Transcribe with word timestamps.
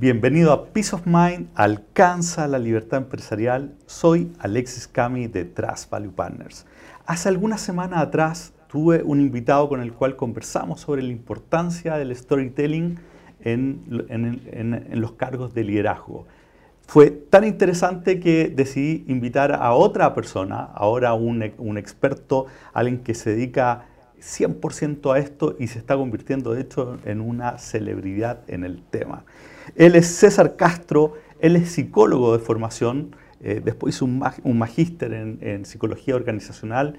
Bienvenido 0.00 0.50
a 0.52 0.64
Peace 0.72 0.96
of 0.96 1.02
Mind, 1.04 1.48
alcanza 1.54 2.48
la 2.48 2.58
libertad 2.58 3.02
empresarial. 3.02 3.74
Soy 3.84 4.32
Alexis 4.38 4.88
Cami 4.88 5.26
de 5.26 5.44
Trust 5.44 5.90
Value 5.90 6.12
Partners. 6.12 6.64
Hace 7.04 7.28
algunas 7.28 7.60
semanas 7.60 8.00
atrás 8.00 8.54
tuve 8.66 9.02
un 9.02 9.20
invitado 9.20 9.68
con 9.68 9.82
el 9.82 9.92
cual 9.92 10.16
conversamos 10.16 10.80
sobre 10.80 11.02
la 11.02 11.10
importancia 11.10 11.98
del 11.98 12.16
storytelling 12.16 12.98
en, 13.40 14.88
los 14.92 15.12
cargos 15.12 15.52
de 15.52 15.64
liderazgo. 15.64 16.26
Fue 16.86 17.10
tan 17.10 17.44
interesante 17.44 18.20
que 18.20 18.48
decidí 18.48 19.04
invitar 19.06 19.52
a 19.52 19.74
otra 19.74 20.14
persona, 20.14 20.60
ahora 20.62 21.12
un, 21.12 21.52
un 21.58 21.76
experto, 21.76 22.46
alguien 22.72 23.02
que 23.02 23.12
se 23.12 23.34
dedica 23.34 23.84
100% 24.18 25.14
a 25.14 25.18
esto 25.18 25.56
y 25.58 25.66
se 25.66 25.78
está 25.78 25.94
convirtiendo 25.94 26.54
de 26.54 26.62
hecho 26.62 26.96
en 27.04 27.20
una 27.20 27.58
celebridad 27.58 28.40
en 28.48 28.64
el 28.64 28.82
tema. 28.82 29.24
Él 29.76 29.96
es 29.96 30.06
César 30.06 30.56
Castro, 30.56 31.14
él 31.40 31.56
es 31.56 31.70
psicólogo 31.70 32.36
de 32.36 32.42
formación, 32.42 33.14
eh, 33.42 33.60
después 33.64 33.96
hizo 33.96 34.04
un, 34.04 34.58
magíster 34.58 35.12
en, 35.12 35.64
psicología 35.64 36.14
organizacional, 36.14 36.98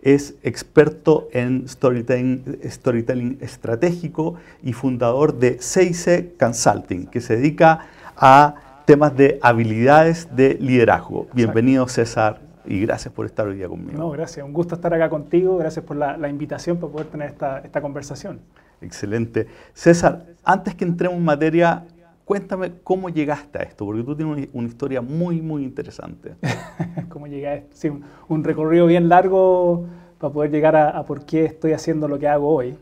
es 0.00 0.34
experto 0.42 1.28
en 1.32 1.68
storytelling, 1.68 2.58
storytelling 2.64 3.38
estratégico 3.40 4.36
y 4.62 4.72
fundador 4.72 5.38
de 5.38 5.58
6C 5.58 6.30
Consulting, 6.38 7.06
que 7.06 7.20
se 7.20 7.36
dedica 7.36 7.86
a 8.16 8.82
temas 8.84 9.16
de 9.16 9.38
habilidades 9.42 10.34
de 10.34 10.54
liderazgo. 10.54 11.28
Bienvenido 11.34 11.86
César 11.86 12.40
y 12.64 12.80
gracias 12.80 13.12
por 13.12 13.26
estar 13.26 13.46
hoy 13.46 13.56
día 13.56 13.68
conmigo. 13.68 13.98
No, 13.98 14.10
gracias, 14.10 14.44
un 14.44 14.52
gusto 14.52 14.74
estar 14.74 14.92
acá 14.94 15.08
contigo, 15.08 15.56
gracias 15.58 15.84
por 15.84 15.96
la, 15.96 16.28
invitación 16.28 16.78
para 16.78 16.92
poder 16.92 17.06
tener 17.08 17.28
esta, 17.28 17.58
esta 17.58 17.80
conversación. 17.80 18.40
Excelente. 18.80 19.46
César, 19.74 20.24
antes 20.42 20.74
que 20.74 20.84
entremos 20.84 21.16
en 21.16 21.24
materia, 21.24 21.84
Cuéntame 22.24 22.72
cómo 22.84 23.08
llegaste 23.08 23.58
a 23.58 23.62
esto, 23.62 23.84
porque 23.84 24.04
tú 24.04 24.14
tienes 24.14 24.48
una, 24.52 24.68
historia 24.68 25.02
muy, 25.02 25.42
muy 25.42 25.64
interesante. 25.64 26.36
¿Cómo 27.08 27.26
llegué 27.26 27.48
a 27.48 27.54
esto? 27.56 27.70
Sí, 27.72 27.90
un, 28.28 28.44
recorrido 28.44 28.86
bien 28.86 29.08
largo 29.08 29.86
para 30.18 30.32
poder 30.32 30.52
llegar 30.52 30.76
a, 30.76 31.04
por 31.04 31.24
qué 31.24 31.44
estoy 31.46 31.72
haciendo 31.72 32.06
lo 32.06 32.18
que 32.20 32.28
hago 32.28 32.48
hoy. 32.48 32.76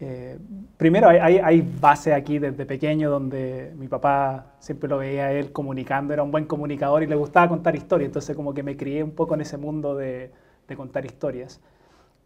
Eh, 0.00 0.38
primero, 0.76 1.08
hay, 1.08 1.38
hay, 1.38 1.60
base 1.80 2.12
aquí 2.12 2.40
desde 2.40 2.66
pequeño 2.66 3.10
donde 3.10 3.72
mi 3.78 3.86
papá 3.86 4.54
siempre 4.58 4.88
lo 4.88 4.98
veía 4.98 5.26
a 5.26 5.32
él 5.32 5.52
comunicando, 5.52 6.12
era 6.12 6.24
un 6.24 6.32
buen 6.32 6.46
comunicador 6.46 7.04
y 7.04 7.06
le 7.06 7.14
gustaba 7.14 7.48
contar 7.48 7.76
historias, 7.76 8.08
entonces 8.08 8.34
como 8.34 8.52
que 8.52 8.64
me 8.64 8.76
crié 8.76 9.04
un 9.04 9.12
poco 9.12 9.34
en 9.34 9.42
ese 9.42 9.56
mundo 9.56 9.94
de, 9.94 10.32
contar 10.76 11.06
historias. 11.06 11.60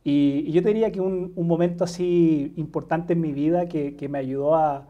Y, 0.03 0.51
yo 0.51 0.63
te 0.63 0.69
diría 0.69 0.91
que 0.91 1.01
un, 1.03 1.35
momento 1.37 1.85
así 1.85 2.55
importante 2.57 3.13
en 3.13 3.21
mi 3.21 3.33
vida 3.33 3.67
que 3.67 4.09
me 4.09 4.19
ayudó 4.19 4.55
a, 4.55 4.89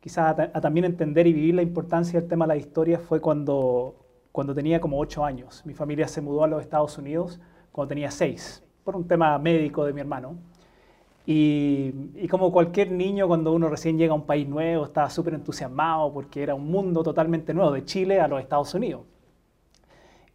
quizás 0.00 0.38
a, 0.38 0.60
también 0.60 0.84
entender 0.84 1.26
y 1.26 1.32
vivir 1.32 1.54
la 1.54 1.62
importancia 1.62 2.20
del 2.20 2.28
tema 2.28 2.46
de 2.46 2.54
la 2.54 2.56
historia 2.56 2.98
fue 2.98 3.20
cuando, 3.20 3.96
cuando 4.32 4.54
tenía 4.54 4.80
como 4.80 4.98
ocho 4.98 5.24
años. 5.24 5.62
Mi 5.64 5.74
familia 5.74 6.08
se 6.08 6.20
mudó 6.20 6.44
a 6.44 6.46
los 6.46 6.62
Estados 6.62 6.96
Unidos 6.98 7.40
cuando 7.72 7.88
tenía 7.88 8.10
seis, 8.10 8.62
por 8.84 8.96
un 8.96 9.06
tema 9.06 9.38
médico 9.38 9.84
de 9.84 9.92
mi 9.92 10.00
hermano. 10.00 10.36
Y, 11.26 11.92
y, 12.14 12.26
como 12.26 12.50
cualquier 12.50 12.90
niño, 12.90 13.28
cuando 13.28 13.52
uno 13.52 13.68
recién 13.68 13.98
llega 13.98 14.12
a 14.12 14.16
un 14.16 14.24
país 14.24 14.48
nuevo, 14.48 14.84
estaba 14.84 15.10
súper 15.10 15.34
entusiasmado 15.34 16.10
porque 16.10 16.42
era 16.42 16.54
un 16.54 16.70
mundo 16.70 17.02
totalmente 17.02 17.52
nuevo, 17.52 17.72
de 17.72 17.84
Chile 17.84 18.18
a 18.18 18.28
los 18.28 18.40
Estados 18.40 18.72
Unidos. 18.72 19.02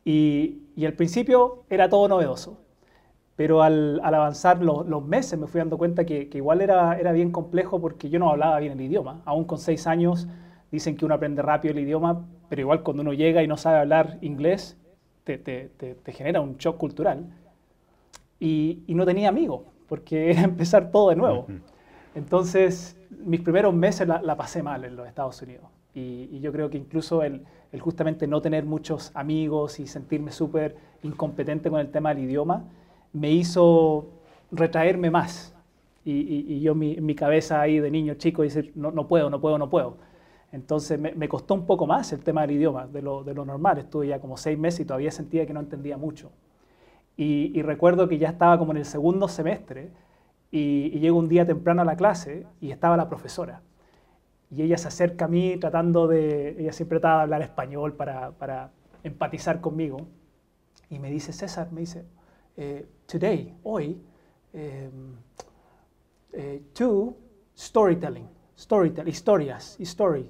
Y, 0.06 0.64
y 0.76 0.86
al 0.86 0.94
principio 0.94 1.64
era 1.70 1.90
todo 1.90 2.08
novedoso. 2.08 2.63
Pero 3.36 3.64
al, 3.64 4.00
avanzar 4.04 4.62
los, 4.62 5.06
meses 5.06 5.40
me 5.40 5.48
fui 5.48 5.60
dando 5.60 5.78
cuenta 5.78 6.06
que, 6.06 6.30
igual 6.34 6.62
era, 6.62 7.00
era 7.00 7.12
bien 7.12 7.32
complejo 7.32 7.82
porque 7.82 8.10
yo 8.10 8.20
no 8.20 8.30
hablaba 8.30 8.60
bien 8.60 8.74
el 8.74 8.82
idioma. 8.82 9.22
Aún 9.26 9.46
con 9.46 9.58
seis 9.58 9.88
años 9.88 10.28
dicen 10.72 10.96
que 10.96 11.06
uno 11.06 11.16
aprende 11.16 11.42
rápido 11.42 11.74
el 11.74 11.80
idioma, 11.80 12.26
pero 12.50 12.62
igual 12.62 12.84
cuando 12.84 13.02
uno 13.02 13.14
llega 13.14 13.42
y 13.42 13.48
no 13.48 13.58
sabe 13.58 13.80
hablar 13.80 14.18
inglés, 14.22 14.78
te, 15.24 15.38
te, 15.38 15.70
te, 15.70 16.12
genera 16.12 16.42
un 16.42 16.58
shock 16.58 16.78
cultural. 16.78 17.26
Y, 18.40 18.84
y, 18.88 18.94
no 18.94 19.06
tenía 19.06 19.30
amigos, 19.30 19.62
porque 19.88 20.32
era 20.32 20.42
empezar 20.44 20.92
todo 20.92 21.10
de 21.10 21.16
nuevo. 21.16 21.48
Entonces, 22.14 23.00
mis 23.26 23.42
primeros 23.42 23.74
meses 23.74 24.08
la, 24.08 24.36
pasé 24.36 24.62
mal 24.62 24.84
en 24.86 24.96
los 24.96 25.08
Estados 25.08 25.42
Unidos. 25.42 25.66
Y, 25.96 26.30
y 26.32 26.40
yo 26.40 26.52
creo 26.52 26.70
que 26.70 26.78
incluso 26.78 27.24
el, 27.24 27.44
el, 27.72 27.80
justamente 27.80 28.28
no 28.28 28.42
tener 28.42 28.66
muchos 28.66 29.12
amigos 29.14 29.80
y 29.80 29.88
sentirme 29.88 30.32
súper 30.32 30.76
incompetente 31.04 31.70
con 31.70 31.80
el 31.80 31.90
tema 31.92 32.14
del 32.14 32.24
idioma, 32.24 32.64
me 33.14 33.32
hizo 33.32 34.10
retraerme 34.52 35.10
más. 35.10 35.56
Y, 36.06 36.60
yo 36.60 36.76
mi, 36.76 36.98
mi 36.98 37.16
cabeza 37.16 37.62
ahí 37.62 37.80
de 37.80 37.90
niño 37.90 38.16
chico 38.16 38.42
decir, 38.42 38.74
no, 38.76 38.92
no 38.92 39.08
puedo, 39.08 39.30
no 39.30 39.40
puedo, 39.40 39.58
no 39.58 39.70
puedo. 39.70 39.98
Entonces 40.52 41.00
me, 41.00 41.28
costó 41.30 41.56
un 41.56 41.66
poco 41.66 41.88
más 41.88 42.14
el 42.14 42.24
tema 42.24 42.42
del 42.42 42.52
idioma, 42.52 42.86
de 42.86 43.02
lo, 43.02 43.24
de 43.24 43.34
lo, 43.34 43.44
normal. 43.44 43.80
Estuve 43.80 44.08
ya 44.08 44.20
como 44.20 44.38
seis 44.38 44.58
meses 44.60 44.82
y 44.82 44.86
todavía 44.86 45.10
sentía 45.12 45.48
que 45.48 45.54
no 45.54 45.60
entendía 45.60 45.98
mucho. 45.98 46.32
Y, 47.18 47.62
recuerdo 47.64 48.08
que 48.08 48.18
ya 48.18 48.30
estaba 48.30 48.58
como 48.60 48.72
en 48.72 48.78
el 48.78 48.86
segundo 48.86 49.28
semestre 49.28 49.92
y, 50.52 50.92
y, 50.94 51.00
llego 51.00 51.18
un 51.18 51.28
día 51.28 51.46
temprano 51.46 51.82
a 51.82 51.86
la 51.86 51.96
clase 51.96 52.46
y 52.62 52.72
estaba 52.72 52.98
la 52.98 53.10
profesora. 53.10 53.62
Y 54.52 54.62
ella 54.62 54.78
se 54.78 54.90
acerca 54.90 55.26
a 55.26 55.28
mí 55.28 55.58
tratando 55.58 56.08
de, 56.08 56.56
ella 56.60 56.72
siempre 56.72 57.00
trataba 57.00 57.18
de 57.18 57.24
hablar 57.24 57.42
español 57.42 57.94
para, 57.94 58.32
para 58.32 58.72
empatizar 59.04 59.60
conmigo. 59.60 60.06
Y 60.90 61.00
me 61.00 61.10
dice, 61.10 61.34
César, 61.34 61.72
me 61.72 61.82
dice, 61.82 62.06
eh, 62.56 62.86
today, 63.06 63.54
hoy, 63.64 64.00
em, 64.54 65.16
eh, 66.32 66.62
to 66.74 67.16
storytelling, 67.56 68.28
storytelling, 68.56 69.12
historias, 69.12 69.78
story. 69.80 70.30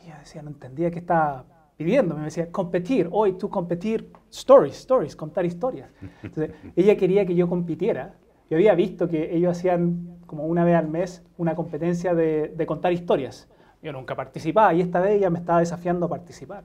Y 0.00 0.06
ella 0.06 0.18
decía, 0.18 0.42
no 0.42 0.50
entendía 0.50 0.90
qué 0.90 1.00
estaba 1.00 1.44
pidiendo, 1.76 2.16
me 2.16 2.24
decía, 2.24 2.50
competir, 2.50 3.08
hoy 3.12 3.34
tú 3.34 3.48
competir, 3.48 4.10
stories, 4.30 4.76
stories, 4.78 5.14
contar 5.16 5.44
historias. 5.44 5.90
Entonces, 6.22 6.54
ella 6.76 6.96
quería 6.96 7.26
que 7.26 7.34
yo 7.34 7.48
compitiera. 7.48 8.14
Yo 8.50 8.56
había 8.56 8.74
visto 8.74 9.08
que 9.08 9.36
ellos 9.36 9.56
hacían 9.56 10.18
como 10.26 10.46
una 10.46 10.64
vez 10.64 10.76
al 10.76 10.88
mes 10.88 11.22
una 11.36 11.54
competencia 11.54 12.14
de, 12.14 12.48
de 12.48 12.66
contar 12.66 12.92
historias. 12.92 13.48
Yo 13.82 13.92
nunca 13.92 14.16
participaba 14.16 14.74
y 14.74 14.80
esta 14.80 15.00
vez 15.00 15.12
ella 15.12 15.30
me 15.30 15.38
estaba 15.38 15.60
desafiando 15.60 16.06
a 16.06 16.08
participar. 16.08 16.64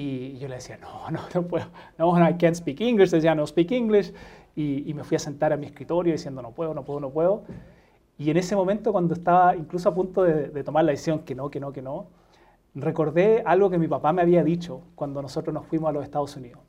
Y 0.00 0.38
yo 0.38 0.46
le 0.46 0.54
decía, 0.54 0.76
no, 0.76 1.10
no, 1.10 1.20
no 1.34 1.42
puedo, 1.42 1.66
no, 1.98 2.16
I 2.16 2.34
can't 2.34 2.54
speak 2.54 2.80
English, 2.80 3.10
decía, 3.10 3.34
no 3.34 3.44
speak 3.44 3.72
English. 3.72 4.14
Y, 4.54 4.94
me 4.94 5.02
fui 5.02 5.16
a 5.16 5.18
sentar 5.18 5.52
a 5.52 5.56
mi 5.56 5.66
escritorio 5.66 6.12
diciendo, 6.12 6.40
no 6.40 6.52
puedo, 6.52 6.72
no 6.72 6.84
puedo, 6.84 7.00
no 7.00 7.10
puedo. 7.10 7.42
Y 8.16 8.30
en 8.30 8.36
ese 8.36 8.54
momento, 8.54 8.92
cuando 8.92 9.14
estaba 9.14 9.56
incluso 9.56 9.88
a 9.88 9.94
punto 9.94 10.22
de, 10.22 10.62
tomar 10.62 10.84
la 10.84 10.92
decisión 10.92 11.20
que 11.20 11.34
no, 11.34 11.50
que 11.50 11.58
no, 11.58 11.72
que 11.72 11.82
no, 11.82 12.06
recordé 12.76 13.42
algo 13.44 13.70
que 13.70 13.78
mi 13.78 13.88
papá 13.88 14.12
me 14.12 14.22
había 14.22 14.44
dicho 14.44 14.82
cuando 14.94 15.20
nosotros 15.20 15.52
nos 15.52 15.66
fuimos 15.66 15.88
a 15.88 15.92
los 15.92 16.04
Estados 16.04 16.36
Unidos. 16.36 16.62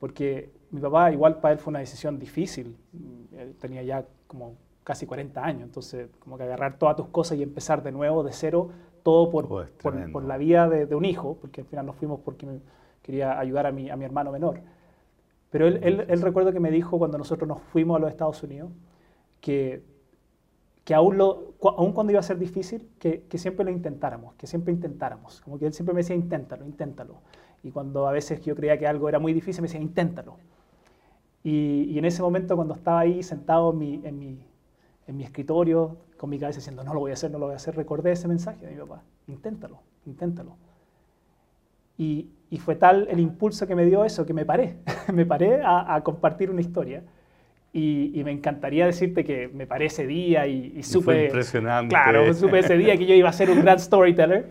Porque 0.00 0.50
mi 0.72 0.80
papá, 0.80 1.12
igual 1.12 1.38
para 1.38 1.52
él 1.52 1.60
fue 1.60 1.70
una 1.70 1.78
decisión 1.78 2.18
difícil. 2.18 2.76
Él 3.36 3.54
tenía 3.60 3.84
ya 3.84 4.04
como 4.26 4.56
casi 4.82 5.06
40 5.06 5.44
años, 5.44 5.62
entonces 5.62 6.08
como 6.18 6.36
que 6.36 6.42
agarrar 6.42 6.78
todas 6.78 6.96
tus 6.96 7.06
cosas 7.08 7.38
y 7.38 7.44
empezar 7.44 7.84
de 7.84 7.92
nuevo, 7.92 8.24
de 8.24 8.32
cero, 8.32 8.70
todo 9.06 9.30
por, 9.30 9.44
oh, 9.44 9.64
por, 10.10 10.24
la 10.24 10.36
vida 10.36 10.68
de, 10.68 10.92
un 10.96 11.04
hijo, 11.04 11.38
porque 11.40 11.60
al 11.60 11.66
final 11.68 11.86
nos 11.86 11.94
fuimos 11.94 12.18
porque 12.24 12.44
quería 13.02 13.38
ayudar 13.38 13.64
a 13.66 13.70
mi, 13.70 13.88
a 13.88 13.94
mi 13.94 14.04
hermano 14.04 14.32
menor. 14.32 14.58
Pero 15.48 15.68
él, 15.68 15.78
él, 16.08 16.22
recuerdo 16.22 16.52
que 16.52 16.58
me 16.58 16.72
dijo 16.72 16.98
cuando 16.98 17.16
nosotros 17.16 17.46
nos 17.46 17.62
fuimos 17.62 17.98
a 17.98 18.00
los 18.00 18.10
Estados 18.10 18.42
Unidos 18.42 18.72
que, 19.40 19.84
que 20.82 20.92
aún, 20.92 21.18
lo, 21.18 21.54
aún 21.76 21.92
cuando 21.92 22.10
iba 22.10 22.18
a 22.18 22.24
ser 22.24 22.36
difícil, 22.36 22.88
que, 22.98 23.22
que, 23.28 23.38
siempre 23.38 23.64
lo 23.64 23.70
intentáramos, 23.70 24.34
que 24.34 24.48
siempre 24.48 24.72
intentáramos. 24.74 25.40
Como 25.40 25.56
que 25.56 25.66
él 25.66 25.72
siempre 25.72 25.94
me 25.94 26.00
decía, 26.00 26.16
inténtalo, 26.16 26.66
inténtalo. 26.66 27.20
Y 27.62 27.70
cuando 27.70 28.08
a 28.08 28.10
veces 28.10 28.40
yo 28.40 28.56
creía 28.56 28.76
que 28.76 28.88
algo 28.88 29.08
era 29.08 29.20
muy 29.20 29.32
difícil, 29.32 29.62
me 29.62 29.68
decía, 29.68 29.80
inténtalo. 29.80 30.36
Y, 31.44 31.84
y 31.90 31.98
en 32.00 32.06
ese 32.06 32.22
momento, 32.22 32.56
cuando 32.56 32.74
estaba 32.74 32.98
ahí 32.98 33.22
sentado 33.22 33.70
en 33.70 33.78
mi, 33.78 34.00
en 34.02 34.18
mi, 34.18 34.38
en 35.06 35.16
mi 35.16 35.24
escritorio, 35.24 35.96
con 36.16 36.30
mi 36.30 36.38
cabeza 36.38 36.58
diciendo, 36.58 36.82
no 36.82 36.92
lo 36.92 37.00
voy 37.00 37.12
a 37.12 37.14
hacer, 37.14 37.30
no 37.30 37.38
lo 37.38 37.46
voy 37.46 37.54
a 37.54 37.56
hacer, 37.56 37.76
recordé 37.76 38.12
ese 38.12 38.28
mensaje 38.28 38.66
de 38.66 38.72
mi 38.72 38.78
papá, 38.78 39.02
inténtalo, 39.28 39.80
inténtalo. 40.06 40.56
Y, 41.98 42.28
y 42.50 42.58
fue 42.58 42.76
tal 42.76 43.08
el 43.10 43.20
impulso 43.20 43.66
que 43.66 43.74
me 43.74 43.84
dio 43.84 44.04
eso 44.04 44.26
que 44.26 44.34
me 44.34 44.44
paré, 44.44 44.76
me 45.12 45.24
paré 45.24 45.60
a, 45.64 46.00
compartir 46.02 46.50
una 46.50 46.60
historia. 46.60 47.02
Y, 47.72 48.18
y, 48.18 48.24
me 48.24 48.30
encantaría 48.30 48.86
decirte 48.86 49.22
que 49.22 49.48
me 49.48 49.66
paré 49.66 49.86
ese 49.86 50.06
día 50.06 50.46
y, 50.46 50.72
y 50.76 50.82
supe... 50.82 51.04
Fue 51.04 51.24
impresionante. 51.26 51.94
Claro, 51.94 52.32
supe 52.32 52.60
ese 52.60 52.78
día 52.78 52.96
que 52.96 53.04
yo 53.04 53.14
iba 53.14 53.28
a 53.28 53.32
ser 53.34 53.50
un 53.50 53.60
gran 53.60 53.78
storyteller. 53.78 54.48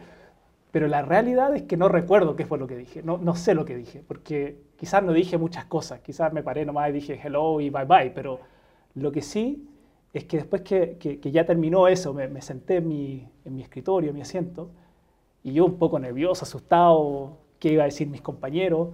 Pero 0.76 0.88
la 0.90 1.02
realidad 1.02 1.56
es 1.56 1.64
que 1.64 1.78
no 1.78 1.88
recuerdo 1.88 2.36
qué 2.36 2.46
fue 2.46 2.60
lo 2.60 2.68
que 2.68 2.76
dije, 2.76 3.02
no, 3.02 3.18
no 3.18 3.34
sé 3.34 3.54
lo 3.56 3.64
que 3.64 3.78
dije, 3.78 4.04
porque 4.06 4.58
quizás 4.76 5.02
no 5.02 5.14
dije 5.14 5.38
muchas 5.38 5.64
cosas, 5.64 6.02
quizás 6.02 6.34
me 6.34 6.44
paré 6.44 6.66
nomás 6.66 6.90
y 6.90 6.92
dije 6.92 7.18
hello 7.24 7.62
y 7.62 7.70
bye 7.70 7.86
bye, 7.86 8.12
pero 8.14 8.42
lo 8.94 9.10
que 9.10 9.22
sí 9.22 9.70
es 10.16 10.24
que 10.24 10.38
después 10.38 10.62
que, 10.62 10.98
que, 10.98 11.32
ya 11.32 11.46
terminó 11.46 11.90
eso, 11.90 12.14
me, 12.14 12.30
me 12.30 12.42
senté 12.42 12.78
en 12.78 12.88
mi, 12.88 13.28
en 13.44 13.54
mi, 13.54 13.62
escritorio, 13.62 14.12
en 14.12 14.16
mi 14.16 14.22
asiento, 14.22 14.70
y 15.44 15.52
yo 15.52 15.66
un 15.66 15.78
poco 15.78 16.00
nervioso, 16.00 16.46
asustado, 16.46 17.38
qué 17.60 17.74
iba 17.74 17.84
a 17.84 17.86
decir 17.86 18.08
mis 18.08 18.22
compañeros, 18.22 18.92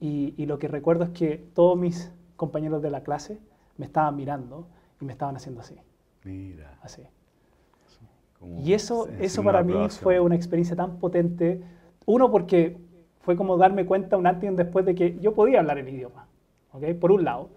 y, 0.00 0.32
y, 0.38 0.46
lo 0.46 0.58
que 0.58 0.68
recuerdo 0.68 1.04
es 1.04 1.10
que 1.10 1.36
todos 1.52 1.78
mis 1.78 2.10
compañeros 2.36 2.80
de 2.80 2.90
la 2.90 3.02
clase 3.02 3.38
me 3.76 3.84
estaban 3.84 4.16
mirando 4.16 4.66
y 5.02 5.04
me 5.04 5.12
estaban 5.12 5.36
haciendo 5.36 5.60
así. 5.60 5.76
Mira. 6.24 6.78
Así. 6.80 7.02
y 8.64 8.72
eso, 8.72 9.08
eso 9.20 9.44
para 9.44 9.62
mí 9.62 9.74
fue 9.90 10.18
una 10.18 10.34
experiencia 10.34 10.74
tan 10.74 10.98
potente. 10.98 11.60
Uno, 12.06 12.30
porque 12.30 12.78
fue 13.20 13.36
como 13.36 13.58
darme 13.58 13.84
cuenta 13.84 14.16
un 14.16 14.26
antes 14.26 14.44
y 14.44 14.48
un 14.48 14.56
después 14.56 14.86
de 14.86 14.94
que 14.94 15.18
yo 15.20 15.34
podía 15.34 15.60
hablar 15.60 15.76
el 15.76 15.90
idioma, 15.90 16.26
¿okay? 16.72 16.94
por 16.94 17.12
un 17.12 17.22
lado. 17.22 17.50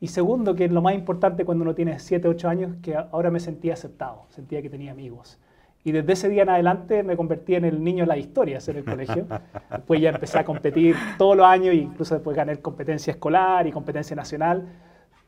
Y 0.00 0.08
segundo, 0.08 0.54
que 0.54 0.64
es 0.64 0.72
lo 0.72 0.80
más 0.80 0.94
importante 0.94 1.44
cuando 1.44 1.62
uno 1.62 1.74
tiene 1.74 1.98
7, 1.98 2.26
8 2.26 2.48
años, 2.48 2.76
que 2.82 2.96
ahora 2.96 3.30
me 3.30 3.38
sentía 3.38 3.74
aceptado, 3.74 4.24
sentía 4.30 4.62
que 4.62 4.70
tenía 4.70 4.92
amigos. 4.92 5.38
Y 5.84 5.92
desde 5.92 6.12
ese 6.12 6.28
día 6.28 6.42
en 6.42 6.48
adelante 6.48 7.02
me 7.02 7.16
convertí 7.16 7.54
en 7.54 7.66
el 7.66 7.82
niño 7.82 8.04
de 8.04 8.08
las 8.08 8.18
historias 8.18 8.66
en 8.68 8.78
el 8.78 8.84
colegio. 8.84 9.26
Después 9.70 10.00
ya 10.00 10.10
empecé 10.10 10.38
a 10.38 10.44
competir 10.44 10.96
todos 11.18 11.36
los 11.36 11.46
años, 11.46 11.74
incluso 11.74 12.14
después 12.14 12.36
gané 12.36 12.56
competencia 12.56 13.12
escolar 13.12 13.66
y 13.66 13.72
competencia 13.72 14.14
nacional. 14.16 14.68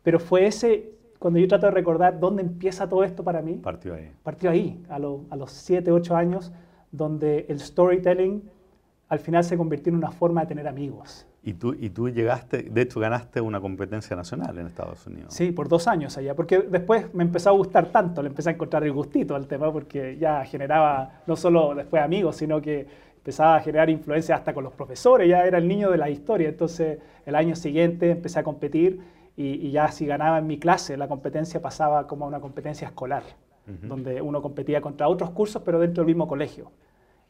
Pero 0.03 0.19
fue 0.19 0.47
ese, 0.47 0.91
cuando 1.19 1.39
yo 1.39 1.49
trato 1.49 1.67
de 1.67 1.73
recordar 1.73 2.19
dónde 2.19 2.43
empieza 2.43 2.89
todo 2.89 3.05
esto 3.05 3.23
para 3.23 3.41
mí. 3.41 3.55
Partió 3.55 3.95
ahí. 3.95 4.11
Partió 4.23 4.51
ahí, 4.51 4.83
a, 4.91 4.97
a 4.97 5.37
los 5.37 5.53
7, 5.53 5.91
8 5.91 6.17
años, 6.17 6.53
donde 6.91 7.47
el 7.49 7.61
storytelling 7.61 8.43
al 9.09 9.19
final 9.19 9.45
se 9.45 9.57
convirtió 9.57 9.91
en 9.91 9.97
una 9.97 10.11
forma 10.11 10.43
de 10.43 10.47
tener 10.49 10.69
amigos. 10.69 11.27
Y 11.45 11.55
tú, 11.55 11.75
y 11.77 11.91
tú 11.91 12.09
llegaste, 12.09 12.63
de 12.63 12.83
hecho 12.83 13.01
ganaste 13.01 13.41
una 13.41 13.61
competencia 13.61 14.15
nacional 14.15 14.57
en 14.59 14.67
Estados 14.67 15.05
Unidos. 15.09 15.35
Sí, 15.35 15.51
por 15.51 15.69
dos 15.69 15.89
años 15.89 16.17
allá, 16.17 16.37
porque 16.37 16.61
después 16.61 17.13
me 17.15 17.25
empezó 17.25 17.51
a 17.51 17.53
gustar 17.53 17.87
tanto, 17.87 18.23
le 18.23 18.29
empecé 18.29 18.51
a 18.51 18.53
encontrar 18.53 18.85
el 18.85 18.93
gustito 18.93 19.35
al 19.35 19.49
tema, 19.49 19.73
porque 19.73 20.17
ya 20.19 20.45
generaba 20.45 21.23
no 21.27 21.35
solo 21.35 21.75
después 21.75 22.01
amigos, 22.01 22.37
sino 22.37 22.63
que 22.63 22.87
empezaba 23.17 23.57
a 23.57 23.61
generar 23.61 23.91
influencia 23.91 24.37
hasta 24.37 24.55
con 24.55 24.63
los 24.63 24.73
profesores, 24.73 25.29
ya 25.29 25.45
era 25.45 25.59
el 25.59 25.67
niño 25.67 25.91
de 25.91 25.99
la 25.99 26.11
historia, 26.11 26.49
entonces 26.49 26.99
el 27.27 27.35
año 27.35 27.57
siguiente 27.57 28.11
empecé 28.11 28.39
a 28.39 28.45
competir 28.45 29.01
y, 29.37 29.71
ya 29.71 29.91
si 29.91 30.07
ganaba 30.07 30.39
en 30.39 30.47
mi 30.47 30.59
clase, 30.59 30.97
la 30.97 31.09
competencia 31.09 31.61
pasaba 31.61 32.07
como 32.07 32.25
a 32.25 32.29
una 32.29 32.41
competencia 32.41 32.87
escolar, 32.87 33.23
donde 33.67 34.21
uno 34.21 34.43
competía 34.43 34.81
contra 34.81 35.09
otros 35.09 35.31
cursos, 35.31 35.63
pero 35.65 35.81
dentro 35.81 36.03
del 36.03 36.09
mismo 36.09 36.29
colegio. 36.29 36.71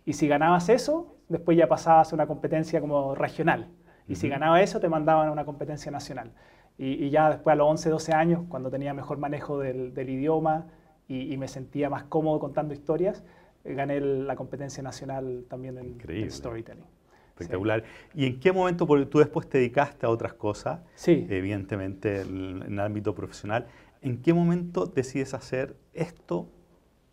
Y 0.04 0.14
si 0.14 0.26
ganabas 0.26 0.68
eso, 0.68 1.14
después 1.28 1.56
ya 1.56 1.68
pasabas 1.68 2.12
a 2.12 2.14
una 2.14 2.26
competencia 2.26 2.80
como 2.80 3.14
regional. 3.14 3.68
Y 4.12 4.16
si 4.16 4.28
ganaba 4.28 4.60
eso, 4.60 4.78
te 4.78 4.88
mandaban 4.88 5.28
a 5.28 5.32
una 5.32 5.44
competencia 5.44 5.90
nacional. 5.90 6.32
Y, 6.78 7.10
ya 7.10 7.30
después 7.30 7.52
a 7.52 7.56
los 7.56 7.68
11, 7.68 7.90
12 7.90 8.12
años, 8.12 8.42
cuando 8.48 8.70
tenía 8.70 8.92
mejor 8.92 9.18
manejo 9.18 9.58
del, 9.58 9.92
idioma 9.96 10.66
y, 11.08 11.36
me 11.36 11.48
sentía 11.48 11.88
más 11.88 12.04
cómodo 12.04 12.38
contando 12.38 12.74
historias, 12.74 13.24
eh, 13.64 13.74
gané 13.74 14.00
la 14.00 14.36
competencia 14.36 14.82
nacional 14.82 15.44
también 15.48 15.78
en, 15.78 16.30
storytelling. 16.30 16.84
Espectacular. 17.30 17.84
¿Y 18.14 18.26
en 18.26 18.38
qué 18.38 18.52
momento, 18.52 18.86
porque 18.86 19.06
tú 19.06 19.18
después 19.18 19.48
te 19.48 19.58
dedicaste 19.58 20.04
a 20.04 20.10
otras 20.10 20.34
cosas, 20.34 20.80
sí. 20.94 21.26
evidentemente 21.30 22.20
en 22.20 22.62
el 22.62 22.80
ámbito 22.80 23.14
profesional, 23.14 23.66
¿en 24.02 24.20
qué 24.20 24.34
momento 24.34 24.86
decides 24.86 25.32
hacer 25.32 25.76
esto 25.94 26.48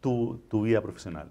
tu, 0.02 0.42
tu 0.50 0.63
vida 0.63 0.81
profesional? 0.81 1.30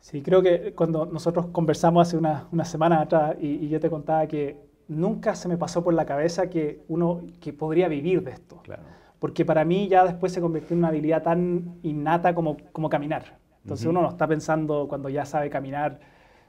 Sí, 0.00 0.22
creo 0.22 0.42
que 0.42 0.72
cuando 0.72 1.04
nosotros 1.06 1.46
conversamos 1.52 2.08
hace 2.08 2.16
una, 2.16 2.48
una 2.52 2.64
semana 2.64 3.02
atrás 3.02 3.36
y, 3.38 3.68
yo 3.68 3.78
te 3.78 3.90
contaba 3.90 4.26
que 4.26 4.56
nunca 4.88 5.34
se 5.34 5.46
me 5.46 5.58
pasó 5.58 5.84
por 5.84 5.94
la 5.94 6.06
cabeza 6.06 6.48
que 6.48 6.82
uno 6.88 7.20
que 7.40 7.52
podría 7.52 7.86
vivir 7.86 8.24
de 8.24 8.32
esto. 8.32 8.60
Claro. 8.62 8.82
Porque 9.18 9.44
para 9.44 9.64
mí 9.64 9.88
ya 9.88 10.04
después 10.04 10.32
se 10.32 10.40
convirtió 10.40 10.74
en 10.74 10.78
una 10.78 10.88
habilidad 10.88 11.22
tan 11.22 11.78
innata 11.82 12.34
como, 12.34 12.56
como 12.72 12.88
caminar. 12.88 13.38
Entonces 13.62 13.86
uno 13.86 14.00
no 14.00 14.08
está 14.08 14.26
pensando 14.26 14.88
cuando 14.88 15.10
ya 15.10 15.26
sabe 15.26 15.50
caminar, 15.50 16.00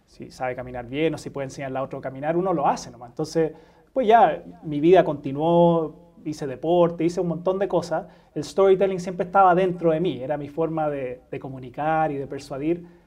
si 0.05 0.31
sabe 0.31 0.55
caminar 0.55 0.87
bien 0.87 1.13
o 1.13 1.17
si 1.17 1.29
puede 1.29 1.45
enseñarle 1.45 1.77
a 1.77 1.83
otro 1.83 1.99
a 1.99 2.01
caminar, 2.01 2.37
uno 2.37 2.53
lo 2.53 2.65
hace 2.65 2.89
nomás. 2.89 3.09
Entonces, 3.09 3.51
pues 3.91 4.07
ya 4.07 4.43
mi 4.63 4.79
vida 4.79 5.03
continuó, 5.03 6.13
hice 6.23 6.47
deporte, 6.47 7.03
hice 7.03 7.19
un 7.19 7.27
montón 7.27 7.59
de 7.59 7.67
cosas. 7.67 8.07
El 8.33 8.45
storytelling 8.45 9.01
siempre 9.01 9.25
estaba 9.25 9.53
dentro 9.53 9.91
de 9.91 9.99
mí, 9.99 10.23
era 10.23 10.37
mi 10.37 10.47
forma 10.47 10.89
de, 10.89 11.21
de 11.29 11.39
comunicar 11.39 12.13
y 12.13 12.15
de 12.15 12.27
persuadir 12.27 13.00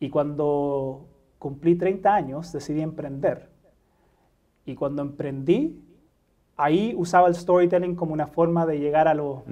y 0.00 0.08
cuando 0.08 1.06
cumplí 1.38 1.76
30 1.76 2.14
años 2.14 2.52
decidí 2.52 2.80
emprender. 2.80 3.50
Y 4.64 4.74
cuando 4.74 5.02
emprendí, 5.02 5.84
ahí 6.56 6.94
usaba 6.96 7.28
el 7.28 7.34
storytelling 7.34 7.94
como 7.94 8.14
una 8.14 8.26
forma 8.26 8.66
de 8.66 8.80
llegar 8.80 9.08
a, 9.08 9.14
los, 9.14 9.42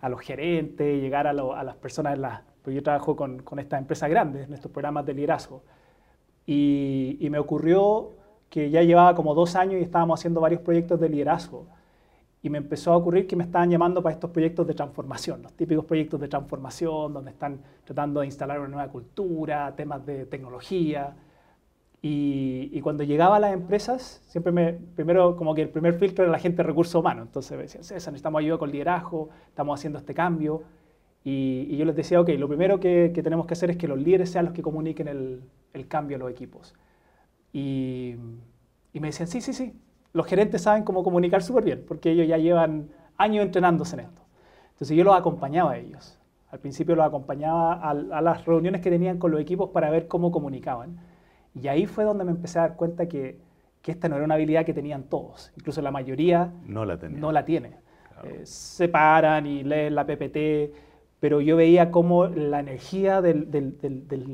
a 0.00 0.08
los 0.08 0.20
gerentes, 0.20 1.00
llegar 1.00 1.26
a, 1.26 1.32
las 1.32 1.76
personas, 1.76 2.18
la, 2.18 2.42
pues 2.62 2.74
yo 2.74 2.82
trabajo 2.82 3.16
con, 3.16 3.42
con 3.42 3.58
estas 3.58 3.80
empresas 3.80 4.10
grandes, 4.10 4.46
en 4.46 4.54
estos 4.54 4.70
programas 4.70 5.06
de 5.06 5.14
liderazgo. 5.14 5.62
Y, 6.46 7.16
y 7.20 7.30
me 7.30 7.38
ocurrió 7.38 8.10
que 8.50 8.70
ya 8.70 8.82
llevaba 8.82 9.14
como 9.14 9.34
dos 9.34 9.54
años 9.54 9.80
y 9.80 9.84
estábamos 9.84 10.20
haciendo 10.20 10.40
varios 10.40 10.60
proyectos 10.62 11.00
de 11.00 11.08
liderazgo 11.08 11.66
y 12.42 12.50
me 12.50 12.58
empezó 12.58 12.92
a 12.92 12.96
ocurrir 12.96 13.28
que 13.28 13.36
me 13.36 13.44
estaban 13.44 13.70
llamando 13.70 14.02
para 14.02 14.14
estos 14.14 14.30
proyectos 14.30 14.66
de 14.66 14.74
transformación, 14.74 15.42
los 15.42 15.52
típicos 15.52 15.84
proyectos 15.84 16.20
de 16.20 16.26
transformación 16.26 17.12
donde 17.12 17.30
están 17.30 17.60
tratando 17.84 18.20
de 18.20 18.26
instalar 18.26 18.58
una 18.58 18.68
nueva 18.68 18.88
cultura, 18.88 19.74
temas 19.76 20.04
de 20.04 20.26
tecnología. 20.26 21.14
Y, 22.04 22.80
cuando 22.80 23.04
llegaba 23.04 23.36
a 23.36 23.38
las 23.38 23.52
empresas, 23.52 24.20
siempre 24.26 24.50
me, 24.50 24.72
primero 24.72 25.36
como 25.36 25.54
que 25.54 25.62
el 25.62 25.68
primer 25.68 25.94
filtro 25.94 26.24
era 26.24 26.32
la 26.32 26.40
gente 26.40 26.56
de 26.56 26.64
recursos 26.64 26.96
humanos. 26.96 27.26
Entonces 27.28 27.56
me 27.56 27.62
decían, 27.62 27.84
César, 27.84 28.12
necesitamos 28.12 28.40
ayuda 28.40 28.58
con 28.58 28.72
liderazgo, 28.72 29.28
estamos 29.46 29.78
haciendo 29.78 30.00
este 30.00 30.12
cambio. 30.12 30.64
Y, 31.22 31.76
yo 31.76 31.84
les 31.84 31.94
decía, 31.94 32.20
ok, 32.20 32.30
lo 32.30 32.48
primero 32.48 32.80
que, 32.80 33.12
tenemos 33.22 33.46
que 33.46 33.54
hacer 33.54 33.70
es 33.70 33.76
que 33.76 33.86
los 33.86 34.00
líderes 34.00 34.30
sean 34.30 34.46
los 34.46 34.54
que 34.54 34.62
comuniquen 34.62 35.06
el, 35.06 35.42
el 35.72 35.86
cambio 35.86 36.16
a 36.16 36.20
los 36.20 36.30
equipos. 36.32 36.74
Y, 37.52 38.16
y 38.92 39.00
me 39.00 39.08
decían, 39.08 39.28
sí, 39.28 39.40
sí, 39.40 39.52
sí, 39.52 39.72
los 40.12 40.26
gerentes 40.26 40.62
saben 40.62 40.84
cómo 40.84 41.02
comunicar 41.02 41.42
súper 41.42 41.64
bien, 41.64 41.84
porque 41.86 42.10
ellos 42.10 42.26
ya 42.28 42.36
llevan 42.36 42.88
años 43.16 43.44
entrenándose 43.44 43.96
en 43.96 44.00
esto. 44.00 44.22
Entonces 44.72 44.96
yo 44.96 45.04
los 45.04 45.14
acompañaba 45.14 45.72
a 45.72 45.78
ellos. 45.78 46.18
Al 46.50 46.58
principio 46.58 46.94
los 46.94 47.06
acompañaba 47.06 47.74
a, 47.74 47.94
las 47.94 48.44
reuniones 48.44 48.82
que 48.82 48.90
tenían 48.90 49.18
con 49.18 49.30
los 49.30 49.40
equipos 49.40 49.70
para 49.70 49.90
ver 49.90 50.06
cómo 50.06 50.30
comunicaban. 50.30 50.98
Y 51.54 51.68
ahí 51.68 51.86
fue 51.86 52.04
donde 52.04 52.24
me 52.24 52.30
empecé 52.30 52.58
a 52.58 52.62
dar 52.62 52.76
cuenta 52.76 53.06
que, 53.06 53.38
esta 53.84 54.08
no 54.08 54.16
era 54.16 54.24
una 54.24 54.34
habilidad 54.34 54.64
que 54.64 54.74
tenían 54.74 55.04
todos. 55.04 55.50
Incluso 55.56 55.82
la 55.82 55.90
mayoría 55.90 56.52
no 56.66 56.84
la, 56.84 56.96
no 56.96 57.32
la 57.32 57.44
tiene. 57.44 57.78
Eh, 58.22 58.42
se 58.44 58.88
paran 58.88 59.46
y 59.46 59.64
leen 59.64 59.94
la 59.94 60.06
PPT, 60.06 60.72
pero 61.18 61.40
yo 61.40 61.56
veía 61.56 61.90
cómo 61.90 62.26
la 62.26 62.60
energía 62.60 63.20
del, 63.22 63.48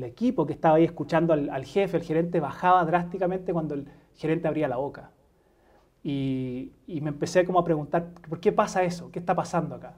equipo 0.03 0.45
que 0.45 0.53
estaba 0.53 0.75
ahí 0.75 0.83
escuchando 0.83 1.33
al, 1.33 1.49
al 1.49 1.65
jefe, 1.65 1.97
el 1.97 2.03
gerente, 2.03 2.39
bajaba 2.39 2.83
drásticamente 2.85 3.53
cuando 3.53 3.75
el 3.75 3.87
gerente 4.13 4.47
abría 4.47 4.67
la 4.67 4.77
boca. 4.77 5.11
Y, 6.03 6.71
me 6.87 7.09
empecé 7.09 7.45
como 7.45 7.59
a 7.59 7.63
preguntar, 7.63 8.13
¿por 8.27 8.39
qué 8.39 8.51
pasa 8.51 8.83
eso? 8.83 9.11
¿Qué 9.11 9.19
está 9.19 9.35
pasando 9.35 9.75
acá? 9.75 9.93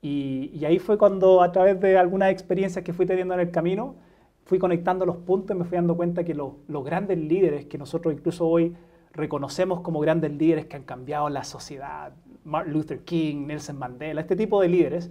Y, 0.00 0.64
ahí 0.64 0.78
fue 0.78 0.98
cuando 0.98 1.42
a 1.42 1.52
través 1.52 1.80
de 1.80 1.98
algunas 1.98 2.30
experiencias 2.30 2.84
que 2.84 2.92
fui 2.92 3.06
teniendo 3.06 3.34
en 3.34 3.40
el 3.40 3.50
camino, 3.50 3.96
fui 4.44 4.58
conectando 4.58 5.06
los 5.06 5.16
puntos 5.18 5.56
y 5.56 5.58
me 5.58 5.64
fui 5.64 5.76
dando 5.76 5.96
cuenta 5.96 6.24
que 6.24 6.34
los 6.34 6.84
grandes 6.84 7.18
líderes 7.18 7.66
que 7.66 7.78
nosotros 7.78 8.12
incluso 8.12 8.46
hoy 8.46 8.74
reconocemos 9.12 9.80
como 9.80 10.00
grandes 10.00 10.32
líderes 10.32 10.66
que 10.66 10.76
han 10.76 10.84
cambiado 10.84 11.28
la 11.28 11.44
sociedad, 11.44 12.12
Martin 12.44 12.72
Luther 12.72 13.00
King, 13.04 13.46
Nelson 13.46 13.78
Mandela, 13.78 14.22
este 14.22 14.36
tipo 14.36 14.60
de 14.60 14.68
líderes, 14.68 15.10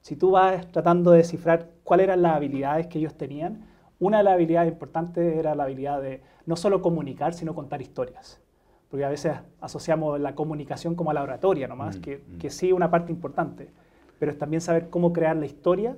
si 0.00 0.16
tú 0.16 0.32
vas 0.32 0.70
tratando 0.70 1.10
de 1.10 1.18
descifrar 1.18 1.70
cuáles 1.82 2.04
eran 2.04 2.22
las 2.22 2.36
habilidades 2.36 2.86
que 2.86 2.98
ellos 2.98 3.14
tenían, 3.16 3.66
una 3.98 4.18
de 4.18 4.24
las 4.24 4.34
habilidades 4.34 4.72
importantes 4.72 5.36
era 5.36 5.54
la 5.54 5.64
habilidad 5.64 6.00
de 6.00 6.22
no 6.46 6.56
solo 6.56 6.80
comunicar, 6.80 7.34
sino 7.34 7.54
contar 7.54 7.82
historias 7.82 8.40
porque 8.90 9.04
a 9.04 9.08
veces 9.08 9.36
asociamos 9.60 10.18
la 10.20 10.34
comunicación 10.34 10.94
como 10.94 11.10
a 11.10 11.14
la 11.14 11.22
oratoria 11.22 11.68
nomás, 11.68 11.98
mm, 11.98 12.00
que, 12.00 12.16
mm. 12.16 12.38
que, 12.38 12.50
sí 12.50 12.72
una 12.72 12.90
parte 12.90 13.12
importante, 13.12 13.70
pero 14.18 14.32
es 14.32 14.38
también 14.38 14.60
saber 14.60 14.88
cómo 14.88 15.12
crear 15.12 15.36
la 15.36 15.46
historia 15.46 15.96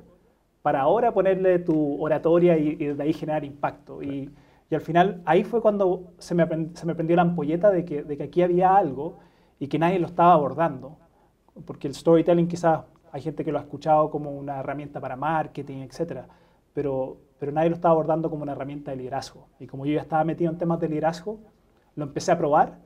para 0.63 0.81
ahora 0.81 1.13
ponerle 1.13 1.59
tu 1.61 2.03
oratoria 2.03 2.59
y, 2.59 2.77
y 2.79 2.87
de 2.87 3.03
ahí 3.03 3.13
generar 3.13 3.45
impacto. 3.45 4.03
Y, 4.03 4.31
y, 4.71 4.75
al 4.75 4.81
final 4.81 5.23
ahí 5.25 5.45
fue 5.45 5.61
cuando 5.61 6.13
se 6.19 6.35
me, 6.35 6.47
se 6.75 6.87
me 6.87 6.95
prendió 6.95 7.17
la 7.17 7.23
ampolleta 7.23 7.71
de 7.71 7.85
que, 7.85 8.03
de 8.03 8.17
que 8.17 8.25
aquí 8.25 8.43
había 8.43 8.77
algo 8.77 9.19
y 9.59 9.69
que 9.69 9.79
nadie 9.79 9.99
lo 9.99 10.07
estaba 10.07 10.33
abordando, 10.33 10.97
porque 11.65 11.87
el 11.87 11.95
storytelling 11.95 12.49
quizás 12.49 12.83
hay 13.13 13.23
gente 13.23 13.45
que 13.45 13.53
lo 13.53 13.59
ha 13.59 13.63
escuchado 13.63 14.11
como 14.11 14.31
una 14.31 14.61
herramienta 14.61 15.01
para 15.01 15.17
marketing, 15.17 15.79
etc., 15.79 16.23
pero, 16.73 17.17
pero 17.39 17.53
nadie 17.53 17.69
lo 17.69 17.75
estaba 17.75 17.93
abordando 17.93 18.31
como 18.31 18.43
una 18.43 18.53
herramienta 18.53 18.93
de 18.93 18.99
liderazgo. 18.99 19.49
Y 19.59 19.67
como 19.67 19.87
yo 19.87 19.95
ya 19.95 20.03
estaba 20.03 20.23
metido 20.25 20.53
en 20.53 20.59
temas 20.59 20.79
de 20.79 20.89
liderazgo, 20.89 21.41
lo 21.97 22.05
empecé 22.05 22.33
a 22.33 22.39
probar 22.39 22.79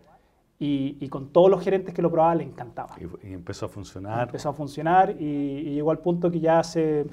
y, 0.58 1.08
con 1.08 1.28
todos 1.28 1.50
los 1.50 1.62
gerentes 1.62 1.94
que 1.94 2.00
lo 2.00 2.10
probaban 2.10 2.38
le 2.38 2.44
encantaba. 2.44 2.96
Y, 2.98 3.32
empezó 3.32 3.66
a 3.66 3.68
funcionar. 3.68 4.22
Empezó 4.22 4.48
a 4.48 4.52
funcionar 4.52 5.14
y, 5.18 5.74
llegó 5.74 5.90
al 5.90 5.98
punto 5.98 6.30
que 6.30 6.40
ya 6.40 6.58
hace 6.58 7.06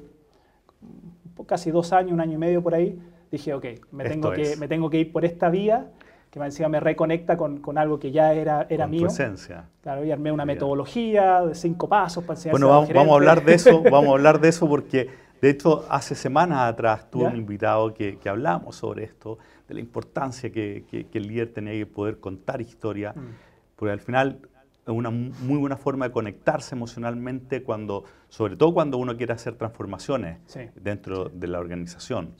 casi 1.46 1.70
dos 1.70 1.92
años, 1.92 2.12
un 2.12 2.20
año 2.20 2.34
y 2.34 2.38
medio 2.38 2.62
por 2.62 2.74
ahí, 2.74 2.98
dije, 3.30 3.52
ok, 3.54 3.66
me, 3.90 4.04
tengo 4.04 4.30
que, 4.32 4.56
me 4.56 4.68
tengo 4.68 4.90
que 4.90 4.98
ir 4.98 5.12
por 5.12 5.24
esta 5.24 5.48
vía 5.50 5.90
que 6.32 6.40
me 6.40 6.46
encima 6.46 6.70
me 6.70 6.80
reconecta 6.80 7.36
con, 7.36 7.58
con, 7.58 7.76
algo 7.76 7.98
que 7.98 8.10
ya 8.10 8.32
era, 8.32 8.66
era 8.70 8.86
mío. 8.86 9.02
Tu 9.02 9.08
esencia. 9.08 9.66
Claro, 9.82 10.02
y 10.02 10.10
armé 10.10 10.32
una 10.32 10.46
metodología 10.46 11.42
de 11.42 11.54
cinco 11.54 11.90
pasos 11.90 12.24
para 12.24 12.38
enseñar 12.38 12.52
Bueno, 12.52 12.68
vamos, 12.70 12.90
vamos, 12.90 13.12
a 13.12 13.14
hablar 13.16 13.44
de 13.44 13.52
eso, 13.52 13.82
vamos 13.82 14.08
a 14.08 14.12
hablar 14.12 14.40
de 14.40 14.48
eso 14.48 14.66
porque, 14.66 15.10
de 15.42 15.50
hecho, 15.50 15.84
hace 15.90 16.14
semanas 16.14 16.72
atrás 16.72 17.10
tuve 17.10 17.24
un 17.24 17.36
invitado 17.36 17.92
que, 17.92 18.16
que 18.16 18.28
hablamos 18.28 18.76
sobre 18.76 19.02
esto, 19.02 19.38
de 19.66 19.74
la 19.74 19.80
importancia 19.80 20.50
que, 20.52 21.06
el 21.12 21.26
líder 21.26 21.52
tenía 21.52 21.72
que 21.72 21.84
poder 21.84 22.20
contar 22.20 22.60
historia, 22.60 23.12
mm. 23.12 23.74
porque 23.74 23.92
al 23.92 24.00
final 24.00 24.38
una 24.86 25.10
muy 25.10 25.58
buena 25.58 25.76
forma 25.76 26.06
de 26.06 26.12
conectarse 26.12 26.74
emocionalmente 26.74 27.62
cuando, 27.62 28.04
sobre 28.28 28.56
todo 28.56 28.72
cuando 28.72 28.98
uno 28.98 29.16
quiere 29.16 29.32
hacer 29.32 29.54
transformaciones 29.54 30.38
dentro 30.76 31.28
de 31.28 31.46
la 31.48 31.58
organización. 31.58 32.34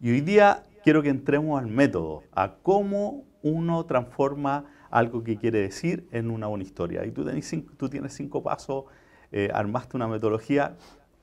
Y 0.00 0.12
hoy 0.12 0.20
día 0.20 0.62
quiero 0.84 1.02
que 1.02 1.08
entremos 1.08 1.60
al 1.60 1.68
método, 1.68 2.22
a 2.32 2.54
cómo 2.62 3.24
uno 3.42 3.84
transforma 3.86 4.64
algo 4.90 5.24
que 5.24 5.36
quiere 5.36 5.58
decir 5.58 6.06
en 6.12 6.30
una 6.30 6.46
buena 6.46 6.64
historia. 6.64 7.04
Y 7.04 7.10
tú, 7.10 7.28
cinco, 7.42 7.72
tú 7.76 7.88
tienes 7.88 8.12
cinco 8.12 8.42
pasos, 8.42 8.84
eh, 9.32 9.50
armaste 9.52 9.96
una 9.96 10.06
metodología, 10.06 10.76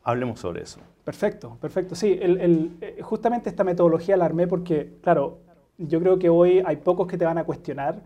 hablemos 0.03 0.39
sobre 0.39 0.63
eso. 0.63 0.79
Perfecto, 1.03 1.57
perfecto. 1.59 1.95
Sí, 1.95 2.17
eh, 2.21 2.99
justamente 3.01 3.49
esta 3.49 3.63
metodología 3.63 4.17
la 4.17 4.25
armé 4.25 4.47
porque, 4.47 4.97
claro, 5.01 5.39
yo 5.77 5.99
creo 5.99 6.19
que 6.19 6.29
hoy 6.29 6.61
hay 6.65 6.77
pocos 6.77 7.07
que 7.07 7.17
te 7.17 7.25
van 7.25 7.37
a 7.37 7.43
cuestionar 7.43 8.01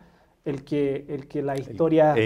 el 0.45 0.63
que, 0.63 1.05
el 1.09 1.27
que 1.27 1.41
las 1.41 1.59
historias 1.59 2.17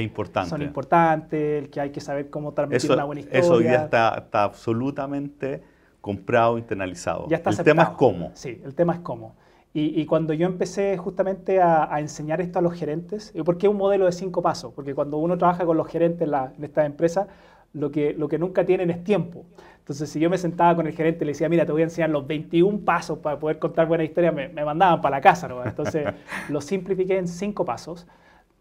son 0.48 0.62
importantes, 0.62 1.64
el 1.64 1.70
que 1.70 1.80
hay 1.80 1.90
que 1.90 2.02
saber 2.02 2.30
cómo 2.30 2.54
transmitir 2.54 2.92
una 2.92 3.06
buena 3.06 3.22
historia. 3.22 3.40
Eso 3.40 3.54
hoy 3.54 3.64
día 3.64 3.84
está, 3.84 4.44
absolutamente 4.44 5.64
comprado, 6.02 6.58
internalizado. 6.58 7.28
Ya 7.30 7.38
está 7.38 7.50
el 7.50 7.58
tema 7.64 7.84
es 7.84 7.90
cómo. 7.90 8.32
Sí, 8.34 8.62
el 8.64 8.76
tema 8.76 8.94
es 8.94 9.00
cómo. 9.00 9.36
Y, 9.72 10.06
cuando 10.08 10.34
yo 10.34 10.48
empecé 10.48 10.98
justamente 10.98 11.62
a, 11.62 12.00
enseñar 12.00 12.42
esto 12.42 12.60
a 12.60 12.62
los 12.62 12.74
gerentes, 12.74 13.32
¿por 13.46 13.58
qué 13.58 13.68
un 13.68 13.78
modelo 13.78 14.06
de 14.06 14.12
cinco 14.12 14.42
pasos? 14.42 14.74
Porque 14.74 14.96
cuando 14.96 15.18
uno 15.18 15.38
trabaja 15.38 15.64
con 15.64 15.78
los 15.78 15.88
gerentes 15.88 16.24
en, 16.24 16.32
la, 16.32 16.52
en 16.58 16.64
esta 16.64 16.86
empresa, 16.86 17.28
lo 17.74 17.92
que, 17.92 18.14
lo 18.14 18.28
que 18.28 18.38
nunca 18.38 18.66
tienen 18.66 18.90
es 18.90 19.04
tiempo. 19.04 19.46
Entonces, 19.80 20.10
si 20.10 20.20
yo 20.20 20.30
me 20.30 20.38
sentaba 20.38 20.76
con 20.76 20.88
el 20.88 20.94
gerente 20.94 21.24
y 21.24 21.26
le 21.26 21.32
decía, 21.32 21.50
mira, 21.50 21.66
te 21.66 21.72
voy 21.72 21.82
a 21.82 21.86
enseñar 21.86 22.10
los 22.10 22.28
21 22.28 22.80
pasos 22.80 23.20
para 23.20 23.40
poder 23.40 23.58
contar 23.58 23.88
buena 23.88 24.04
historia, 24.04 24.32
me, 24.32 24.50
mandaban 24.64 25.02
para 25.02 25.18
la 25.18 25.22
casa. 25.22 25.48
¿no? 25.48 25.66
Entonces, 25.66 26.08
lo 26.50 26.62
simplifiqué 26.62 27.18
en 27.18 27.28
cinco 27.28 27.66
pasos, 27.66 28.06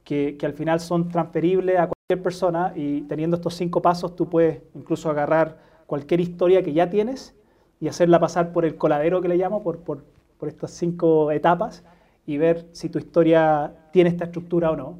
que, 0.05 0.37
que, 0.38 0.47
al 0.47 0.55
final 0.55 0.81
son 0.81 1.11
transferibles 1.11 1.79
a 1.79 1.88
cualquier 1.88 2.23
persona 2.23 2.73
y 2.75 3.03
teniendo 3.03 3.37
estos 3.37 3.55
cinco 3.55 3.83
pasos, 3.83 4.17
tú 4.17 4.31
puedes 4.31 4.62
incluso 4.75 5.11
agarrar 5.11 5.59
cualquier 5.85 6.21
historia 6.21 6.62
que 6.62 6.73
ya 6.73 6.88
tienes 6.88 7.35
y 7.79 7.88
hacerla 7.88 8.19
pasar 8.19 8.53
por 8.53 8.65
el 8.65 8.77
coladero 8.77 9.21
que 9.21 9.29
le 9.29 9.37
llamo, 9.37 9.62
por, 9.62 9.81
por, 9.81 10.05
por 10.38 10.49
estas 10.49 10.71
cinco 10.71 11.31
etapas 11.31 11.85
y 12.27 12.38
ver 12.38 12.67
si 12.73 12.88
tu 12.88 12.99
historia 12.99 13.73
tiene 13.93 14.11
esta 14.11 14.25
estructura 14.25 14.71
o 14.71 14.77
no. 14.77 14.99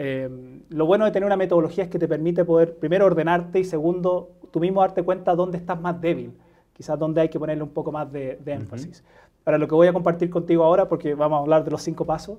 Eh, 0.00 0.28
lo 0.68 0.86
bueno 0.86 1.04
de 1.06 1.10
tener 1.10 1.26
una 1.26 1.36
metodología 1.36 1.82
es 1.82 1.90
que 1.90 1.98
te 1.98 2.06
permite 2.06 2.44
poder, 2.44 2.76
primero, 2.76 3.04
ordenarte 3.04 3.58
y 3.58 3.64
segundo, 3.64 4.30
tú 4.52 4.60
mismo 4.60 4.80
darte 4.80 5.02
cuenta 5.02 5.34
dónde 5.34 5.58
estás 5.58 5.80
más 5.80 6.00
débil, 6.00 6.38
quizás 6.72 6.96
dónde 6.96 7.20
hay 7.20 7.28
que 7.28 7.40
ponerle 7.40 7.64
un 7.64 7.70
poco 7.70 7.90
más 7.90 8.10
de, 8.12 8.38
énfasis. 8.46 9.02
Para 9.42 9.58
lo 9.58 9.66
que 9.66 9.74
voy 9.74 9.88
a 9.88 9.92
compartir 9.92 10.30
contigo 10.30 10.62
ahora, 10.62 10.88
porque 10.88 11.14
vamos 11.14 11.38
a 11.38 11.40
hablar 11.40 11.64
de 11.64 11.72
los 11.72 11.82
cinco 11.82 12.04
pasos, 12.04 12.38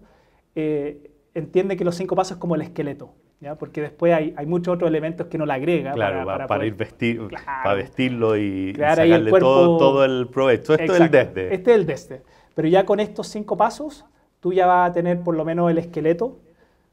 eh, 0.55 1.11
entiende 1.33 1.75
que 1.75 1.83
los 1.83 1.95
cinco 1.95 2.15
pasos 2.15 2.37
es 2.37 2.37
como 2.37 2.55
el 2.55 2.61
esqueleto, 2.61 3.11
¿ya? 3.41 3.55
porque 3.55 3.81
después 3.81 4.13
hay, 4.13 4.33
hay, 4.37 4.45
muchos 4.45 4.75
otros 4.75 4.87
elementos 4.87 5.27
que 5.27 5.37
no 5.37 5.45
le 5.45 5.51
agrega. 5.51 5.91
Claro, 5.91 6.47
para, 6.47 6.65
ir 6.65 6.75
vestir, 6.75 7.19
para 7.45 7.73
vestirlo 7.73 8.37
y, 8.37 8.73
sacarle 8.73 9.31
todo, 9.31 9.77
todo, 9.77 10.05
el 10.05 10.29
provecho. 10.29 10.75
Esto 10.75 10.93
es 10.93 11.01
el 11.01 11.11
desde. 11.11 11.53
Este 11.53 11.71
es 11.71 11.77
el 11.77 11.85
desde. 11.85 12.21
Pero 12.55 12.69
ya 12.69 12.85
con 12.85 13.01
estos 13.01 13.27
cinco 13.27 13.57
pasos, 13.57 14.05
tú 14.39 14.53
ya 14.53 14.65
vas 14.65 14.91
a 14.91 14.93
tener 14.93 15.19
por 15.19 15.35
lo 15.35 15.43
menos 15.43 15.69
el 15.69 15.77
esqueleto 15.77 16.37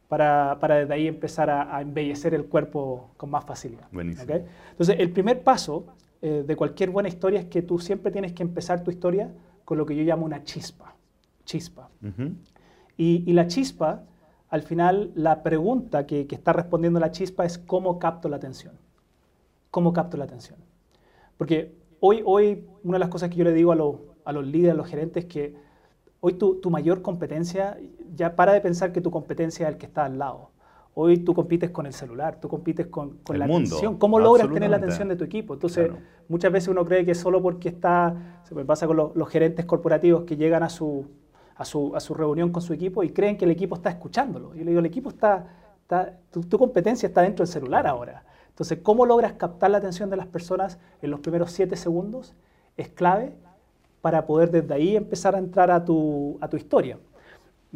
para, 0.08 0.58
para 0.60 0.76
desde 0.76 0.94
ahí 0.94 1.06
empezar 1.08 1.50
a, 1.50 1.80
embellecer 1.80 2.34
el 2.34 2.46
cuerpo 2.46 3.10
con 3.16 3.30
más 3.30 3.44
facilidad. 3.44 3.88
Entonces, 3.92 4.96
el 4.98 5.10
primer 5.10 5.42
paso 5.42 5.86
eh, 6.22 6.44
de 6.46 6.56
cualquier 6.56 6.90
buena 6.90 7.08
historia 7.08 7.40
es 7.40 7.46
que 7.46 7.62
tú 7.62 7.78
siempre 7.78 8.12
tienes 8.12 8.32
que 8.32 8.42
empezar 8.42 8.84
tu 8.84 8.90
historia 8.90 9.32
con 9.64 9.78
lo 9.78 9.86
que 9.86 9.96
yo 9.96 10.02
llamo 10.04 10.25
una 10.25 10.44
chispa. 10.44 10.94
Chispa. 11.44 11.88
y, 12.96 13.32
la 13.32 13.46
chispa, 13.46 14.02
al 14.48 14.62
final, 14.62 15.12
la 15.14 15.42
pregunta 15.42 16.06
que, 16.06 16.26
que, 16.26 16.34
está 16.34 16.52
respondiendo 16.52 16.98
la 16.98 17.10
chispa 17.10 17.44
es 17.44 17.58
cómo 17.58 17.98
capto 17.98 18.28
la 18.28 18.36
atención. 18.36 18.75
¿Cómo 19.70 19.92
capto 19.92 20.16
la 20.16 20.25
atención? 20.25 20.58
Porque 21.36 21.75
hoy, 22.00 22.22
hoy 22.25 22.64
una 22.82 22.96
de 22.96 23.00
las 23.00 23.08
cosas 23.08 23.28
que 23.28 23.36
yo 23.36 23.44
le 23.44 23.52
digo 23.52 23.72
a, 23.72 24.28
a 24.28 24.32
los 24.32 24.46
líderes, 24.46 24.72
a 24.72 24.76
los 24.76 24.88
gerentes, 24.88 25.25
es 25.25 25.30
que 25.30 25.66
Hoy 26.20 26.34
tu, 26.34 26.70
mayor 26.70 27.02
competencia, 27.02 27.78
ya 28.14 28.36
para 28.36 28.52
de 28.52 28.60
pensar 28.60 28.92
que 28.92 29.00
tu 29.00 29.10
competencia 29.10 29.66
es 29.66 29.75
el 29.75 29.78
que 29.78 29.86
está 29.86 30.04
al 30.04 30.18
lado. 30.18 30.50
Hoy 30.94 31.18
tú 31.18 31.34
compites 31.34 31.70
con 31.70 31.84
el 31.84 31.92
celular, 31.92 32.40
tú 32.40 32.48
compites 32.48 32.86
con, 32.86 33.18
la 33.28 33.44
atención. 33.44 33.98
¿Cómo 33.98 34.18
logras 34.18 34.50
tener 34.50 34.70
la 34.70 34.78
atención 34.78 35.08
de 35.08 35.16
tu 35.16 35.25
equipo? 35.25 35.52
Entonces, 35.52 35.90
muchas 36.26 36.50
veces 36.50 36.68
uno 36.68 36.86
cree 36.86 37.04
que 37.04 37.14
solo 37.14 37.42
porque 37.42 37.68
está, 37.68 38.40
se 38.44 38.54
me 38.54 38.64
pasa 38.64 38.86
con 38.86 38.96
los, 38.96 39.28
gerentes 39.28 39.66
corporativos 39.66 40.25
que 40.25 40.36
llegan 40.36 40.62
a 40.62 40.70
su, 40.70 41.06
a 41.56 41.66
su, 41.66 41.94
a, 41.94 42.00
su, 42.00 42.14
reunión 42.14 42.50
con 42.50 42.62
su 42.62 42.72
equipo 42.72 43.02
y 43.02 43.10
creen 43.10 43.36
que 43.36 43.44
el 43.44 43.50
equipo 43.50 43.75
está 43.75 43.90
escuchándolo. 43.90 44.54
Yo 44.54 44.64
le 44.64 44.70
digo, 44.70 44.80
el 44.80 44.86
equipo 44.86 45.10
está, 45.10 45.46
está 45.82 46.18
tu, 46.30 46.40
tu, 46.40 46.58
competencia 46.58 47.06
está 47.06 47.20
dentro 47.20 47.44
del 47.44 47.52
celular 47.52 47.86
ahora. 47.86 48.25
Entonces, 48.48 48.78
¿cómo 48.82 49.04
logras 49.04 49.34
captar 49.34 49.70
la 49.70 49.76
atención 49.76 50.08
de 50.08 50.16
las 50.16 50.26
personas 50.26 50.78
en 51.02 51.10
los 51.10 51.20
primeros 51.20 51.52
siete 51.52 51.76
segundos? 51.76 52.34
Es 52.78 52.88
clave 52.88 53.34
para 54.00 54.25
poder 54.25 54.50
desde 54.50 54.72
ahí 54.72 54.96
empezar 54.96 55.34
a 55.34 55.38
entrar 55.38 55.70
a 55.70 55.84
tu, 55.84 56.38
a 56.40 56.48
tu 56.48 56.56
historia. 56.56 56.98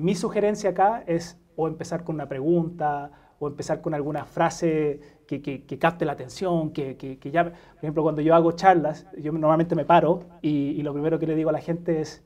Mi 0.00 0.14
sugerencia 0.14 0.70
acá 0.70 1.04
es 1.06 1.38
o 1.56 1.68
empezar 1.68 2.04
con 2.04 2.14
una 2.14 2.26
pregunta 2.26 3.10
o 3.38 3.48
empezar 3.48 3.82
con 3.82 3.92
alguna 3.92 4.24
frase 4.24 5.00
que, 5.26 5.42
que, 5.42 5.78
capte 5.78 6.06
la 6.06 6.12
atención, 6.12 6.70
que, 6.70 6.96
que, 6.96 7.30
llame. 7.30 7.50
Por 7.50 7.78
ejemplo, 7.78 8.02
cuando 8.02 8.22
yo 8.22 8.34
hago 8.34 8.52
charlas, 8.52 9.06
yo 9.18 9.30
normalmente 9.32 9.74
me 9.74 9.84
paro 9.84 10.20
y, 10.40 10.70
y 10.70 10.82
lo 10.82 10.94
primero 10.94 11.18
que 11.18 11.26
le 11.26 11.34
digo 11.34 11.50
a 11.50 11.52
la 11.52 11.60
gente 11.60 12.00
es, 12.00 12.24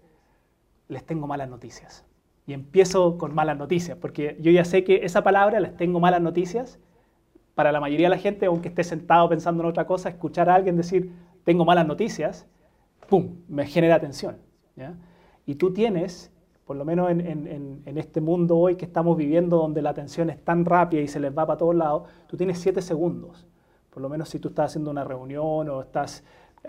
les 0.89 1.05
tengo 1.05 1.27
malas 1.27 1.49
noticias. 1.49 2.05
Y 2.47 2.53
empiezo 2.53 3.19
con 3.19 3.35
malas 3.35 3.59
noticias, 3.59 3.99
porque 3.99 4.37
yo 4.41 4.53
ya 4.53 4.65
sé 4.65 4.85
que 4.85 5.05
esa 5.05 5.25
palabra, 5.25 5.59
les 5.59 5.77
tengo 5.77 5.99
malas 5.99 6.23
noticias, 6.23 6.79
para 7.57 7.73
la 7.73 7.81
mayoría 7.81 8.07
de 8.07 8.17
la 8.17 8.23
gente, 8.23 8.47
aunque 8.47 8.69
esté 8.69 8.85
sentado 8.85 9.29
pensando 9.29 9.65
en 9.65 9.69
otra 9.69 9.87
cosa, 9.87 10.09
escuchar 10.09 10.49
a 10.49 10.55
alguien 10.55 10.77
decir, 10.77 11.13
tengo 11.43 11.65
malas 11.65 11.87
noticias, 11.87 12.47
¡pum!, 13.09 13.37
me 13.49 13.67
genera 13.67 13.97
atención. 13.97 14.37
Y 15.45 15.57
tú 15.57 15.73
tienes, 15.73 16.33
por 16.65 16.77
lo 16.77 16.85
menos 16.85 17.11
en, 17.11 17.83
este 17.85 18.21
mundo 18.21 18.57
hoy 18.57 18.77
que 18.77 18.87
estamos 18.87 19.17
viviendo, 19.17 19.59
donde 19.59 19.83
la 19.83 19.91
atención 19.91 20.31
es 20.31 20.43
tan 20.43 20.65
rápida 20.65 21.03
y 21.03 21.09
se 21.09 21.21
les 21.21 21.37
va 21.37 21.47
para 21.47 21.59
todos 21.59 21.75
lados, 21.75 22.05
tú 22.27 22.37
tienes 22.37 22.59
siete 22.59 22.81
segundos. 22.81 23.47
Por 23.91 24.03
lo 24.03 24.09
menos 24.09 24.31
si 24.31 24.39
tú 24.39 24.49
estás 24.49 24.71
haciendo 24.71 24.91
una 24.91 25.05
reunión 25.05 25.69
o 25.69 25.83
estás... 25.83 26.25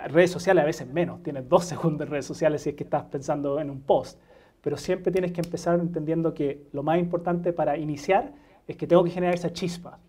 Redes 0.07 0.29
sociales 0.29 0.61
a 0.61 0.65
veces 0.65 0.91
menos, 0.91 1.23
tienes 1.23 1.47
dos 1.47 1.63
segundos 1.65 2.05
en 2.05 2.11
redes 2.11 2.25
sociales 2.25 2.61
si 2.61 2.71
es 2.71 2.75
que 2.75 2.83
estás 2.83 3.03
pensando 3.05 3.59
en 3.61 3.69
un 3.69 3.81
post. 3.81 4.19
Pero 4.61 4.75
siempre 4.75 5.11
tienes 5.11 5.31
que 5.31 5.39
empezar 5.39 5.79
entendiendo 5.79 6.33
que 6.33 6.67
lo 6.73 6.83
más 6.83 6.99
importante 6.99 7.53
para 7.53 7.77
iniciar 7.77 8.33
es 8.67 8.75
que 8.75 8.87
tengo 8.87 9.03
que 9.03 9.11
generar 9.11 9.33
esa 9.33 9.53
chispa. 9.53 9.99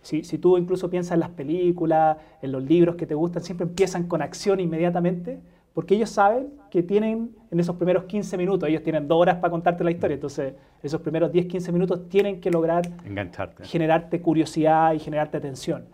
Si, 0.00 0.22
si, 0.24 0.38
tú 0.38 0.56
incluso 0.56 0.88
piensas 0.88 1.12
en 1.12 1.20
las 1.20 1.30
películas, 1.30 2.16
en 2.40 2.52
los 2.52 2.62
libros 2.62 2.94
que 2.94 3.06
te 3.06 3.14
gustan, 3.14 3.42
siempre 3.42 3.66
empiezan 3.66 4.06
con 4.06 4.22
acción 4.22 4.60
inmediatamente, 4.60 5.40
porque 5.76 5.94
ellos 5.94 6.08
saben 6.08 6.54
que 6.70 6.82
tienen 6.82 7.36
en 7.50 7.60
esos 7.60 7.76
primeros 7.76 8.04
15 8.04 8.38
minutos, 8.38 8.66
ellos 8.66 8.82
tienen 8.82 9.06
dos 9.06 9.20
horas 9.20 9.36
para 9.36 9.50
contarte 9.50 9.84
la 9.84 9.90
historia, 9.90 10.14
entonces 10.14 10.54
esos 10.82 11.02
primeros 11.02 11.30
10, 11.30 11.44
15 11.44 11.70
minutos 11.70 12.08
tienen 12.08 12.40
que 12.40 12.50
lograr 12.50 12.88
Engancharte. 13.04 13.62
generarte 13.62 14.22
curiosidad 14.22 14.94
y 14.94 15.00
generarte 15.00 15.36
atención. 15.36 15.84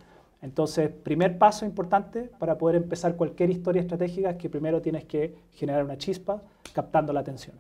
Entonces, 0.41 0.89
primer 0.89 1.37
paso 1.37 1.67
importante 1.67 2.31
para 2.39 2.59
poder 2.59 2.77
empezar 2.77 3.17
cualquier 3.17 3.51
historia 3.51 3.83
estratégica 3.83 4.31
es 4.31 4.37
que 4.37 4.49
primero 4.49 4.81
tienes 4.81 5.05
que 5.05 5.35
generar 5.51 5.83
una 5.83 5.99
chispa 5.99 6.41
captando 6.73 7.13
la 7.13 7.19
atención. 7.19 7.57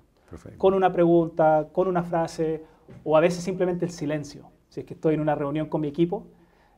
Con 0.58 0.74
una 0.74 0.92
pregunta, 0.92 1.70
con 1.72 1.88
una 1.88 2.04
frase 2.04 2.62
o 3.02 3.16
a 3.16 3.20
veces 3.20 3.42
simplemente 3.42 3.84
el 3.84 3.90
silencio. 3.90 4.48
Si 4.68 4.78
es 4.78 4.86
que 4.86 4.94
estoy 4.94 5.14
en 5.14 5.20
una 5.20 5.34
reunión 5.34 5.66
con 5.66 5.80
mi 5.80 5.88
equipo, 5.88 6.28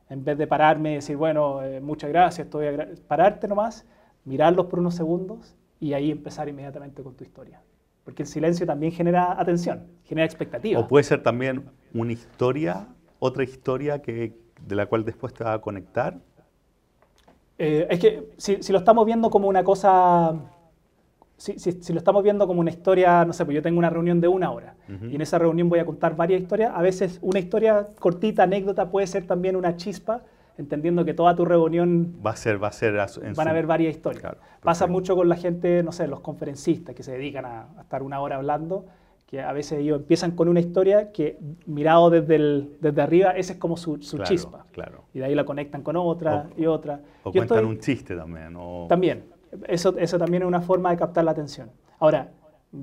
en 0.09 0.25
vez 0.25 0.39
de 0.39 0.47
pararme 0.47 0.93
y 0.93 0.95
decir, 0.95 1.17
bueno, 1.17 1.61
eh, 1.61 1.81
muchas 1.81 2.09
gracias, 2.09 2.47
estoy 2.47 2.65
pararte 3.07 3.47
nomás 3.47 3.85
mirarlos 4.25 4.65
por 4.65 4.79
unos 4.79 4.95
segundos 4.95 5.55
y 5.79 5.93
ahí 5.93 6.11
empezar 6.11 6.49
inmediatamente 6.49 7.01
con 7.03 7.15
tu 7.15 7.23
historia. 7.23 7.61
Porque 8.03 8.23
el 8.23 8.27
silencio 8.27 8.65
también 8.65 8.91
genera 8.91 9.39
atención, 9.39 9.87
genera 10.03 10.25
expectativa. 10.25 10.79
O 10.79 10.87
puede 10.87 11.03
ser 11.03 11.23
también 11.23 11.65
una 11.93 12.11
historia, 12.11 12.87
otra 13.19 13.43
historia 13.43 14.01
que, 14.01 14.33
de 14.65 14.75
la 14.75 14.85
cual 14.85 15.05
después 15.05 15.33
te 15.33 15.43
va 15.43 15.53
a 15.53 15.61
conectar. 15.61 16.19
Eh, 17.57 17.87
es 17.89 17.99
que 17.99 18.29
si, 18.37 18.71
lo 18.71 18.79
estamos 18.79 19.05
viendo 19.05 19.29
como 19.29 19.47
una 19.47 19.63
cosa, 19.63 20.35
si, 21.37 21.57
si, 21.57 21.93
lo 21.93 21.99
estamos 21.99 22.21
viendo 22.21 22.45
como 22.47 22.59
una 22.59 22.69
historia, 22.69 23.25
no 23.25 23.33
sé, 23.33 23.45
pues 23.45 23.55
yo 23.55 23.61
tengo 23.61 23.79
una 23.79 23.89
reunión 23.89 24.19
de 24.19 24.27
una 24.27 24.51
hora 24.51 24.75
y 24.87 25.15
en 25.15 25.21
esa 25.21 25.39
reunión 25.39 25.67
voy 25.67 25.79
a 25.79 25.85
contar 25.85 26.15
varias 26.15 26.41
historias, 26.41 26.71
a 26.75 26.81
veces 26.81 27.17
una 27.23 27.39
historia 27.39 27.87
cortita, 27.97 28.43
anécdota, 28.43 28.91
puede 28.91 29.07
ser 29.07 29.25
también 29.25 29.55
una 29.55 29.77
chispa 29.77 30.23
entendiendo 30.57 31.03
que 31.05 31.13
toda 31.13 31.35
tu 31.35 31.45
reunión 31.45 32.15
va 32.25 32.31
a 32.31 32.35
ser, 32.35 32.61
va 32.61 32.69
a 32.69 32.71
ser 32.71 32.93
van 33.35 33.47
a 33.47 33.51
haber 33.51 33.67
varias 33.67 33.95
historias. 33.95 34.35
Pasa 34.61 34.87
mucho 34.87 35.15
con 35.15 35.29
la 35.29 35.35
gente, 35.35 35.83
no 35.83 35.91
sé, 35.91 36.07
los 36.07 36.21
conferencistas 36.21 36.95
que 36.95 37.03
se 37.03 37.11
dedican 37.11 37.45
a, 37.45 37.67
estar 37.81 38.01
una 38.03 38.19
hora 38.21 38.37
hablando, 38.37 38.85
que 39.27 39.41
a 39.41 39.51
veces 39.53 39.79
ellos 39.79 39.99
empiezan 39.99 40.31
con 40.31 40.47
una 40.47 40.59
historia 40.59 41.11
que 41.11 41.39
mirado 41.65 42.09
desde, 42.09 42.35
el, 42.35 42.77
desde 42.79 43.01
arriba, 43.01 43.31
esa 43.31 43.53
es 43.53 43.59
como 43.59 43.75
su, 43.75 43.97
chispa. 43.97 44.65
Claro. 44.71 45.03
Y 45.13 45.19
de 45.19 45.25
ahí 45.25 45.35
la 45.35 45.45
conectan 45.45 45.81
con 45.81 45.95
otra 45.97 46.47
y 46.57 46.65
otra. 46.65 47.01
O 47.23 47.31
cuentan 47.31 47.65
un 47.65 47.79
chiste 47.79 48.15
también. 48.15 48.55
También. 48.87 49.23
Eso, 49.67 49.97
eso 49.97 50.17
también 50.17 50.43
es 50.43 50.47
una 50.47 50.61
forma 50.61 50.91
de 50.91 50.97
captar 50.97 51.23
la 51.23 51.31
atención. 51.31 51.69
Ahora, 51.99 52.29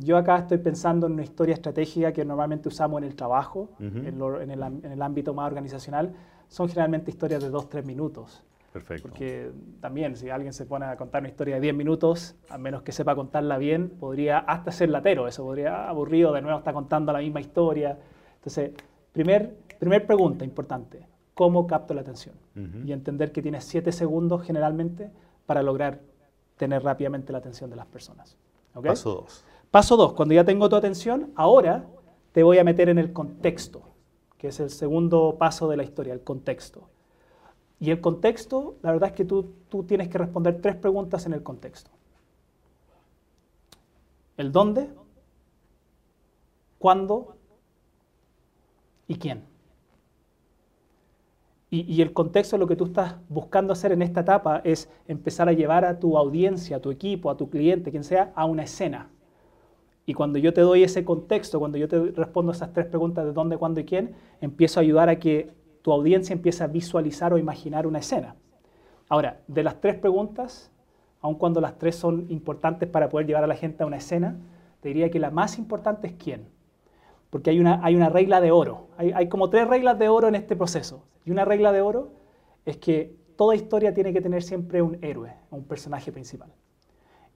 Yo 0.00 0.17
acá 0.17 0.38
estoy 0.38 0.57
pensando 0.57 1.07
en 1.07 1.12
una 1.12 1.23
historia 1.23 1.52
estratégica 1.55 2.12
que 2.12 2.25
normalmente 2.25 2.67
usamos 2.67 3.02
en 3.02 3.05
el 3.09 3.14
trabajo, 3.14 3.69
Ujú. 3.79 3.99
en, 4.07 4.19
lo- 4.19 4.41
en 4.41 4.50
el, 4.50 4.62
en 4.62 4.91
el 4.93 5.02
ámbito 5.02 5.35
más 5.35 5.47
organizacional. 5.49 6.14
Son 6.53 6.69
generalmente 6.69 7.11
historias 7.11 7.43
de 7.43 7.51
2-3 7.51 7.83
minutos. 7.83 8.45
Perfecto. 8.75 9.09
Porque 9.09 9.51
también 9.81 10.15
si 10.17 10.29
alguien 10.29 10.53
se 10.53 10.67
pone 10.67 10.85
a 10.85 10.97
contar 10.99 11.23
una 11.23 11.31
historia 11.31 11.55
de 11.55 11.63
10 11.63 11.75
minutos, 11.75 12.35
a 12.51 12.59
menos 12.59 12.83
que 12.83 12.93
sepa 12.93 13.15
contarla 13.15 13.57
bien, 13.57 13.89
podría 13.89 14.39
hasta 14.41 14.71
ser 14.71 14.91
latero, 14.91 15.27
eso 15.27 15.45
podría 15.45 15.89
aburrido, 15.89 16.31
de 16.31 16.43
nuevo 16.43 16.59
está 16.59 16.75
contando 16.75 17.11
la 17.11 17.21
misma 17.21 17.41
historia. 17.41 17.99
Entonces, 18.35 18.73
primer, 19.13 19.55
primer 19.79 20.07
pregunta 20.07 20.45
importante, 20.45 21.07
¿cómo 21.33 21.67
capto 21.67 21.95
la 21.95 22.03
atención? 22.03 22.35
Y 22.85 22.93
entender 22.93 23.33
que 23.33 23.41
tienes 23.41 23.65
7 23.65 23.91
segundos 23.91 24.43
generalmente 24.43 25.11
para 25.47 25.63
lograr 25.63 26.01
tener 26.59 26.83
rápidamente 26.83 27.33
la 27.33 27.39
atención 27.39 27.71
de 27.71 27.77
las 27.77 27.87
personas. 27.87 28.37
¿ok? 28.75 28.89
Paso 28.89 29.15
2. 29.23 29.45
Paso 29.71 29.97
2, 29.97 30.13
cuando 30.13 30.35
ya 30.35 30.45
tengo 30.45 30.69
tu 30.69 30.77
atención, 30.77 31.31
ahora 31.35 31.87
te 32.33 32.43
voy 32.43 32.59
a 32.59 32.65
meter 32.65 32.91
en 32.91 32.99
el 32.99 33.15
contexto, 33.15 33.92
que 34.43 34.49
es 34.49 34.59
el 34.59 34.71
segundo 34.71 35.37
paso 35.39 35.69
de 35.69 35.77
la 35.77 35.85
historia, 35.85 36.13
el 36.13 36.25
contexto. 36.25 36.89
Y 37.79 37.93
el 37.93 38.01
contexto, 38.01 38.75
la 38.83 38.91
verdad 38.91 39.11
es 39.11 39.15
que 39.15 39.25
tú, 39.25 39.55
tú 39.69 39.85
tienes 39.85 40.09
que 40.09 40.19
responder 40.19 40.61
tres 40.61 40.75
preguntas 40.75 41.27
en 41.27 41.33
el 41.33 41.45
contexto. 41.45 41.93
El 44.37 44.51
dónde, 44.51 44.91
cuándo 46.81 47.37
y 49.07 49.15
quién. 49.15 49.45
Y, 51.71 51.83
y 51.83 52.03
el 52.03 52.13
contexto, 52.13 52.59
lo 52.59 52.67
que 52.67 52.75
tú 52.75 52.87
estás 52.87 53.15
buscando 53.29 53.73
hacer 53.73 53.93
en 53.93 54.03
esta 54.03 54.23
etapa 54.23 54.61
es 54.65 54.91
empezar 55.07 55.49
a 55.49 55.53
llevar 55.53 55.85
a 55.85 56.01
tu 56.01 56.19
audiencia, 56.19 56.79
a 56.79 56.81
tu 56.81 56.91
equipo, 56.91 57.31
a 57.31 57.37
tu 57.37 57.49
cliente, 57.49 57.93
quien 57.93 58.03
sea, 58.03 58.33
a 58.35 58.45
una 58.45 58.65
escena. 58.65 59.09
Y 60.05 60.15
cuando 60.15 60.39
yo 60.39 60.53
te 60.53 60.61
doy 60.61 60.83
ese 60.83 61.05
contexto, 61.05 61.59
cuando 61.59 61.79
yo 61.79 61.89
te 61.89 61.99
respondo 61.99 62.53
esas 62.53 62.73
tres 62.73 62.87
preguntas 62.87 63.25
de 63.25 63.33
dónde, 63.33 63.57
cuándo 63.57 63.81
y 63.81 63.85
quién, 63.85 64.15
empiezo 64.41 64.81
a 64.81 64.83
ayudar 64.83 65.09
a 65.09 65.19
que 65.19 65.51
tu 65.83 65.93
audiencia 65.93 66.33
empiece 66.33 66.65
a 66.65 66.67
visualizar 66.67 67.33
o 67.33 67.39
imaginar 67.39 67.87
una 67.87 68.01
escena. 68.01 68.37
Ahora, 69.09 69.41
de 69.47 69.63
las 69.63 69.81
tres 69.81 69.97
preguntas, 69.97 70.71
aun 71.21 71.37
cuando 71.37 71.61
las 71.61 71.79
tres 71.79 71.97
son 71.97 72.27
importantes 72.31 72.89
para 72.89 73.09
poder 73.09 73.27
llevar 73.27 73.45
a 73.45 73.47
la 73.47 73.55
gente 73.55 73.83
a 73.83 73.87
una 73.87 73.99
escena, 73.99 74.37
te 74.81 74.89
diría 74.89 75.11
que 75.11 75.21
la 75.21 75.31
más 75.31 75.59
importante 75.59 76.09
es 76.09 76.15
quién. 76.15 76.49
Porque 77.31 77.51
hay 77.51 77.61
una, 77.61 77.85
hay 77.85 77.95
una 77.95 78.09
regla 78.09 78.41
de 78.41 78.51
oro. 78.51 78.89
Hay, 78.97 79.13
hay 79.13 79.29
como 79.29 79.51
tres 79.51 79.69
reglas 79.69 79.99
de 79.99 80.09
oro 80.09 80.29
en 80.29 80.35
este 80.35 80.57
proceso. 80.57 81.05
Y 81.25 81.31
una 81.31 81.45
regla 81.45 81.73
de 81.73 81.81
oro 81.81 82.11
es 82.65 82.77
que 82.77 83.17
toda 83.37 83.55
historia 83.55 83.95
tiene 83.95 84.13
que 84.13 84.21
tener 84.21 84.43
siempre 84.43 84.83
un 84.83 84.99
héroe, 85.03 85.33
un 85.51 85.65
personaje 85.65 86.13
principal. 86.13 86.53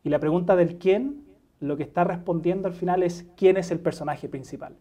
Y 0.02 0.08
la 0.08 0.18
pregunta 0.18 0.56
del 0.56 0.78
quién, 0.78 1.25
lo 1.60 1.76
que 1.76 1.82
está 1.82 2.04
respondiendo 2.04 2.68
al 2.68 2.74
final 2.74 3.02
es 3.02 3.26
quién 3.36 3.56
es 3.56 3.70
el 3.70 3.80
personaje 3.80 4.28
principal. 4.28 4.76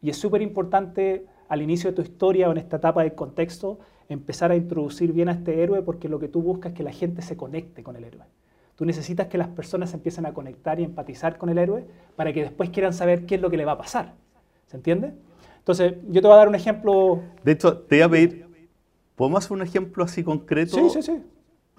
Y 0.00 0.10
es 0.10 0.16
súper 0.16 0.42
importante 0.42 1.26
al 1.48 1.62
inicio 1.62 1.90
de 1.90 1.96
tu 1.96 2.02
historia 2.02 2.48
o 2.48 2.52
en 2.52 2.58
esta 2.58 2.76
etapa 2.76 3.02
del 3.02 3.14
contexto 3.14 3.78
empezar 4.08 4.50
a 4.50 4.56
introducir 4.56 5.12
bien 5.12 5.28
a 5.28 5.32
este 5.32 5.62
héroe 5.62 5.82
porque 5.82 6.08
lo 6.08 6.18
que 6.18 6.28
tú 6.28 6.42
buscas 6.42 6.72
es 6.72 6.76
que 6.76 6.82
la 6.82 6.92
gente 6.92 7.22
se 7.22 7.36
conecte 7.36 7.82
con 7.82 7.96
el 7.96 8.04
héroe. 8.04 8.24
Tú 8.76 8.84
necesitas 8.84 9.26
que 9.28 9.38
las 9.38 9.48
personas 9.48 9.92
empiecen 9.94 10.26
a 10.26 10.32
conectar 10.32 10.80
y 10.80 10.84
empatizar 10.84 11.38
con 11.38 11.48
el 11.50 11.58
héroe 11.58 11.86
para 12.16 12.32
que 12.32 12.42
después 12.42 12.70
quieran 12.70 12.92
saber 12.92 13.26
qué 13.26 13.36
es 13.36 13.40
lo 13.40 13.50
que 13.50 13.56
le 13.56 13.64
va 13.64 13.72
a 13.72 13.78
pasar. 13.78 14.14
¿Se 14.66 14.76
entiende? 14.76 15.12
Entonces, 15.58 15.94
yo 16.08 16.20
te 16.20 16.26
voy 16.26 16.34
a 16.34 16.38
dar 16.38 16.48
un 16.48 16.54
ejemplo. 16.54 17.20
De 17.44 17.52
hecho, 17.52 17.78
te 17.78 17.96
voy 17.96 18.02
a 18.02 18.08
pedir, 18.08 18.46
¿podemos 19.14 19.44
hacer 19.44 19.56
un 19.56 19.62
ejemplo 19.62 20.02
así 20.02 20.24
concreto? 20.24 20.76
Sí, 20.76 20.90
sí, 20.90 21.02
sí. 21.02 21.22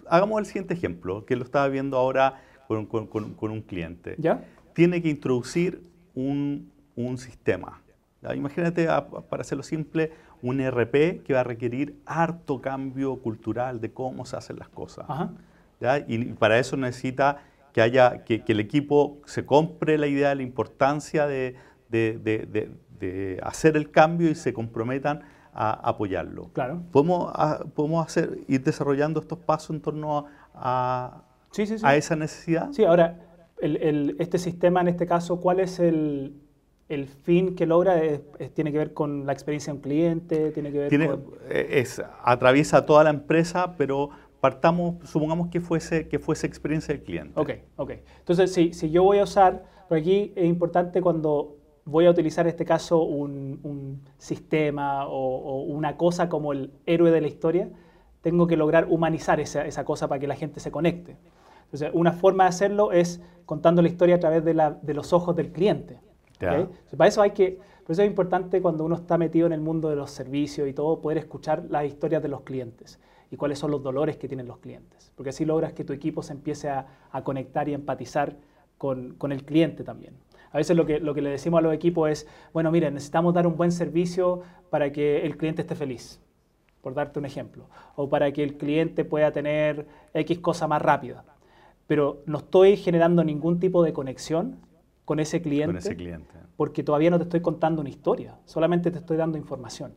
Hagamos 0.08 0.40
el 0.40 0.46
siguiente 0.46 0.74
ejemplo, 0.74 1.26
que 1.26 1.36
lo 1.36 1.44
estaba 1.44 1.68
viendo 1.68 1.98
ahora 1.98 2.42
con, 2.88 3.08
con- 3.08 3.34
con- 3.34 3.52
un 3.52 3.62
cliente. 3.62 4.16
¿Ya? 4.18 4.44
Tiene 4.74 5.02
que 5.02 5.10
introducir 5.10 5.82
un, 6.16 6.72
un 6.96 7.18
sistema. 7.18 7.82
¿ya? 8.22 8.36
Imagínate, 8.36 8.88
a- 8.90 9.08
para 9.08 9.42
hacerlo 9.42 9.64
simple, 9.64 10.12
un 10.42 10.60
ERP 10.60 11.24
que 11.24 11.34
va 11.34 11.40
a 11.42 11.44
requerir 11.44 11.96
harto 12.06 12.60
cambio 12.62 13.16
cultural 13.18 13.80
de 13.80 13.92
cómo 13.92 14.26
se 14.26 14.36
hacen 14.36 14.58
las 14.60 14.70
cosas. 14.70 15.06
¿ya? 15.80 16.00
Y, 16.08 16.26
para 16.34 16.60
eso 16.60 16.76
necesita 16.78 17.38
que, 17.74 17.82
haya, 17.82 18.24
que, 18.24 18.44
que 18.44 18.52
el 18.52 18.60
equipo 18.60 19.18
se 19.26 19.46
compre 19.46 19.98
la 19.98 20.08
idea 20.08 20.30
de 20.30 20.36
la 20.36 20.44
importancia 20.44 21.26
de, 21.28 21.56
de- 21.90 22.18
de- 22.20 22.72
de- 23.00 23.40
hacer 23.44 23.76
el 23.78 23.90
cambio 23.92 24.30
y 24.30 24.36
se 24.36 24.54
comprometan 24.54 25.22
a 25.54 25.72
apoyarlo. 25.88 26.50
Claro. 26.54 26.82
¿Podemos, 26.92 27.32
ah, 27.36 27.64
podemos 27.76 28.06
hacer, 28.06 28.40
ir 28.48 28.64
desarrollando 28.64 29.20
estos 29.20 29.38
pasos 29.40 29.70
en 29.72 29.82
torno 29.82 30.26
a, 30.56 31.22
Sí, 31.54 31.66
sí, 31.68 31.78
sí. 31.78 31.86
a 31.86 31.96
esa 31.96 32.16
necesidad? 32.16 32.72
Sí, 32.72 32.84
ahora, 32.84 33.20
el- 33.62 33.78
el- 33.78 34.16
este 34.20 34.38
sistema 34.40 34.82
en 34.82 34.88
este 34.88 35.06
caso, 35.06 35.40
¿cuál 35.40 35.60
es 35.60 35.80
el, 35.80 36.34
el 36.90 37.08
fin 37.08 37.56
que 37.56 37.66
logra? 37.68 38.04
Es- 38.04 38.22
es- 38.40 38.54
¿Tiene 38.54 38.72
que 38.72 38.80
ver 38.80 38.94
con 38.94 39.26
la 39.28 39.34
experiencia 39.34 39.72
de 39.72 39.78
un 39.78 39.84
cliente? 39.84 40.52
¿Tiene 40.52 40.72
que 40.72 40.80
ver 40.80 40.90
Tiene, 40.90 41.08
con...? 41.08 41.24
eh, 41.50 41.68
es, 41.74 42.02
atraviesa 42.24 42.86
toda 42.86 43.04
la 43.04 43.12
empresa, 43.12 43.76
pero 43.78 44.10
partamos, 44.42 45.08
supongamos 45.08 45.50
que 45.50 45.62
fuese, 45.62 46.08
que 46.10 46.18
fuese 46.20 46.48
experiencia 46.48 46.94
del 46.94 47.04
cliente. 47.04 47.40
Ok, 47.40 47.52
ok. 47.78 47.92
Entonces, 48.20 48.52
si, 48.52 48.74
si 48.74 48.90
yo 48.90 49.04
voy 49.04 49.20
a 49.20 49.24
usar, 49.24 49.64
aquí 49.90 50.34
es 50.36 50.46
importante 50.46 51.02
cuando 51.02 51.58
voy 51.86 52.08
a 52.08 52.10
utilizar 52.10 52.46
en 52.48 52.50
este 52.50 52.66
caso 52.66 53.04
un, 53.04 53.60
un 53.64 54.02
sistema 54.18 55.06
o, 55.08 55.12
o 55.38 55.62
una 55.64 55.98
cosa 55.98 56.30
como 56.30 56.52
el 56.52 56.72
héroe 56.86 57.12
de 57.12 57.22
la 57.22 57.28
historia, 57.28 57.70
tengo 58.22 58.48
que 58.48 58.56
lograr 58.58 58.88
humanizar 58.90 59.40
esa, 59.40 59.66
esa 59.68 59.84
cosa 59.86 60.08
para 60.08 60.20
que 60.20 60.28
la 60.28 60.36
gente 60.36 60.60
se 60.60 60.72
conecte. 60.72 61.18
Entonces, 61.74 61.90
una 61.94 62.12
forma 62.12 62.44
de 62.44 62.50
hacerlo 62.50 62.92
es 62.92 63.20
contando 63.48 63.82
la 63.82 63.88
historia 63.88 64.16
a 64.16 64.20
través 64.20 64.46
de, 64.46 64.54
la- 64.54 64.72
de 64.80 64.94
los 64.94 65.12
ojos 65.12 65.36
del 65.36 65.52
cliente. 65.52 66.00
Para 66.96 67.08
eso 67.08 67.22
hay 67.24 67.32
que, 67.32 67.58
por 67.84 67.94
eso 67.94 68.04
es 68.04 68.08
importante 68.08 68.62
cuando 68.62 68.86
uno 68.86 68.94
está 68.96 69.18
metido 69.18 69.48
en 69.48 69.54
el 69.54 69.60
mundo 69.62 69.90
de 69.90 69.96
los 69.96 70.12
servicios 70.12 70.68
y 70.70 70.74
todo, 70.74 71.02
poder 71.02 71.18
escuchar 71.18 71.64
las 71.70 71.86
historias 71.86 72.22
de 72.22 72.28
los 72.30 72.42
clientes 72.42 73.00
y 73.32 73.38
cuáles 73.38 73.58
son 73.58 73.72
los 73.72 73.82
dolores 73.82 74.18
que 74.18 74.28
tienen 74.28 74.48
los 74.48 74.60
clientes. 74.60 75.12
Porque 75.16 75.32
así 75.32 75.46
logras 75.46 75.74
que 75.74 75.84
tu 75.84 75.94
equipo 75.94 76.22
se 76.22 76.34
empiece 76.34 76.70
a, 76.70 76.86
a 77.12 77.24
conectar 77.24 77.68
y 77.68 77.74
empatizar 77.74 78.36
con, 78.78 79.16
con 79.16 79.32
el 79.32 79.44
cliente 79.44 79.84
también. 79.84 80.14
A 80.52 80.58
veces 80.58 80.78
lo 80.78 80.86
que, 80.86 81.00
lo 81.00 81.16
que 81.16 81.24
le 81.24 81.32
decimos 81.32 81.58
a 81.58 81.62
los 81.62 81.74
equipos 81.74 82.08
es, 82.12 82.28
bueno, 82.54 82.70
miren, 82.70 82.94
necesitamos 82.94 83.34
dar 83.34 83.48
un 83.48 83.58
buen 83.58 83.72
servicio 83.72 84.42
para 84.70 84.92
que 84.92 85.26
el 85.26 85.38
cliente 85.38 85.64
esté 85.64 85.74
feliz, 85.74 86.22
por 86.82 86.94
darte 86.94 87.18
un 87.18 87.26
ejemplo, 87.26 87.66
o 87.96 88.08
para 88.10 88.32
que 88.32 88.44
el 88.44 88.58
cliente 88.58 89.04
pueda 89.06 89.32
tener 89.32 89.88
X 90.14 90.38
cosa 90.38 90.68
más 90.68 90.80
rápida. 90.84 91.24
Pero 91.88 92.24
no 92.26 92.38
estoy 92.40 92.78
generando 92.78 93.24
ningún 93.24 93.60
tipo 93.60 93.84
de 93.84 93.94
conexión 93.94 94.58
con 95.06 95.20
ese 95.20 95.42
cliente 95.42 95.68
Con 95.68 95.78
ese 95.78 95.96
cliente. 95.96 96.30
porque 96.56 96.84
todavía 96.84 97.10
no 97.10 97.18
te 97.18 97.24
estoy 97.24 97.42
contando 97.42 97.82
una 97.82 97.90
historia, 97.90 98.38
solamente 98.46 98.90
te 98.90 99.00
estoy 99.00 99.18
dando 99.18 99.38
información. 99.38 99.94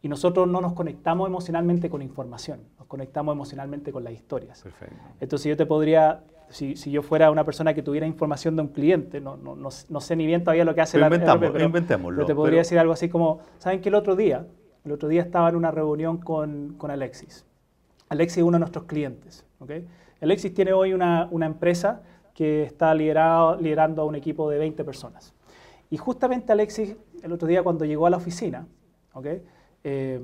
Y 0.00 0.08
nosotros 0.08 0.46
no 0.46 0.60
nos 0.60 0.74
conectamos 0.74 1.26
emocionalmente 1.28 1.90
con 1.90 2.02
información, 2.02 2.60
nos 2.78 2.86
conectamos 2.86 3.32
emocionalmente 3.34 3.90
con 3.90 4.04
las 4.04 4.12
historias. 4.12 4.62
Perfecto. 4.62 4.94
Entonces 5.18 5.48
yo 5.50 5.56
te 5.56 5.66
podría, 5.66 6.22
si, 6.50 6.76
si 6.76 6.92
yo 6.92 7.02
fuera 7.02 7.32
una 7.32 7.42
persona 7.44 7.74
que 7.74 7.82
tuviera 7.82 8.06
información 8.06 8.54
de 8.54 8.62
un 8.62 8.68
cliente, 8.68 9.20
no, 9.20 9.36
no, 9.36 9.56
no, 9.56 9.70
no 9.88 10.00
sé 10.00 10.14
ni 10.14 10.24
bien 10.24 10.44
todavía 10.44 10.64
lo 10.64 10.72
que 10.76 10.82
hace 10.82 10.98
Pero 10.98 11.08
la 11.10 11.16
inventamos- 11.16 11.42
RP, 11.42 11.52
pero, 11.52 11.64
inventémoslo, 11.64 12.16
pero 12.18 12.26
te 12.28 12.34
podría 12.36 12.50
pero- 12.52 12.58
decir 12.60 12.78
algo 12.78 12.92
así 12.92 13.08
como, 13.08 13.40
¿saben 13.58 13.80
que 13.80 13.88
el 13.88 13.96
otro 13.96 14.14
día? 14.14 14.46
El 14.84 14.92
otro 14.92 15.08
día 15.08 15.22
estaba 15.22 15.48
en 15.48 15.56
una 15.56 15.72
reunión 15.72 16.18
con, 16.18 16.74
con 16.78 16.92
Alexis. 16.92 17.44
Alexis 18.08 18.38
es 18.38 18.44
uno 18.44 18.54
de 18.56 18.60
nuestros 18.60 18.84
clientes. 18.84 19.44
¿ok? 19.58 19.70
Alexis 20.20 20.52
tiene 20.52 20.72
hoy 20.72 20.92
una, 20.92 21.28
empresa 21.42 22.02
que 22.34 22.64
está 22.64 22.94
liderando 22.94 24.02
a 24.02 24.04
un 24.04 24.14
equipo 24.14 24.50
de 24.50 24.58
20 24.58 24.84
personas. 24.84 25.34
Y 25.90 25.96
justamente 25.96 26.52
Alexis, 26.52 26.96
el 27.22 27.32
otro 27.32 27.48
día 27.48 27.62
cuando 27.62 27.84
llegó 27.84 28.06
a 28.06 28.10
la 28.10 28.16
oficina, 28.16 28.66
¿ok? 29.12 29.26
Eh, 29.84 30.20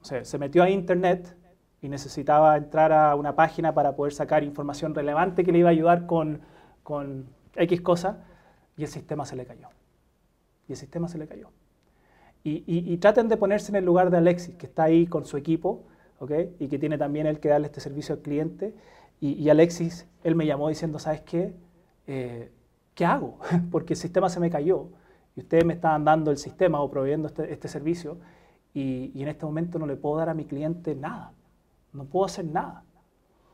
o 0.00 0.04
sea, 0.04 0.24
se 0.24 0.38
metió 0.38 0.62
a 0.62 0.70
internet 0.70 1.36
y 1.80 1.88
necesitaba 1.88 2.56
entrar 2.56 2.92
a 2.92 3.14
una 3.14 3.34
página 3.34 3.72
para 3.72 3.96
poder 3.96 4.12
sacar 4.12 4.44
información 4.44 4.94
relevante 4.94 5.44
que 5.44 5.52
le 5.52 5.58
iba 5.58 5.68
a 5.68 5.72
ayudar 5.72 6.06
con, 6.06 6.40
con 6.82 7.26
X 7.56 7.80
cosa, 7.80 8.24
y 8.76 8.82
el 8.82 8.88
sistema 8.88 9.24
se 9.24 9.36
le 9.36 9.44
cayó. 9.44 9.68
Y 10.68 10.72
el 10.72 10.78
sistema 10.78 11.08
se 11.08 11.18
le 11.18 11.26
cayó. 11.26 11.50
Y 12.44 12.96
traten 12.96 13.28
de 13.28 13.36
ponerse 13.36 13.70
en 13.70 13.76
el 13.76 13.84
lugar 13.84 14.10
de 14.10 14.16
Alexis, 14.16 14.56
que 14.56 14.66
está 14.66 14.84
ahí 14.84 15.06
con 15.06 15.24
su 15.24 15.36
equipo, 15.36 15.84
¿ok? 16.22 16.30
Y 16.60 16.68
que 16.68 16.78
tiene 16.78 16.96
también 16.98 17.26
él 17.26 17.40
que 17.40 17.48
darle 17.48 17.66
este 17.66 17.80
servicio 17.80 18.14
al 18.14 18.20
cliente. 18.22 18.74
Y, 19.20 19.32
y 19.32 19.50
Alexis, 19.50 20.06
él 20.22 20.36
me 20.36 20.46
llamó 20.46 20.68
diciendo, 20.68 21.00
¿sabes 21.00 21.20
qué? 21.22 21.52
Eh, 22.06 22.50
¿Qué 22.94 23.04
hago? 23.04 23.38
Porque 23.72 23.94
el 23.94 23.98
sistema 23.98 24.28
se 24.28 24.38
me 24.38 24.48
cayó. 24.48 24.86
Y 25.34 25.40
ustedes 25.40 25.64
me 25.64 25.72
estaban 25.74 26.04
dando 26.04 26.30
el 26.30 26.36
sistema 26.36 26.80
o 26.80 26.88
proveyendo 26.90 27.26
este, 27.26 27.52
este 27.52 27.66
servicio. 27.66 28.18
Y, 28.72 29.10
y 29.14 29.22
en 29.22 29.28
este 29.28 29.44
momento 29.44 29.78
no 29.80 29.86
le 29.86 29.96
puedo 29.96 30.16
dar 30.16 30.28
a 30.28 30.34
mi 30.34 30.44
cliente 30.44 30.94
nada. 30.94 31.32
No 31.92 32.04
puedo 32.04 32.24
hacer 32.26 32.44
nada. 32.44 32.84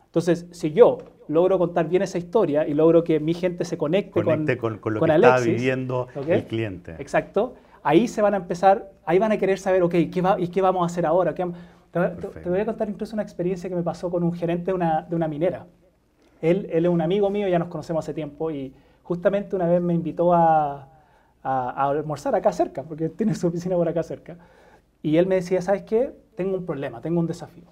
Entonces, 0.04 0.46
si 0.50 0.72
yo 0.72 0.98
logro 1.28 1.58
contar 1.58 1.88
bien 1.88 2.02
esa 2.02 2.18
historia 2.18 2.66
y 2.66 2.74
logro 2.74 3.02
que 3.02 3.18
mi 3.18 3.32
gente 3.34 3.64
se 3.64 3.78
conecte, 3.78 4.22
Conecte 4.22 4.58
con, 4.58 4.78
con 4.78 4.94
lo 4.94 5.00
con 5.00 5.08
que 5.08 5.14
está 5.14 5.34
Alexis, 5.34 5.54
viviendo 5.56 6.08
¿ok? 6.14 6.28
el 6.28 6.44
cliente. 6.44 6.92
Exacto. 6.98 7.54
Ahí 7.82 8.08
se 8.08 8.20
van 8.22 8.34
a 8.34 8.38
empezar, 8.38 8.92
ahí 9.06 9.18
van 9.18 9.32
a 9.32 9.38
querer 9.38 9.58
saber, 9.58 9.82
ok, 9.82 9.94
¿qué, 10.12 10.20
va, 10.22 10.38
¿y 10.40 10.48
qué 10.48 10.60
vamos 10.60 10.82
a 10.82 10.86
hacer 10.86 11.06
ahora? 11.06 11.34
¿Qué 11.34 11.44
vam- 11.44 11.54
te, 11.92 12.00
te- 12.10 12.28
te 12.40 12.48
voy 12.50 12.60
a 12.60 12.66
contar 12.66 12.88
incluso 12.88 13.14
una 13.14 13.22
experiencia 13.22 13.68
que 13.68 13.76
me 13.76 13.82
pasó 13.82 14.10
con 14.10 14.22
un 14.22 14.32
gerente 14.32 14.66
de 14.66 14.72
una, 14.74 15.02
de 15.02 15.16
una 15.16 15.28
minera. 15.28 15.66
Él, 16.40 16.68
él 16.72 16.86
es 16.86 16.90
un 16.90 17.00
amigo 17.00 17.30
mío, 17.30 17.48
ya 17.48 17.58
nos 17.58 17.68
conocemos 17.68 18.04
hace 18.04 18.14
tiempo 18.14 18.50
y 18.50 18.74
justamente 19.02 19.56
una 19.56 19.66
vez 19.66 19.80
me 19.80 19.94
invitó 19.94 20.32
a, 20.34 20.88
a, 21.42 21.88
almorzar 21.90 22.34
acá 22.34 22.52
cerca, 22.52 22.82
porque 22.84 23.08
tiene 23.08 23.34
su 23.34 23.48
oficina 23.48 23.76
por 23.76 23.88
acá 23.88 24.02
cerca. 24.02 24.38
Y 25.02 25.16
él 25.16 25.26
me 25.26 25.36
decía, 25.36 25.62
¿sabes 25.62 25.82
qué? 25.82 26.12
Tengo 26.36 26.56
un 26.58 26.66
problema, 26.66 27.00
tengo 27.00 27.20
un 27.20 27.26
desafío. 27.26 27.64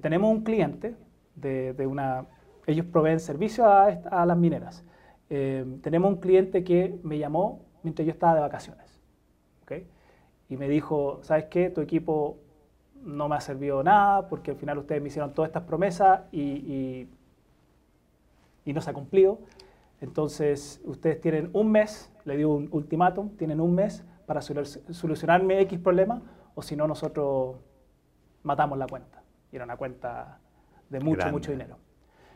Tenemos 0.00 0.30
un 0.30 0.42
cliente 0.42 0.94
de, 1.34 1.72
de 1.72 1.86
una... 1.86 2.26
Ellos 2.66 2.86
proveen 2.86 3.20
servicio 3.20 3.66
a, 3.66 3.86
a 3.86 4.26
las 4.26 4.36
mineras. 4.36 4.84
Eh, 5.30 5.64
tenemos 5.82 6.10
un 6.12 6.18
cliente 6.20 6.64
que 6.64 6.98
me 7.02 7.18
llamó 7.18 7.60
mientras 7.82 8.04
yo 8.06 8.12
estaba 8.12 8.34
de 8.34 8.40
vacaciones. 8.40 9.00
¿okay? 9.62 9.86
Y 10.48 10.56
me 10.56 10.68
dijo, 10.68 11.20
¿sabes 11.22 11.46
qué? 11.46 11.70
Tu 11.70 11.80
equipo 11.80 12.38
no 13.06 13.28
me 13.28 13.36
ha 13.36 13.40
servido 13.40 13.82
nada 13.82 14.28
porque 14.28 14.50
al 14.50 14.56
final 14.56 14.78
ustedes 14.78 15.00
me 15.00 15.08
hicieron 15.08 15.32
todas 15.32 15.48
estas 15.48 15.62
promesas 15.62 16.22
y, 16.32 16.40
y, 16.42 17.08
y 18.64 18.72
no 18.72 18.80
se 18.80 18.90
ha 18.90 18.92
cumplido. 18.92 19.38
Entonces, 20.00 20.80
ustedes 20.84 21.20
tienen 21.20 21.50
un 21.52 21.70
mes, 21.70 22.12
le 22.24 22.36
dio 22.36 22.50
un 22.50 22.68
ultimátum, 22.70 23.30
tienen 23.36 23.60
un 23.60 23.74
mes 23.74 24.04
para 24.26 24.42
solucionarme 24.42 25.60
X 25.62 25.78
problema 25.78 26.20
o 26.54 26.62
si 26.62 26.74
no, 26.74 26.86
nosotros 26.86 27.56
matamos 28.42 28.76
la 28.76 28.86
cuenta. 28.86 29.22
Y 29.52 29.56
era 29.56 29.64
una 29.64 29.76
cuenta 29.76 30.40
de 30.90 31.00
mucho, 31.00 31.30
mucho 31.30 31.52
dinero. 31.52 31.78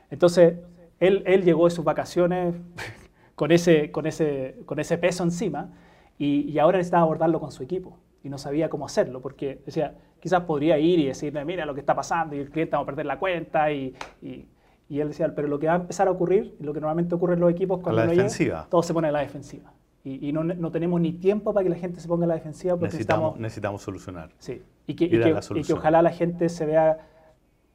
Entonces, 0.09 0.59
él, 1.01 1.23
él, 1.27 1.43
llegó 1.43 1.65
de 1.65 1.71
sus 1.73 1.85
vacaciones 1.85 2.55
con 3.35 3.51
ese, 3.51 3.91
con 3.91 4.07
ese, 4.07 4.57
con 4.67 4.79
ese 4.79 4.99
peso 4.99 5.25
encima 5.25 5.71
y, 6.17 6.43
y 6.51 6.59
ahora 6.59 6.79
necesitaba 6.79 7.03
abordarlo 7.03 7.41
con 7.41 7.51
su 7.51 7.63
equipo 7.63 7.99
y 8.23 8.29
no 8.29 8.39
sabía 8.39 8.69
cómo 8.69 8.87
hacerlo 8.87 9.21
porque 9.21 9.63
decía, 9.65 9.97
quizás 10.21 10.43
podría 10.45 10.79
ir 10.79 10.99
y 11.01 11.07
decirle, 11.07 11.45
mira 11.45 11.67
lo 11.67 11.75
que 11.75 11.81
está 11.81 11.95
pasando 11.95 12.37
y 12.37 12.39
el 12.39 12.51
cliente 12.51 12.77
va 12.77 12.83
a 12.83 12.87
perder 12.87 13.07
la 13.07 13.19
cuenta 13.19 13.73
y, 13.73 13.95
y 14.23 14.47
y 14.91 14.99
él 14.99 15.09
decía, 15.09 15.33
pero 15.37 15.47
lo 15.47 15.61
que 15.61 15.69
va 15.69 15.75
a 15.75 15.77
empezar 15.77 16.09
a 16.09 16.11
ocurrir, 16.11 16.57
lo 16.59 16.75
que 16.75 16.81
normalmente 16.81 17.15
ocurre 17.15 17.35
en 17.35 17.41
los 17.41 17.51
equipos 17.53 17.81
cuando 17.81 18.05
la 18.05 18.11
defensiva. 18.11 18.67
todo 18.69 18.83
se 18.83 18.93
pone 18.93 19.07
a 19.07 19.13
la 19.13 19.21
defensiva. 19.21 19.73
Y, 20.03 20.29
y 20.29 20.33
no, 20.33 20.43
no, 20.43 20.73
tenemos 20.73 21.01
ni 21.01 21.13
tiempo 21.13 21.55
para 21.55 21.63
que 21.63 21.71
la 21.71 21.77
gente 21.77 22.01
se 22.01 22.09
ponga 22.09 22.25
a 22.25 22.29
la 22.29 22.35
defensiva 22.35 22.73
porque 22.73 22.87
necesitamos, 22.87 23.39
necesitamos, 23.39 23.83
solucionar. 23.83 24.31
Sí, 24.39 24.61
y 24.89 24.95
que, 24.95 25.05
y 25.05 25.11
que, 25.11 25.41
y 25.55 25.63
que, 25.63 25.73
ojalá 25.75 26.03
la 26.03 26.11
gente 26.11 26.49
se 26.49 26.67
vea... 26.67 27.07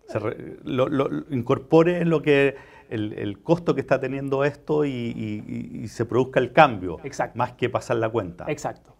Se 0.08 0.20
re, 0.20 0.58
lo, 0.66 0.90
lo, 0.90 1.08
incorpore 1.30 2.04
lo 2.04 2.22
que 2.22 2.58
el, 2.90 3.14
el, 3.14 3.40
costo 3.40 3.76
que 3.76 3.82
está 3.82 3.98
teniendo 4.02 4.44
esto 4.44 4.84
y, 4.84 4.92
y, 4.92 5.88
se 5.88 6.06
produzca 6.06 6.42
el 6.42 6.52
cambio, 6.52 7.00
Exacto. 7.06 7.38
más 7.38 7.54
que 7.54 7.70
pasar 7.70 7.96
la 7.96 8.10
cuenta. 8.10 8.46
Exacto. 8.50 8.95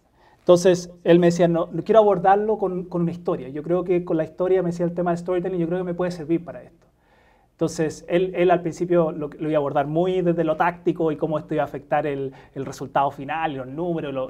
Entonces, 0.46 0.94
él 1.04 1.18
me 1.18 1.28
decía, 1.28 1.48
no, 1.48 1.72
quiero 1.84 2.02
abordarlo 2.02 2.60
con, 2.60 2.84
con, 2.86 3.02
una 3.02 3.10
historia. 3.10 3.50
Yo 3.50 3.64
creo 3.64 3.84
que 3.84 4.06
con 4.06 4.16
la 4.16 4.24
historia, 4.24 4.62
me 4.62 4.70
decía 4.70 4.86
el 4.86 4.94
tema 4.94 5.10
de 5.10 5.18
storytelling, 5.18 5.60
yo 5.60 5.66
creo 5.66 5.80
que 5.80 5.86
me 5.86 5.96
puede 5.96 6.12
servir 6.12 6.46
para 6.46 6.62
esto. 6.62 6.86
Entonces, 7.54 8.06
él, 8.08 8.32
él 8.36 8.52
al 8.52 8.62
principio 8.62 9.12
lo, 9.12 9.30
lo, 9.30 9.50
iba 9.50 9.58
a 9.58 9.58
abordar 9.58 9.88
muy 9.88 10.22
desde 10.22 10.44
lo 10.44 10.56
táctico 10.56 11.12
y 11.12 11.18
cómo 11.18 11.40
esto 11.40 11.56
iba 11.56 11.64
a 11.64 11.66
afectar 11.66 12.06
el, 12.06 12.32
el 12.54 12.64
resultado 12.64 13.10
final 13.10 13.54
y 13.54 13.56
los 13.56 13.66
números, 13.66 14.14
lo, 14.14 14.30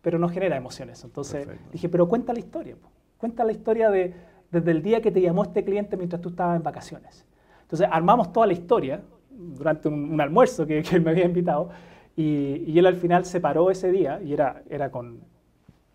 pero 0.00 0.16
no 0.20 0.28
genera 0.28 0.56
emociones. 0.56 1.02
Entonces 1.02 1.44
Perfecto. 1.44 1.70
dije, 1.72 1.88
pero 1.88 2.06
cuenta 2.08 2.32
la 2.32 2.38
historia. 2.38 2.76
Cuenta 3.18 3.42
la 3.42 3.50
historia 3.50 3.90
de, 3.90 4.14
desde 4.52 4.70
el 4.70 4.80
día 4.80 5.00
que 5.02 5.10
te 5.10 5.20
llamó 5.20 5.42
este 5.42 5.64
cliente 5.64 5.96
mientras 5.96 6.22
tú 6.22 6.28
estabas 6.28 6.56
en 6.56 6.62
vacaciones. 6.62 7.26
Entonces, 7.62 7.88
armamos 7.90 8.32
toda 8.32 8.46
la 8.46 8.52
historia 8.52 9.02
durante 9.28 9.88
un, 9.88 10.12
un 10.12 10.20
almuerzo 10.20 10.64
que, 10.64 10.82
que, 10.84 11.00
me 11.00 11.10
había 11.10 11.24
invitado 11.24 11.70
y, 12.16 12.78
él 12.78 12.86
al 12.86 12.96
final 12.96 13.24
se 13.24 13.40
paró 13.40 13.70
ese 13.70 13.90
día 13.90 14.20
y 14.22 14.32
era, 14.32 14.62
era 14.70 14.90
con 14.90 15.20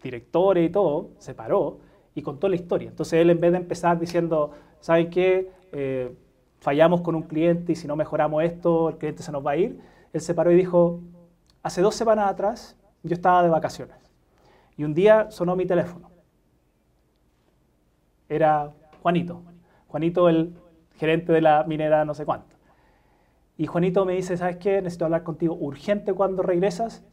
directores 0.03 0.69
y 0.69 0.71
todo, 0.71 1.11
se 1.17 1.33
paró 1.33 1.79
y 2.15 2.21
contó 2.21 2.49
la 2.49 2.55
historia. 2.55 2.89
Entonces, 2.89 3.13
él 3.21 3.29
en 3.29 3.39
vez 3.39 3.51
de 3.51 3.57
empezar 3.57 3.99
diciendo, 3.99 4.51
¿saben 4.79 5.09
qué? 5.09 5.51
eh, 5.71 6.13
fallamos 6.59 7.01
con 7.01 7.15
un 7.15 7.23
cliente 7.23 7.71
y 7.71 7.75
si 7.75 7.87
no 7.87 7.95
mejoramos 7.95 8.43
esto, 8.43 8.89
el 8.89 8.97
cliente 8.97 9.23
se 9.23 9.31
nos 9.31 9.45
va 9.45 9.51
a 9.51 9.57
ir. 9.57 9.79
Él 10.13 10.21
se 10.21 10.33
paró 10.33 10.51
y 10.51 10.55
dijo, 10.55 10.99
hace 11.63 11.81
dos 11.81 11.95
semanas 11.95 12.29
atrás 12.29 12.75
yo 13.03 13.13
estaba 13.13 13.43
de 13.43 13.49
vacaciones 13.49 13.95
y 14.75 14.83
un 14.83 14.93
día 14.93 15.31
sonó 15.31 15.55
mi 15.55 15.65
teléfono. 15.65 16.09
Era 18.27 18.71
Juanito, 19.01 19.41
Juanito 19.87 20.29
el 20.29 20.53
gerente 20.97 21.31
de 21.31 21.41
la 21.41 21.63
minera 21.63 22.05
no 22.05 22.13
sé 22.13 22.25
cuánto. 22.25 22.55
Y 23.59 23.67
Juanito 23.67 24.05
me 24.05 24.13
dice, 24.13 24.37
¿sabes 24.37 24.55
qué? 24.55 24.81
Necesito 24.81 25.03
hablar 25.03 25.23
contigo 25.23 25.53
urgente 25.53 26.13
cuando 26.13 26.41
regresas. 26.41 27.03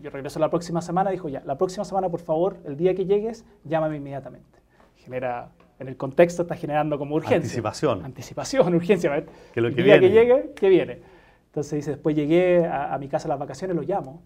Yo 0.00 0.08
regreso 0.08 0.38
la 0.38 0.48
próxima 0.48 0.80
semana. 0.80 1.10
Dijo, 1.10 1.28
ya, 1.28 1.42
la 1.44 1.58
próxima 1.58 1.84
semana, 1.84 2.08
por 2.08 2.20
favor, 2.20 2.58
el 2.64 2.76
día 2.76 2.94
que 2.94 3.06
llegues, 3.06 3.44
llámame 3.64 3.96
inmediatamente. 3.96 4.60
Genera 4.94 5.50
en 5.80 5.88
el 5.88 5.96
contexto 5.96 6.42
está 6.42 6.54
generando 6.54 6.96
como 6.96 7.16
urgencia. 7.16 7.38
Anticipación. 7.38 8.04
Anticipación, 8.04 8.72
urgencia. 8.76 9.26
Que 9.52 9.60
lo 9.60 9.74
que 9.74 9.80
el 9.80 9.84
día 9.84 9.98
viene. 9.98 10.00
que 10.00 10.12
llegue, 10.12 10.52
que 10.54 10.68
viene. 10.68 11.02
Entonces 11.46 11.72
dice, 11.72 11.90
después 11.90 12.14
llegué 12.14 12.66
a, 12.66 12.94
a, 12.94 12.98
mi 12.98 13.08
casa 13.08 13.26
a 13.26 13.30
las 13.30 13.40
vacaciones, 13.40 13.74
lo 13.74 13.82
llamo, 13.82 14.22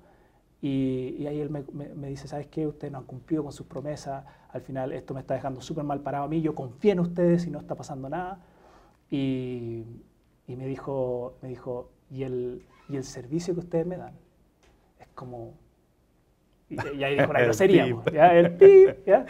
y, 0.60 1.16
y 1.18 1.26
ahí 1.28 1.40
él 1.40 1.48
me, 1.48 1.64
me, 1.72 1.88
me, 1.94 2.08
dice, 2.08 2.28
¿sabes 2.28 2.48
qué? 2.48 2.66
Ustedes 2.66 2.92
no 2.92 2.98
han 2.98 3.04
cumplido 3.04 3.42
con 3.42 3.52
sus 3.52 3.66
promesas, 3.66 4.22
al 4.50 4.60
final 4.60 4.92
esto 4.92 5.14
me 5.14 5.20
está 5.20 5.32
dejando 5.32 5.62
súper 5.62 5.84
mal 5.84 6.00
parado 6.00 6.24
a 6.24 6.28
mí, 6.28 6.42
yo 6.42 6.54
confío 6.54 6.92
en 6.92 7.00
ustedes 7.00 7.46
y 7.46 7.50
no 7.50 7.58
está 7.58 7.74
pasando 7.74 8.10
nada. 8.10 8.38
Y, 9.10 9.84
y 10.48 10.56
me, 10.56 10.66
dijo, 10.66 11.36
me 11.42 11.50
dijo, 11.50 11.92
¿y 12.10 12.24
el, 12.24 12.62
¿y 12.88 12.96
el 12.96 13.04
servicio 13.04 13.54
que 13.54 13.60
ustedes 13.60 13.86
me 13.86 13.98
dan? 13.98 14.14
Es 14.98 15.06
como... 15.14 15.54
Y, 16.70 16.74
y 16.96 17.04
ahí 17.04 17.16
dijo 17.16 17.30
una 17.30 17.40
grosería, 17.44 17.86
¿ya? 18.12 18.34
el 18.34 18.56
pip, 18.56 19.06
¿ya? 19.06 19.26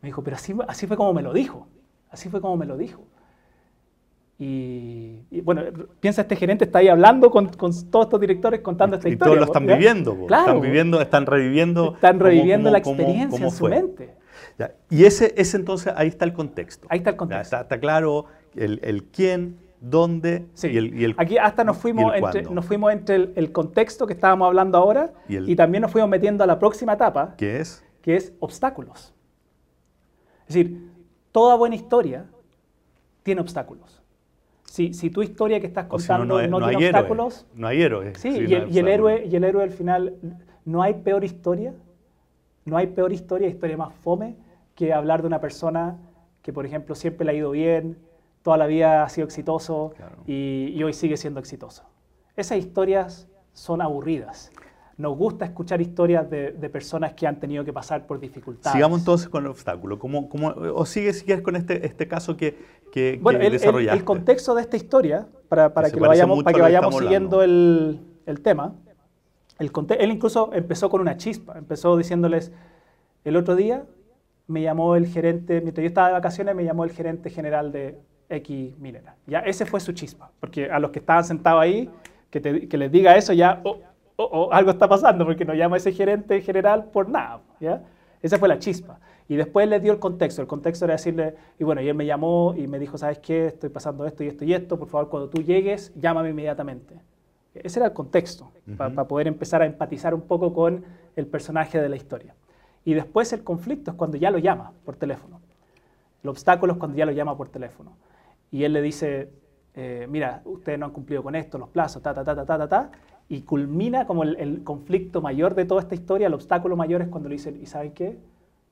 Me 0.00 0.08
dijo, 0.08 0.24
pero 0.24 0.36
así, 0.36 0.54
así 0.66 0.86
fue 0.86 0.96
como 0.96 1.12
me 1.12 1.22
lo 1.22 1.32
dijo. 1.32 1.68
Así 2.10 2.30
fue 2.30 2.40
como 2.40 2.56
me 2.56 2.64
lo 2.64 2.78
dijo. 2.78 3.06
Y, 4.38 5.22
y, 5.30 5.40
bueno, 5.42 5.62
piensa 6.00 6.22
este 6.22 6.36
gerente 6.36 6.64
está 6.64 6.80
ahí 6.80 6.88
hablando 6.88 7.30
con, 7.30 7.48
con 7.48 7.72
todos 7.90 8.06
estos 8.06 8.20
directores 8.20 8.60
contando 8.60 8.96
esta 8.96 9.08
y 9.08 9.12
historia. 9.12 9.32
Y 9.32 9.36
todos 9.36 9.46
lo 9.46 9.52
están 9.52 9.66
viviendo, 9.66 10.26
claro, 10.26 10.46
están 10.46 10.60
viviendo, 10.60 11.00
están 11.00 11.26
reviviendo. 11.26 11.94
Están 11.94 12.20
reviviendo 12.20 12.68
cómo, 12.68 12.72
la 12.72 12.78
experiencia 12.78 13.28
cómo 13.30 13.46
en 13.46 13.50
su 13.50 13.68
mente. 13.68 14.14
Ya. 14.58 14.74
Y 14.90 15.04
ese, 15.04 15.34
ese 15.36 15.56
entonces, 15.56 15.92
ahí 15.96 16.08
está 16.08 16.24
el 16.26 16.34
contexto. 16.34 16.86
Ahí 16.90 16.98
está 16.98 17.10
el 17.10 17.16
contexto. 17.16 17.56
Está, 17.56 17.60
está, 17.62 17.80
claro 17.80 18.26
el, 18.54 18.80
el, 18.82 19.04
quién, 19.04 19.56
dónde 19.80 20.46
sí. 20.54 20.68
y, 20.68 20.76
el, 20.76 20.94
y, 20.98 21.04
el, 21.04 21.14
Aquí 21.18 21.38
hasta 21.38 21.64
nos 21.64 21.76
fuimos 21.76 22.14
entre, 22.14 22.42
nos 22.42 22.64
fuimos 22.64 22.92
entre 22.92 23.14
el, 23.16 23.32
el, 23.36 23.52
contexto 23.52 24.06
que 24.06 24.14
estábamos 24.14 24.46
hablando 24.46 24.78
ahora 24.78 25.12
y, 25.28 25.52
y 25.52 25.56
también 25.56 25.82
nos 25.82 25.90
fuimos 25.90 26.08
metiendo 26.08 26.44
a 26.44 26.46
la 26.46 26.58
próxima 26.58 26.94
etapa. 26.94 27.34
¿Qué 27.36 27.60
es? 27.60 27.84
Que 28.02 28.16
es 28.16 28.34
obstáculos. 28.40 29.14
Es 30.48 30.54
decir, 30.54 30.90
toda 31.32 31.56
buena 31.56 31.74
historia 31.74 32.26
tiene 33.22 33.40
obstáculos. 33.40 34.02
Si, 34.64 34.92
si 34.92 35.10
tu 35.10 35.22
historia 35.22 35.60
que 35.60 35.66
estás 35.66 35.86
contando 35.86 36.24
no, 36.24 36.42
no, 36.42 36.48
no, 36.48 36.60
no, 36.60 36.68
tiene 36.68 36.84
hay 36.84 36.90
obstáculos... 36.90 37.46
Héroe. 37.48 37.60
No 37.60 37.66
hay 37.66 37.82
héroes. 37.82 38.18
Sí, 38.18 38.28
y, 38.28 38.54
el, 38.54 38.70
y, 38.70 38.78
el 38.78 38.88
héroe, 38.88 39.26
y 39.26 39.34
el 39.36 39.44
héroe 39.44 39.62
al 39.64 39.70
final, 39.70 40.14
no 40.64 40.82
hay 40.82 40.94
peor 40.94 41.24
historia, 41.24 41.74
no 42.64 42.76
hay 42.76 42.88
peor 42.88 43.12
historia, 43.12 43.48
historia 43.48 43.76
más 43.76 43.94
fome, 43.94 44.36
que 44.74 44.92
hablar 44.92 45.22
de 45.22 45.28
una 45.28 45.40
persona 45.40 45.98
que, 46.42 46.52
por 46.52 46.66
ejemplo, 46.66 46.94
siempre 46.94 47.24
le 47.24 47.32
ha 47.32 47.34
ido 47.34 47.50
bien, 47.50 47.98
toda 48.46 48.56
la 48.56 48.68
vida 48.68 49.02
ha 49.02 49.08
sido 49.08 49.24
exitoso 49.24 49.92
claro. 49.96 50.18
y, 50.24 50.72
y 50.72 50.84
hoy 50.84 50.92
sigue 50.92 51.16
siendo 51.16 51.40
exitoso. 51.40 51.82
Esas 52.36 52.58
historias 52.58 53.26
son 53.52 53.82
aburridas 53.82 54.52
nos 54.98 55.16
gusta 55.16 55.44
escuchar 55.44 55.80
historias 55.82 56.30
de, 56.30 56.52
de, 56.52 56.70
personas 56.70 57.12
que 57.12 57.26
han 57.26 57.38
tenido 57.38 57.64
que 57.64 57.72
pasar 57.72 58.06
por 58.06 58.18
dificultades. 58.18 58.72
Sigamos 58.72 59.00
entonces 59.00 59.28
con 59.28 59.44
el 59.44 59.50
obstáculo. 59.50 59.98
¿Cómo, 59.98 60.28
cómo, 60.28 60.48
o 60.48 60.86
sigue 60.86 61.12
si 61.12 61.26
quieres 61.26 61.44
con 61.44 61.54
este, 61.54 61.84
este 61.84 62.08
caso 62.08 62.36
que, 62.36 62.56
que, 62.92 63.18
bueno, 63.20 63.38
que 63.38 63.46
el, 63.46 63.52
desarrollaste? 63.52 63.92
El, 63.92 63.98
el, 63.98 64.04
contexto 64.04 64.54
de 64.54 64.62
esta 64.62 64.76
historia, 64.78 65.26
para, 65.50 65.74
para 65.74 65.90
que, 65.90 66.00
vayamos, 66.00 66.42
para 66.42 66.54
que 66.54 66.62
vayamos 66.62 66.96
siguiendo 66.96 67.42
el, 67.42 68.00
el, 68.24 68.40
tema, 68.40 68.74
el, 69.58 69.70
él 69.98 70.10
incluso 70.10 70.50
empezó 70.54 70.88
con 70.88 71.02
una 71.02 71.18
chispa. 71.18 71.58
Empezó 71.58 71.94
diciéndoles, 71.98 72.52
el 73.24 73.36
otro 73.36 73.54
día 73.54 73.84
me 74.46 74.62
llamó 74.62 74.96
el 74.96 75.08
gerente, 75.08 75.60
mientras 75.60 75.82
yo 75.82 75.88
estaba 75.88 76.06
de 76.06 76.14
vacaciones, 76.14 76.54
me 76.54 76.64
llamó 76.64 76.84
el 76.84 76.92
gerente 76.92 77.28
general 77.28 77.70
de 77.70 77.98
X 78.28 78.78
Minera. 78.78 79.14
Ya 79.26 79.40
ese 79.40 79.66
fue 79.66 79.80
su 79.80 79.92
chispa, 79.92 80.30
porque 80.40 80.70
a 80.70 80.78
los 80.78 80.90
que 80.90 80.98
estaban 80.98 81.24
sentados 81.24 81.62
ahí, 81.62 81.90
que, 82.30 82.40
te, 82.40 82.68
que 82.68 82.76
les 82.76 82.90
diga 82.90 83.16
eso 83.16 83.32
ya... 83.32 83.60
Oh, 83.64 83.78
oh, 84.16 84.28
oh, 84.32 84.52
algo 84.52 84.70
está 84.70 84.88
pasando 84.88 85.24
porque 85.24 85.44
no 85.44 85.54
llama 85.54 85.76
ese 85.76 85.92
gerente 85.92 86.40
general 86.40 86.86
por 86.92 87.08
nada. 87.08 87.40
¿ya? 87.60 87.82
Esa 88.22 88.38
fue 88.38 88.48
la 88.48 88.58
chispa. 88.58 88.98
Y 89.28 89.36
después 89.36 89.68
le 89.68 89.80
dio 89.80 89.92
el 89.92 89.98
contexto. 89.98 90.40
El 90.40 90.48
contexto 90.48 90.84
era 90.84 90.94
decirle, 90.94 91.34
y 91.58 91.64
bueno, 91.64 91.80
y 91.80 91.88
él 91.88 91.94
me 91.94 92.06
llamó 92.06 92.54
y 92.56 92.66
me 92.66 92.78
dijo, 92.78 92.96
¿sabes 92.96 93.18
qué? 93.18 93.46
Estoy 93.46 93.70
pasando 93.70 94.06
esto 94.06 94.22
y 94.24 94.28
esto 94.28 94.44
y 94.44 94.54
esto. 94.54 94.78
Por 94.78 94.88
favor, 94.88 95.08
cuando 95.08 95.28
tú 95.28 95.42
llegues, 95.42 95.92
llámame 95.96 96.30
inmediatamente. 96.30 96.94
Ese 97.54 97.78
era 97.78 97.86
el 97.86 97.92
contexto, 97.92 98.44
uh 98.44 98.70
-huh. 98.70 98.76
para 98.76 98.94
pa 98.94 99.08
poder 99.08 99.26
empezar 99.26 99.62
a 99.62 99.66
empatizar 99.66 100.14
un 100.14 100.20
poco 100.20 100.52
con 100.52 100.84
el 101.16 101.26
personaje 101.26 101.80
de 101.80 101.88
la 101.88 101.96
historia. 101.96 102.34
Y 102.84 102.94
después 102.94 103.32
el 103.32 103.42
conflicto 103.42 103.90
es 103.90 103.96
cuando 103.96 104.16
ya 104.16 104.30
lo 104.30 104.38
llama 104.38 104.72
por 104.84 104.96
teléfono. 104.96 105.40
El 106.22 106.30
obstáculo 106.30 106.74
es 106.74 106.78
cuando 106.78 106.96
ya 106.96 107.06
lo 107.06 107.12
llama 107.12 107.36
por 107.36 107.48
teléfono. 107.48 107.92
Y 108.50 108.64
él 108.64 108.72
le 108.72 108.82
dice, 108.82 109.30
eh, 109.74 110.06
mira, 110.08 110.42
ustedes 110.44 110.78
no 110.78 110.86
han 110.86 110.92
cumplido 110.92 111.22
con 111.22 111.34
esto, 111.34 111.58
los 111.58 111.68
plazos, 111.68 112.02
ta, 112.02 112.14
ta, 112.14 112.24
ta, 112.24 112.34
ta, 112.34 112.46
ta, 112.46 112.58
ta, 112.58 112.68
ta 112.68 112.90
y 113.28 113.42
culmina 113.42 114.06
como 114.06 114.22
el, 114.22 114.62
conflicto 114.62 115.20
mayor 115.20 115.54
de 115.54 115.64
toda 115.64 115.80
esta 115.80 115.94
historia, 115.94 116.28
el 116.28 116.34
obstáculo 116.34 116.76
mayor 116.76 117.02
es 117.02 117.08
cuando 117.08 117.28
le 117.28 117.34
dicen, 117.34 117.60
¿y 117.60 117.66
saben 117.66 117.92
qué? 117.92 118.18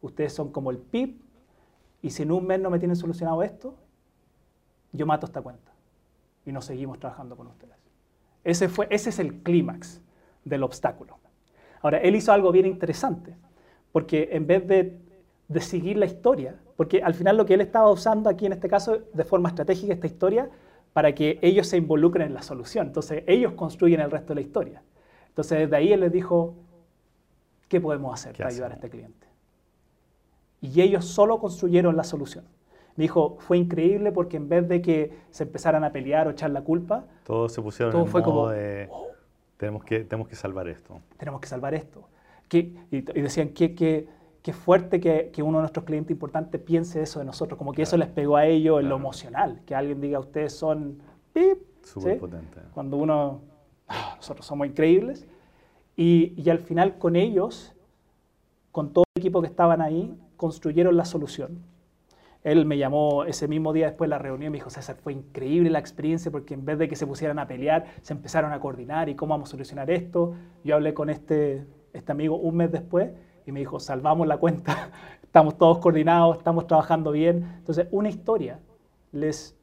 Ustedes 0.01 0.33
son 0.33 0.53
como 0.53 0.71
el 0.71 0.79
PIB, 0.79 1.17
y 2.03 2.11
si 2.11 2.23
en 2.23 2.31
un 2.31 2.47
mes 2.47 2.61
no 2.61 2.71
me 2.71 2.79
tienen 2.79 2.97
solucionado 2.97 3.43
esto, 3.43 3.75
yo 4.93 5.07
mato 5.07 5.27
esta 5.27 5.41
cuenta 5.41 5.73
y 6.47 6.53
no 6.53 6.61
seguimos 6.61 6.99
trabajando 6.99 7.37
con 7.37 7.47
ustedes. 7.49 7.75
Ese, 8.45 8.69
fue, 8.69 8.87
ese 8.91 9.09
es 9.09 9.19
el 9.19 9.43
clímax 9.43 10.03
del 10.45 10.63
obstáculo. 10.63 11.19
Ahora, 11.81 11.99
él 11.99 12.15
hizo 12.15 12.33
algo 12.33 12.53
bien 12.53 12.67
interesante, 12.67 13.35
porque 13.91 14.29
en 14.33 14.47
vez 14.47 14.67
de, 14.69 14.99
de 15.49 15.61
seguir 15.61 15.97
la 15.97 16.07
historia, 16.07 16.57
porque 16.77 17.03
al 17.03 17.15
final 17.15 17.37
lo 17.37 17.47
que 17.47 17.55
él 17.55 17.61
estaba 17.61 17.91
usando 17.91 18.31
aquí 18.31 18.47
en 18.47 18.53
este 18.53 18.69
caso 18.69 18.99
de 19.13 19.25
forma 19.25 19.49
estratégica 19.49 19.93
esta 19.93 20.07
historia 20.07 20.49
para 20.93 21.15
que 21.15 21.39
ellos 21.43 21.67
se 21.67 21.77
involucren 21.77 22.29
en 22.29 22.35
la 22.35 22.43
solución. 22.43 22.87
Entonces 22.87 23.25
ellos 23.27 23.53
construyen 23.53 24.01
el 24.01 24.11
resto 24.11 24.29
de 24.29 24.37
la 24.37 24.41
historia. 24.41 24.83
Entonces 25.29 25.59
desde 25.59 25.77
ahí 25.77 25.93
él 25.93 26.01
les 26.01 26.13
dijo, 26.13 26.55
¿qué 27.69 27.81
podemos 27.81 28.15
hacer 28.15 28.37
para 28.37 28.49
ayudar 28.49 28.73
a 28.73 28.75
este 28.75 28.89
cliente? 28.89 29.27
Y 30.61 30.81
ellos 30.81 31.05
solo 31.05 31.39
construyeron 31.39 31.97
la 31.97 32.05
solución. 32.05 32.45
Me 32.97 33.03
dijo, 33.03 33.37
fue 33.41 33.59
increíble 33.59 34.13
porque 34.13 34.37
en 34.37 34.49
vez 34.49 34.69
de 34.69 34.81
que 34.81 35.13
se 35.31 35.43
empezaran 35.43 35.83
a 35.83 35.91
pelear 35.91 36.29
o 36.29 36.31
echar 36.31 36.51
la 36.51 36.63
culpa, 36.63 37.05
todos 37.25 37.53
se 37.53 37.61
pusieron 37.61 37.91
todo 37.91 38.03
en 38.03 38.09
fue 38.09 38.23
como, 38.23 38.49
de, 38.49 38.89
oh, 38.91 39.09
tenemos, 39.57 39.85
que, 39.85 40.05
tenemos 40.05 40.29
que 40.29 40.37
salvar 40.37 40.69
esto. 40.69 41.01
Tenemos 41.19 41.41
que 41.41 41.49
salvar 41.49 41.75
esto. 41.75 42.09
y, 42.53 42.77
y, 42.93 43.01
decían, 43.01 43.49
¿qué, 43.49 43.75
qué, 43.75 44.07
qué 44.45 44.53
fuerte 44.53 45.01
que, 45.01 45.31
que, 45.33 45.43
uno 45.43 45.57
de 45.57 45.63
nuestros 45.63 45.87
clientes 45.87 46.11
importantes 46.11 46.61
piense 46.61 47.01
eso 47.01 47.19
de 47.19 47.25
nosotros, 47.25 47.57
como 47.57 47.73
que 47.73 47.81
eso 47.81 47.97
les 47.97 48.09
pegó 48.09 48.37
a 48.37 48.45
ellos 48.45 48.79
en 48.79 48.91
lo 48.91 48.97
emocional, 48.97 49.63
que 49.65 49.75
alguien 49.75 50.03
diga, 50.03 50.21
ustedes 50.21 50.53
son... 50.53 50.99
Pip, 51.33 51.59
Súper 51.83 52.19
potente. 52.19 52.61
Cuando 52.75 52.99
uno, 52.99 53.41
ah, 53.89 54.13
nosotros 54.17 54.47
somos 54.47 54.67
increíbles. 54.67 55.27
Y, 55.97 56.35
y 56.37 56.51
al 56.51 56.59
final 56.59 56.99
con 56.99 57.17
ellos, 57.17 57.75
con 58.71 58.93
todo 58.93 59.05
el 59.15 59.21
equipo 59.21 59.41
que 59.41 59.47
estaban 59.47 59.81
ahí, 59.81 60.15
construyeron 60.37 60.95
la 60.95 61.07
solución. 61.07 61.61
Él 62.43 62.67
me 62.67 62.77
llamó 62.77 63.25
ese 63.25 63.49
mismo 63.49 63.73
día 63.73 63.87
después 63.87 64.09
de 64.09 64.11
la 64.11 64.19
reunión 64.19 64.49
y 64.49 64.51
me 64.51 64.59
dijo, 64.59 64.69
César, 64.69 64.97
fue 64.97 65.15
increíble 65.15 65.71
la 65.71 65.79
experiencia 65.79 66.31
porque 66.31 66.53
en 66.53 66.67
vez 66.67 66.79
de 66.79 66.87
que 66.87 66.97
se 66.97 67.07
pusieran 67.07 67.39
a 67.39 67.47
pelear, 67.47 67.87
se 68.03 68.13
empezaron 68.13 68.53
a 68.53 68.61
coordinar 68.61 69.09
y 69.09 69.15
cómo 69.15 69.33
vamos 69.33 69.49
a 69.49 69.53
solucionar 69.53 69.91
esto. 69.91 70.35
Yo 70.65 70.75
hablé 70.75 70.93
con 70.93 71.09
este, 71.09 71.65
este 71.95 72.13
amigo 72.13 72.37
un 72.37 72.57
mes 72.57 72.71
después 72.71 73.11
y 73.47 73.53
me 73.53 73.61
dijo, 73.61 73.81
salvamos 73.81 74.27
la 74.27 74.39
cuenta, 74.39 74.91
estamos 75.23 75.57
todos 75.59 75.79
coordinados, 75.79 76.39
estamos 76.39 76.67
trabajando 76.67 77.13
bien. 77.13 77.55
Entonces, 77.59 77.89
una 77.91 78.09
historia 78.09 78.61
les 79.13 79.57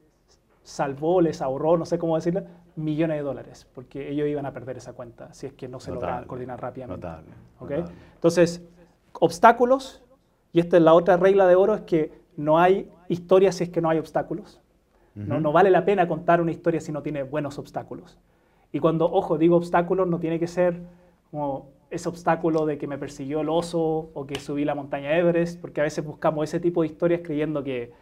salvó, 0.62 1.20
les 1.20 1.42
ahorró, 1.42 1.76
no 1.76 1.84
sé 1.84 1.98
cómo 1.98 2.16
decirlo, 2.16 2.42
millones 2.76 3.18
de 3.18 3.22
dólares, 3.22 3.66
porque 3.74 4.10
ellos 4.10 4.28
iban 4.28 4.46
a 4.46 4.52
perder 4.52 4.76
esa 4.76 4.92
cuenta 4.92 5.32
si 5.34 5.46
es 5.46 5.52
que 5.52 5.68
no 5.68 5.80
se 5.80 5.90
lograban 5.90 6.24
coordinar 6.24 6.60
rápidamente. 6.60 7.06
Notable, 7.06 7.86
Entonces, 8.14 8.62
obstáculos, 9.20 10.02
y 10.52 10.60
esta 10.60 10.76
es 10.76 10.82
la 10.82 10.94
otra 10.94 11.16
regla 11.16 11.46
de 11.46 11.56
oro, 11.56 11.74
es 11.74 11.82
que 11.82 12.22
no 12.36 12.58
hay 12.58 12.90
historia 13.08 13.52
si 13.52 13.64
es 13.64 13.70
que 13.70 13.80
no 13.80 13.90
hay 13.90 13.98
obstáculos. 13.98 14.60
no, 15.14 15.40
no 15.40 15.52
vale 15.52 15.70
la 15.70 15.84
pena 15.84 16.08
contar 16.08 16.40
una 16.40 16.52
historia 16.52 16.80
si 16.80 16.92
no 16.92 17.02
tiene 17.02 17.22
buenos 17.22 17.58
obstáculos. 17.58 18.18
Y 18.72 18.80
cuando, 18.80 19.10
ojo, 19.10 19.36
digo 19.36 19.56
obstáculos, 19.56 20.08
no 20.08 20.18
tiene 20.18 20.38
que 20.38 20.46
ser 20.46 20.80
como 21.30 21.68
ese 21.92 22.08
obstáculo 22.08 22.64
de 22.64 22.78
que 22.78 22.86
me 22.86 22.96
persiguió 22.96 23.42
el 23.42 23.50
oso 23.50 24.10
o 24.14 24.26
que 24.26 24.40
subí 24.40 24.64
la 24.64 24.74
montaña 24.74 25.14
Everest, 25.14 25.60
porque 25.60 25.82
a 25.82 25.84
veces 25.84 26.04
buscamos 26.04 26.44
ese 26.44 26.58
tipo 26.58 26.80
de 26.80 26.88
historias 26.88 27.20
creyendo 27.22 27.62
que, 27.62 27.92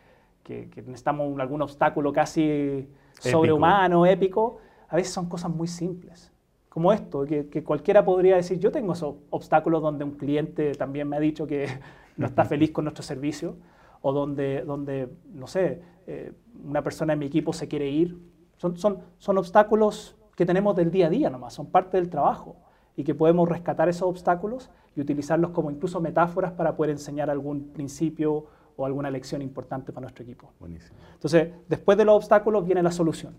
que, 0.45 0.69
necesitamos 0.87 1.39
algún 1.41 1.61
obstáculo 1.61 2.13
casi 2.13 2.89
sobrehumano, 3.19 4.07
épico. 4.07 4.59
A 4.89 4.97
veces 4.97 5.13
son 5.13 5.29
cosas 5.29 5.51
muy 5.51 5.67
simples, 5.67 6.33
como 6.69 6.93
esto, 6.93 7.25
que, 7.25 7.49
que, 7.49 7.65
cualquiera 7.65 8.05
podría 8.05 8.37
decir, 8.37 8.61
yo 8.61 8.71
tengo 8.71 8.93
esos 8.93 9.17
obstáculos 9.31 9.83
donde 9.83 10.05
un 10.05 10.13
cliente 10.13 10.73
también 10.73 11.09
me 11.09 11.17
ha 11.17 11.21
dicho 11.21 11.47
que 11.47 11.67
no 12.17 12.27
está 12.27 12.45
feliz 12.45 12.71
con 12.71 12.85
nuestro 12.85 13.03
servicio, 13.03 13.57
o 14.03 14.13
donde, 14.13 14.63
donde 14.63 15.09
no 15.35 15.49
sé, 15.49 15.83
eh, 16.07 16.33
una 16.65 16.83
persona 16.83 17.15
en 17.15 17.19
mi 17.19 17.27
equipo 17.27 17.53
se 17.53 17.67
quiere 17.67 17.91
ir. 17.91 18.17
Son, 18.57 18.77
son, 18.77 19.01
son 19.19 19.37
obstáculos 19.37 20.17
que 20.37 20.47
tenemos 20.47 20.77
del 20.77 20.93
día 20.93 21.09
a 21.09 21.11
día 21.11 21.29
nomás, 21.29 21.55
son 21.55 21.67
parte 21.67 21.97
del 21.97 22.09
trabajo 22.09 22.57
y 22.97 23.05
que 23.05 23.15
podemos 23.15 23.49
rescatar 23.49 23.89
esos 23.89 24.09
obstáculos 24.09 24.71
y 24.97 25.01
utilizarlos 25.01 25.51
como 25.51 25.71
incluso 25.71 26.01
metáforas 26.01 26.53
para 26.53 26.77
poder 26.77 26.91
enseñar 26.91 27.31
algún 27.31 27.69
principio 27.73 28.47
o 28.77 28.87
alguna 28.87 29.11
lección 29.11 29.43
importante 29.43 29.93
para 29.93 30.03
nuestro 30.03 30.25
equipo. 30.25 30.53
Buenísimo. 30.59 30.99
Entonces, 31.15 31.53
después 31.69 31.97
de 31.99 32.05
los 32.05 32.17
obstáculos 32.17 32.65
viene 32.65 32.83
la 32.83 32.91
solución. 32.91 33.35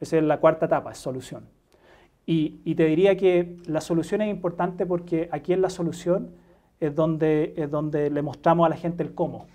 Esa 0.00 0.18
es 0.18 0.22
la 0.22 0.38
cuarta 0.40 0.66
etapa, 0.66 0.92
es 0.92 0.98
solución. 0.98 1.44
Y, 2.26 2.60
y, 2.64 2.74
te 2.74 2.84
diría 2.86 3.16
que 3.16 3.56
la 3.66 3.80
solución 3.80 4.20
es 4.20 4.28
importante 4.28 4.84
porque 4.84 5.28
aquí 5.30 5.52
en 5.52 5.62
la 5.62 5.70
solución 5.70 6.30
es 6.80 6.94
donde, 6.94 7.54
es 7.56 7.70
donde 7.70 8.10
le 8.10 8.20
mostramos 8.20 8.66
a 8.66 8.68
la 8.68 8.76
gente 8.76 9.04
el 9.04 9.14
cómo. 9.14 9.46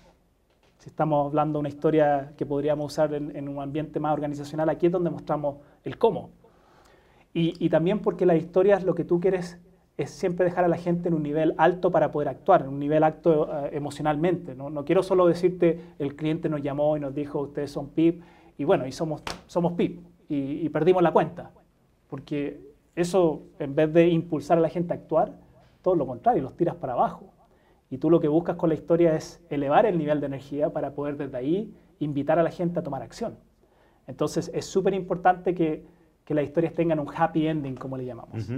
Si 0.78 0.88
estamos 0.88 1.26
hablando 1.26 1.58
de 1.58 1.60
una 1.60 1.68
historia 1.68 2.32
que 2.36 2.46
podríamos 2.46 2.92
usar 2.92 3.12
en, 3.12 3.36
en 3.36 3.48
un 3.48 3.62
ambiente 3.62 4.00
más 4.00 4.14
organizacional, 4.14 4.68
aquí 4.70 4.86
es 4.86 4.92
donde 4.92 5.10
mostramos 5.10 5.58
el 5.84 5.98
cómo. 5.98 6.30
Y, 7.34 7.70
también 7.70 8.00
porque 8.00 8.26
las 8.26 8.36
historias 8.36 8.84
lo 8.84 8.94
que 8.94 9.04
tú 9.04 9.18
quieres 9.18 9.58
es 9.96 10.10
siempre 10.10 10.44
dejar 10.44 10.64
a 10.64 10.68
la 10.68 10.76
gente 10.76 11.08
en 11.08 11.14
un 11.14 11.22
nivel 11.22 11.54
alto 11.56 11.90
para 11.90 12.10
poder 12.10 12.28
actuar, 12.28 12.62
en 12.62 12.68
un 12.68 12.78
nivel 12.78 13.02
alto 13.02 13.48
eh, 13.50 13.70
emocionalmente. 13.72 14.54
¿no? 14.54 14.68
¿no? 14.68 14.84
quiero 14.84 15.02
solo 15.02 15.26
decirte, 15.26 15.80
el 15.98 16.14
cliente 16.14 16.50
nos 16.50 16.62
llamó 16.62 16.96
y 16.96 17.00
nos 17.00 17.14
dijo, 17.14 17.40
ustedes 17.40 17.70
son 17.70 17.88
PIP, 17.88 18.22
y 18.58 18.64
bueno, 18.64 18.86
y 18.86 18.92
somos, 18.92 19.22
somos 19.46 19.72
PIP, 19.72 20.00
y, 20.28 20.68
perdimos 20.68 21.02
la 21.02 21.12
cuenta. 21.12 21.50
Porque 22.08 22.60
eso, 22.94 23.42
en 23.58 23.74
vez 23.74 23.92
de 23.92 24.08
impulsar 24.08 24.58
a 24.58 24.60
la 24.60 24.68
gente 24.68 24.92
a 24.92 24.96
actuar, 24.96 25.32
todo 25.80 25.94
lo 25.94 26.06
contrario, 26.06 26.42
los 26.42 26.56
tiras 26.56 26.76
para 26.76 26.92
abajo. 26.92 27.32
Y 27.90 27.98
tú 27.98 28.10
lo 28.10 28.20
que 28.20 28.28
buscas 28.28 28.56
con 28.56 28.68
la 28.68 28.74
historia 28.74 29.14
es 29.14 29.42
elevar 29.50 29.84
el 29.86 29.98
nivel 29.98 30.20
de 30.20 30.26
energía 30.26 30.70
para 30.70 30.94
poder 30.94 31.16
desde 31.16 31.36
ahí 31.36 31.74
invitar 31.98 32.38
a 32.38 32.42
la 32.42 32.50
gente 32.50 32.78
a 32.78 32.82
tomar 32.82 33.02
acción. 33.02 33.36
Entonces 34.06 34.50
es 34.54 34.64
súper 34.64 34.94
importante 34.94 35.54
que 35.54 35.84
que 36.24 36.34
las 36.34 36.44
historias 36.44 36.72
tengan 36.74 36.98
un 36.98 37.08
happy 37.14 37.46
ending, 37.46 37.74
como 37.74 37.96
le 37.96 38.04
llamamos. 38.04 38.48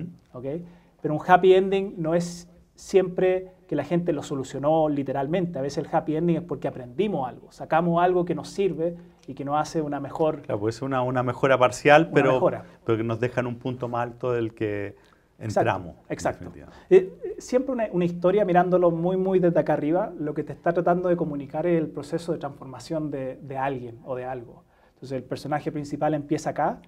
Pero 1.00 1.14
un 1.14 1.20
happy 1.26 1.54
ending 1.54 1.94
no 1.98 2.14
es 2.14 2.48
siempre 2.74 3.52
que 3.68 3.76
la 3.76 3.84
gente 3.84 4.12
lo 4.12 4.22
solucionó 4.22 4.88
literalmente. 4.88 5.58
A 5.58 5.62
veces 5.62 5.84
el 5.84 5.94
happy 5.94 6.16
ending 6.16 6.36
es 6.36 6.42
porque 6.42 6.68
aprendimos 6.68 7.28
algo, 7.28 7.52
sacamos 7.52 8.02
algo 8.02 8.24
que 8.24 8.34
nos 8.34 8.48
sirve 8.48 8.96
y 9.26 9.34
que 9.34 9.44
nos 9.44 9.56
hace 9.56 9.80
una 9.80 10.00
mejor... 10.00 10.42
Claro, 10.42 10.60
puede 10.60 10.72
ser 10.72 10.84
una, 10.84 11.02
una 11.02 11.22
mejora 11.22 11.58
parcial, 11.58 12.10
pero, 12.12 12.40
pero 12.84 12.98
que 12.98 13.04
nos 13.04 13.20
deja 13.20 13.40
en 13.40 13.46
un 13.46 13.56
punto 13.56 13.88
más 13.88 14.02
alto 14.02 14.32
del 14.32 14.54
que 14.54 14.96
entramos. 15.38 15.96
Exacto. 16.08 16.52
Eh, 16.90 17.36
siempre 17.38 17.72
una, 17.72 17.88
una, 17.90 18.04
historia, 18.04 18.44
mirándolo 18.44 18.90
muy, 18.90 19.16
muy 19.16 19.38
desde 19.38 19.60
acá 19.60 19.72
arriba, 19.72 20.12
lo 20.18 20.34
que 20.34 20.44
te 20.44 20.52
está 20.52 20.72
tratando 20.72 21.08
de 21.08 21.16
comunicar 21.16 21.66
es 21.66 21.78
el 21.78 21.88
proceso 21.88 22.32
de 22.32 22.38
transformación 22.38 23.10
de, 23.10 23.36
de 23.36 23.56
alguien 23.56 23.98
o 24.04 24.14
de 24.14 24.24
algo. 24.24 24.64
Entonces 24.94 25.16
el 25.16 25.24
personaje 25.24 25.72
principal 25.72 26.14
empieza 26.14 26.50
acá 26.50 26.80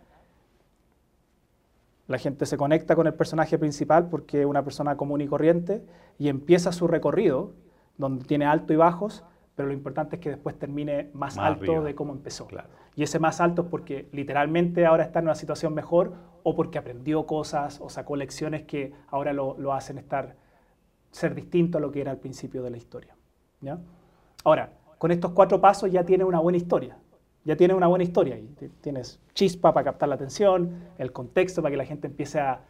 la 2.09 2.19
gente 2.19 2.47
se 2.47 2.57
conecta 2.57 2.95
con 2.95 3.07
el 3.07 3.15
personaje 3.15 3.59
principal 3.59 4.09
porque 4.09 4.41
es 4.41 4.47
una 4.47 4.63
persona 4.63 4.97
común 4.97 5.21
y 5.21 5.27
corriente 5.27 5.83
y 6.19 6.29
empieza 6.29 6.73
su 6.73 6.87
recorrido, 6.87 7.53
donde 7.99 8.25
tiene 8.25 8.45
alto 8.45 8.73
y 8.73 8.77
bajos, 8.77 9.25
pero 9.55 9.69
lo 9.69 9.75
importante 9.75 10.17
es 10.17 10.23
que 10.23 10.31
después 10.31 10.59
termine 10.59 11.11
más, 11.15 11.39
alto 11.39 11.83
de 11.83 11.95
cómo 11.95 12.13
empezó. 12.13 12.47
Y 12.95 13.03
ese 13.03 13.19
más 13.19 13.41
alto 13.41 13.63
es 13.63 13.69
porque 13.69 14.09
literalmente 14.13 14.87
ahora 14.87 15.05
está 15.05 15.19
en 15.19 15.27
una 15.27 15.35
situación 15.35 15.75
mejor 15.75 16.15
o 16.43 16.55
porque 16.55 16.79
aprendió 16.79 17.27
cosas 17.27 17.81
o 17.81 17.89
sacó 17.89 18.17
lecciones 18.17 18.63
que 18.63 18.93
ahora 19.09 19.33
lo, 19.33 19.57
lo 19.59 19.73
hacen 19.73 19.99
estar, 19.99 20.37
ser 21.11 21.35
distinto 21.35 21.79
a 21.79 21.81
lo 21.81 21.91
que 21.91 22.03
era 22.03 22.13
al 22.13 22.19
principio 22.19 22.63
de 22.63 22.71
la 22.71 22.77
historia. 22.77 23.17
¿ya? 23.61 23.79
Ahora, 24.45 24.71
con 24.99 25.11
estos 25.11 25.33
cuatro 25.33 25.61
pasos 25.61 25.91
ya 25.91 26.05
tiene 26.05 26.25
una 26.25 26.39
buena 26.39 26.59
historia 26.59 26.97
ya 27.47 27.57
tienes 27.57 27.77
una 27.77 27.87
buena 27.87 28.03
historia 28.03 28.35
ahí. 28.35 28.53
Tienes 28.81 29.21
chispa 29.33 29.73
para 29.73 29.85
captar 29.85 30.09
la 30.09 30.17
atención, 30.17 30.83
el 30.99 31.13
contexto 31.13 31.63
para 31.63 31.71
que 31.71 31.77
la 31.77 31.85
gente 31.85 32.09
empiece 32.09 32.41
a, 32.41 32.61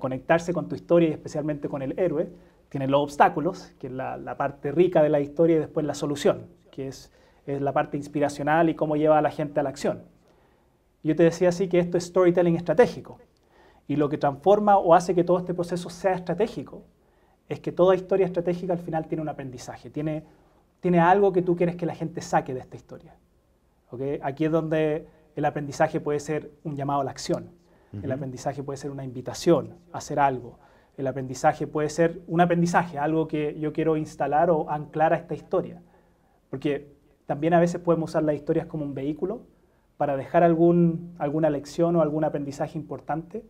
conectarse 0.00 0.52
con 0.52 0.68
tu 0.68 0.74
historia 0.74 1.10
y 1.10 1.12
especialmente 1.12 1.68
con 1.68 1.80
el 1.80 1.96
héroe. 1.96 2.28
Tienes 2.68 2.90
los 2.90 3.00
obstáculos, 3.00 3.72
que 3.78 3.86
es 3.86 3.92
la, 3.92 4.36
parte 4.36 4.72
rica 4.72 5.04
de 5.04 5.08
la 5.08 5.20
historia, 5.20 5.54
y 5.54 5.58
después 5.60 5.86
la 5.86 5.94
solución, 5.94 6.48
que 6.72 6.88
es, 6.88 7.12
la 7.46 7.72
parte 7.72 7.96
inspiracional 7.96 8.68
y 8.70 8.74
cómo 8.74 8.96
lleva 8.96 9.18
a 9.18 9.22
la 9.22 9.30
gente 9.30 9.60
a 9.60 9.62
la 9.62 9.68
acción. 9.68 10.02
Yo 11.04 11.14
te 11.14 11.22
decía 11.22 11.50
así 11.50 11.68
que 11.68 11.78
esto 11.78 11.96
es 11.96 12.04
storytelling 12.06 12.56
estratégico. 12.56 13.20
Y 13.86 13.94
lo 13.94 14.08
que 14.08 14.18
transforma 14.18 14.78
o 14.78 14.94
hace 14.94 15.14
que 15.14 15.22
todo 15.22 15.38
este 15.38 15.54
proceso 15.54 15.90
sea 15.90 16.14
estratégico 16.14 16.82
es 17.48 17.60
que 17.60 17.70
toda 17.70 17.94
historia 17.94 18.26
estratégica 18.26 18.72
al 18.72 18.80
final 18.80 19.06
tiene 19.06 19.22
un 19.22 19.28
aprendizaje, 19.28 19.90
tiene 19.90 20.24
algo 21.00 21.32
que 21.32 21.42
tú 21.42 21.54
quieres 21.54 21.76
que 21.76 21.86
la 21.86 21.94
gente 21.94 22.20
saque 22.20 22.52
de 22.52 22.60
esta 22.60 22.74
historia. 22.74 23.14
Aquí 24.22 24.44
es 24.44 24.50
donde 24.50 25.06
el 25.36 25.44
aprendizaje 25.44 26.00
puede 26.00 26.20
ser 26.20 26.50
un 26.64 26.76
llamado 26.76 27.00
a 27.00 27.04
la 27.04 27.10
acción. 27.10 27.50
El 28.02 28.10
aprendizaje 28.10 28.62
puede 28.64 28.76
ser 28.76 28.90
una 28.90 29.04
invitación 29.04 29.76
a 29.92 29.98
hacer 29.98 30.18
algo. 30.18 30.58
El 30.96 31.06
aprendizaje 31.06 31.66
puede 31.66 31.88
ser 31.88 32.22
un 32.26 32.40
aprendizaje, 32.40 32.98
algo 32.98 33.28
que 33.28 33.58
yo 33.58 33.72
quiero 33.72 33.96
instalar 33.96 34.50
o 34.50 34.68
anclar 34.68 35.12
a 35.12 35.16
esta 35.16 35.34
historia. 35.34 35.80
Porque 36.50 36.92
también 37.26 37.54
a 37.54 37.60
veces 37.60 37.80
podemos 37.80 38.10
usar 38.10 38.24
las 38.24 38.34
historias 38.34 38.66
como 38.66 38.84
un 38.84 38.94
vehículo 38.94 39.42
para 39.96 40.16
dejar 40.16 40.42
algún, 40.42 41.14
alguna 41.18 41.50
lección 41.50 41.94
o 41.94 42.02
algún 42.02 42.24
aprendizaje 42.24 42.76
importante 42.78 43.44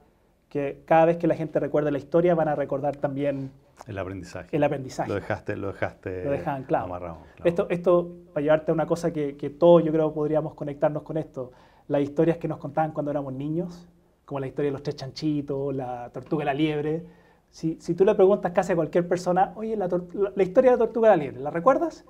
que 0.55 0.83
cada 0.85 1.07
vez 1.07 1.17
que 1.17 1.27
la 1.27 1.35
gente 1.35 1.59
recuerde 1.59 1.91
la 1.91 1.99
historia 1.99 2.37
van 2.37 2.47
a 2.47 2.55
recordar 2.55 2.95
también 2.95 3.51
el 3.89 3.99
aprendizaje. 3.99 4.57
El 4.57 4.63
aprendizaje. 4.63 5.09
Lo 5.09 5.17
dejaste, 5.17 5.57
lo 5.57 5.67
dejaste 5.67 6.25
lo 6.69 6.79
amarrado. 6.79 7.19
Esto, 7.43 7.67
esto, 7.71 8.13
para 8.33 8.45
llevarte 8.45 8.71
a 8.71 8.75
una 8.75 8.87
cosa 8.87 9.13
que, 9.13 9.37
que 9.37 9.51
todos 9.51 9.83
yo 9.83 9.91
creo 9.91 10.15
podríamos 10.15 10.55
conectarnos 10.55 11.03
con 11.03 11.17
esto, 11.17 11.51
las 11.89 12.03
historias 12.03 12.37
que 12.37 12.47
nos 12.47 12.59
contaban 12.59 12.93
cuando 12.93 13.11
éramos 13.11 13.33
niños, 13.33 13.89
como 14.25 14.39
la 14.39 14.47
historia 14.47 14.69
de 14.69 14.75
los 14.75 14.85
tres 14.85 14.95
chanchitos, 14.95 15.75
la 15.75 16.11
tortuga 16.11 16.45
y 16.45 16.47
la 16.47 16.55
liebre. 16.55 17.05
Si, 17.51 17.77
si 17.81 17.97
tú 17.97 18.05
le 18.05 18.15
preguntas 18.15 18.53
casi 18.53 18.75
a 18.75 18.77
cualquier 18.77 19.09
persona, 19.09 19.55
oye, 19.57 19.77
la, 19.77 19.89
la, 20.37 20.43
historia 20.45 20.71
de 20.71 20.77
la 20.77 20.85
tortuga 20.85 21.09
y 21.09 21.11
la 21.11 21.17
liebre, 21.17 21.41
¿la 21.41 21.51
recuerdas? 21.51 22.05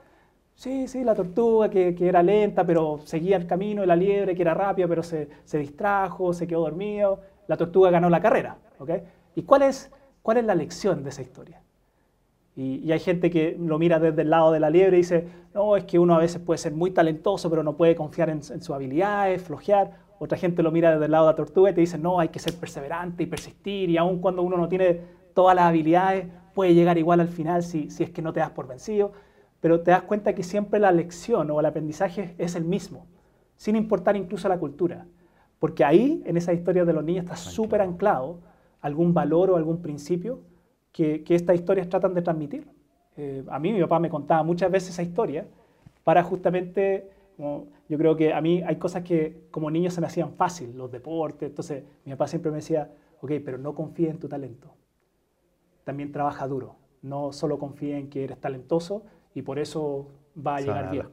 Sí, 0.55 0.87
sí, 0.87 1.03
la 1.03 1.15
tortuga 1.15 1.71
que, 1.71 1.95
que, 1.95 2.09
era 2.09 2.23
lenta, 2.23 2.67
pero 2.67 3.01
seguía 3.05 3.39
el 3.39 3.47
camino, 3.47 3.83
y 3.83 3.87
la 3.87 3.97
liebre 3.97 4.35
que 4.35 4.43
era 4.43 4.53
rápida, 4.53 4.87
pero 4.87 5.03
se, 5.03 5.31
se 5.45 5.57
distrajo, 5.57 6.35
se 6.35 6.47
quedó 6.47 6.61
dormido. 6.61 7.21
La 7.47 7.57
tortuga 7.57 7.91
ganó 7.91 8.11
la 8.11 8.21
carrera. 8.21 8.59
¿okay? 8.79 9.03
¿Y 9.35 9.43
cuál 9.43 9.63
es, 9.63 9.91
cuál 10.23 10.39
es 10.39 10.45
la 10.45 10.55
lección 10.55 11.03
de 11.03 11.11
esa 11.11 11.23
historia? 11.23 11.61
Y, 12.57 12.93
hay 12.93 13.01
gente 13.01 13.31
que 13.31 13.57
lo 13.59 13.79
mira 13.79 13.99
desde 13.99 14.23
el 14.23 14.31
lado 14.31 14.53
de 14.53 14.61
la 14.61 14.71
liebre 14.71 14.97
y 14.97 15.01
dice, 15.01 15.27
no, 15.55 15.77
es 15.77 15.85
que 15.85 15.99
uno 15.99 16.15
a 16.15 16.19
veces 16.19 16.41
puede 16.41 16.59
ser 16.59 16.73
muy 16.73 16.93
talentoso, 16.93 17.51
pero 17.51 17.63
no 17.63 17.77
puede 17.77 17.97
confiar 17.97 18.31
en, 18.31 18.37
en 18.37 18.63
sus 18.63 18.71
habilidades, 18.71 19.43
flojear. 19.43 19.91
Otra 20.21 20.39
gente 20.39 20.63
lo 20.63 20.71
mira 20.71 20.93
desde 20.93 21.07
el 21.07 21.11
lado 21.11 21.27
de 21.27 21.33
la 21.33 21.37
tortuga 21.37 21.71
y 21.71 21.75
te 21.75 21.81
dice, 21.81 21.99
no, 21.99 22.21
hay 22.21 22.29
que 22.29 22.39
ser 22.39 22.55
perseverante 22.55 23.25
y 23.25 23.27
persistir, 23.27 23.91
y 23.91 23.97
aun 23.97 24.21
cuando 24.21 24.43
uno 24.43 24.57
no 24.57 24.69
tiene 24.69 25.01
todas 25.35 25.57
las 25.57 25.65
habilidades, 25.65 26.29
puede 26.55 26.75
llegar 26.75 26.97
igual 26.97 27.21
al 27.21 27.29
final 27.29 27.65
si, 27.65 27.91
si 27.91 28.05
es 28.05 28.11
que 28.11 28.23
no 28.23 28.33
te 28.33 28.41
das 28.41 28.51
por 28.51 28.69
vencido. 28.69 29.13
Pero 29.61 29.81
te 29.81 29.91
das 29.91 30.03
cuenta 30.03 30.35
que 30.35 30.45
siempre 30.45 30.79
la 30.79 30.93
lección 30.93 31.51
o 31.51 31.59
el 31.59 31.67
aprendizaje 31.67 32.35
es 32.39 32.55
el 32.55 32.65
mismo, 32.65 33.07
sin 33.57 33.75
importar 33.75 34.17
incluso 34.17 34.49
la 34.49 34.59
cultura. 34.59 35.07
Porque 35.65 35.83
ahí, 35.83 36.23
en 36.27 36.37
esa 36.37 36.53
historia 36.53 36.85
de 36.85 36.93
los 36.93 37.03
niños, 37.03 37.25
está 37.25 37.37
súper 37.37 37.81
anclado 37.81 38.37
algún 38.83 39.15
valor 39.15 39.49
o 39.49 39.57
algún 39.57 39.81
principio 39.81 40.43
que, 40.93 41.25
estas 41.27 41.57
historias 41.57 41.89
tratan 41.89 42.13
de 42.13 42.21
transmitir. 42.21 42.69
Eh, 43.17 43.43
a 43.49 43.59
mí 43.59 43.73
mi 43.73 43.81
papá 43.81 43.99
me 43.99 44.11
contaba 44.11 44.43
muchas 44.43 44.71
veces 44.71 44.91
esa 44.91 45.03
historia 45.03 45.47
para 46.03 46.23
justamente, 46.23 47.09
yo 47.39 47.97
creo 47.97 48.15
que 48.15 48.35
a 48.35 48.43
mí 48.43 48.61
hay 48.61 48.77
cosas 48.77 49.05
que 49.05 49.47
como 49.51 49.71
niño 49.71 49.91
se 49.91 50.03
me 50.03 50.07
hacían 50.07 50.35
fácil, 50.35 50.77
los 50.77 50.93
deportes, 50.93 51.49
entonces 51.49 51.83
mi 52.05 52.13
papá 52.13 52.27
siempre 52.27 52.51
me 52.51 52.59
decía, 52.59 52.93
ok, 53.23 53.33
pero 53.43 53.57
no 53.57 53.75
confíe 53.75 54.11
en 54.11 54.19
tu 54.19 54.29
talento, 54.29 54.69
también 55.85 56.13
trabaja 56.13 56.47
duro, 56.47 56.77
no 57.01 57.33
solo 57.33 57.59
confíe 57.59 57.97
en 57.97 58.11
que 58.11 58.25
eres 58.25 58.39
talentoso 58.39 59.05
y 59.35 59.41
por 59.41 59.59
eso 59.59 60.11
va 60.47 60.57
a 60.57 60.61
llegar 60.61 60.91
bien. 60.91 61.07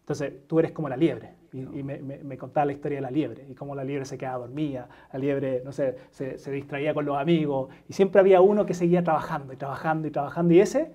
Entonces 0.00 0.46
tú 0.46 0.58
eres 0.58 0.72
como 0.72 0.90
la 0.90 0.96
liebre, 0.98 1.36
y, 1.54 1.82
me, 1.84 2.36
contaba 2.36 2.66
la 2.66 2.72
historia 2.72 2.98
de 2.98 3.02
la 3.02 3.10
liebre 3.12 3.46
y 3.48 3.54
cómo 3.54 3.76
la 3.76 3.84
liebre 3.84 4.04
se 4.04 4.18
quedaba 4.18 4.38
dormida, 4.38 4.88
la 5.12 5.18
liebre, 5.20 5.62
no 5.64 5.70
sé, 5.70 5.96
se, 6.10 6.50
distraía 6.50 6.92
con 6.92 7.04
los 7.04 7.16
amigos 7.16 7.68
y 7.88 7.92
siempre 7.92 8.20
había 8.20 8.40
uno 8.40 8.66
que 8.66 8.74
seguía 8.74 9.04
trabajando 9.04 9.52
y 9.52 9.56
trabajando 9.56 10.08
y 10.08 10.10
trabajando 10.10 10.52
y 10.52 10.60
ese, 10.60 10.92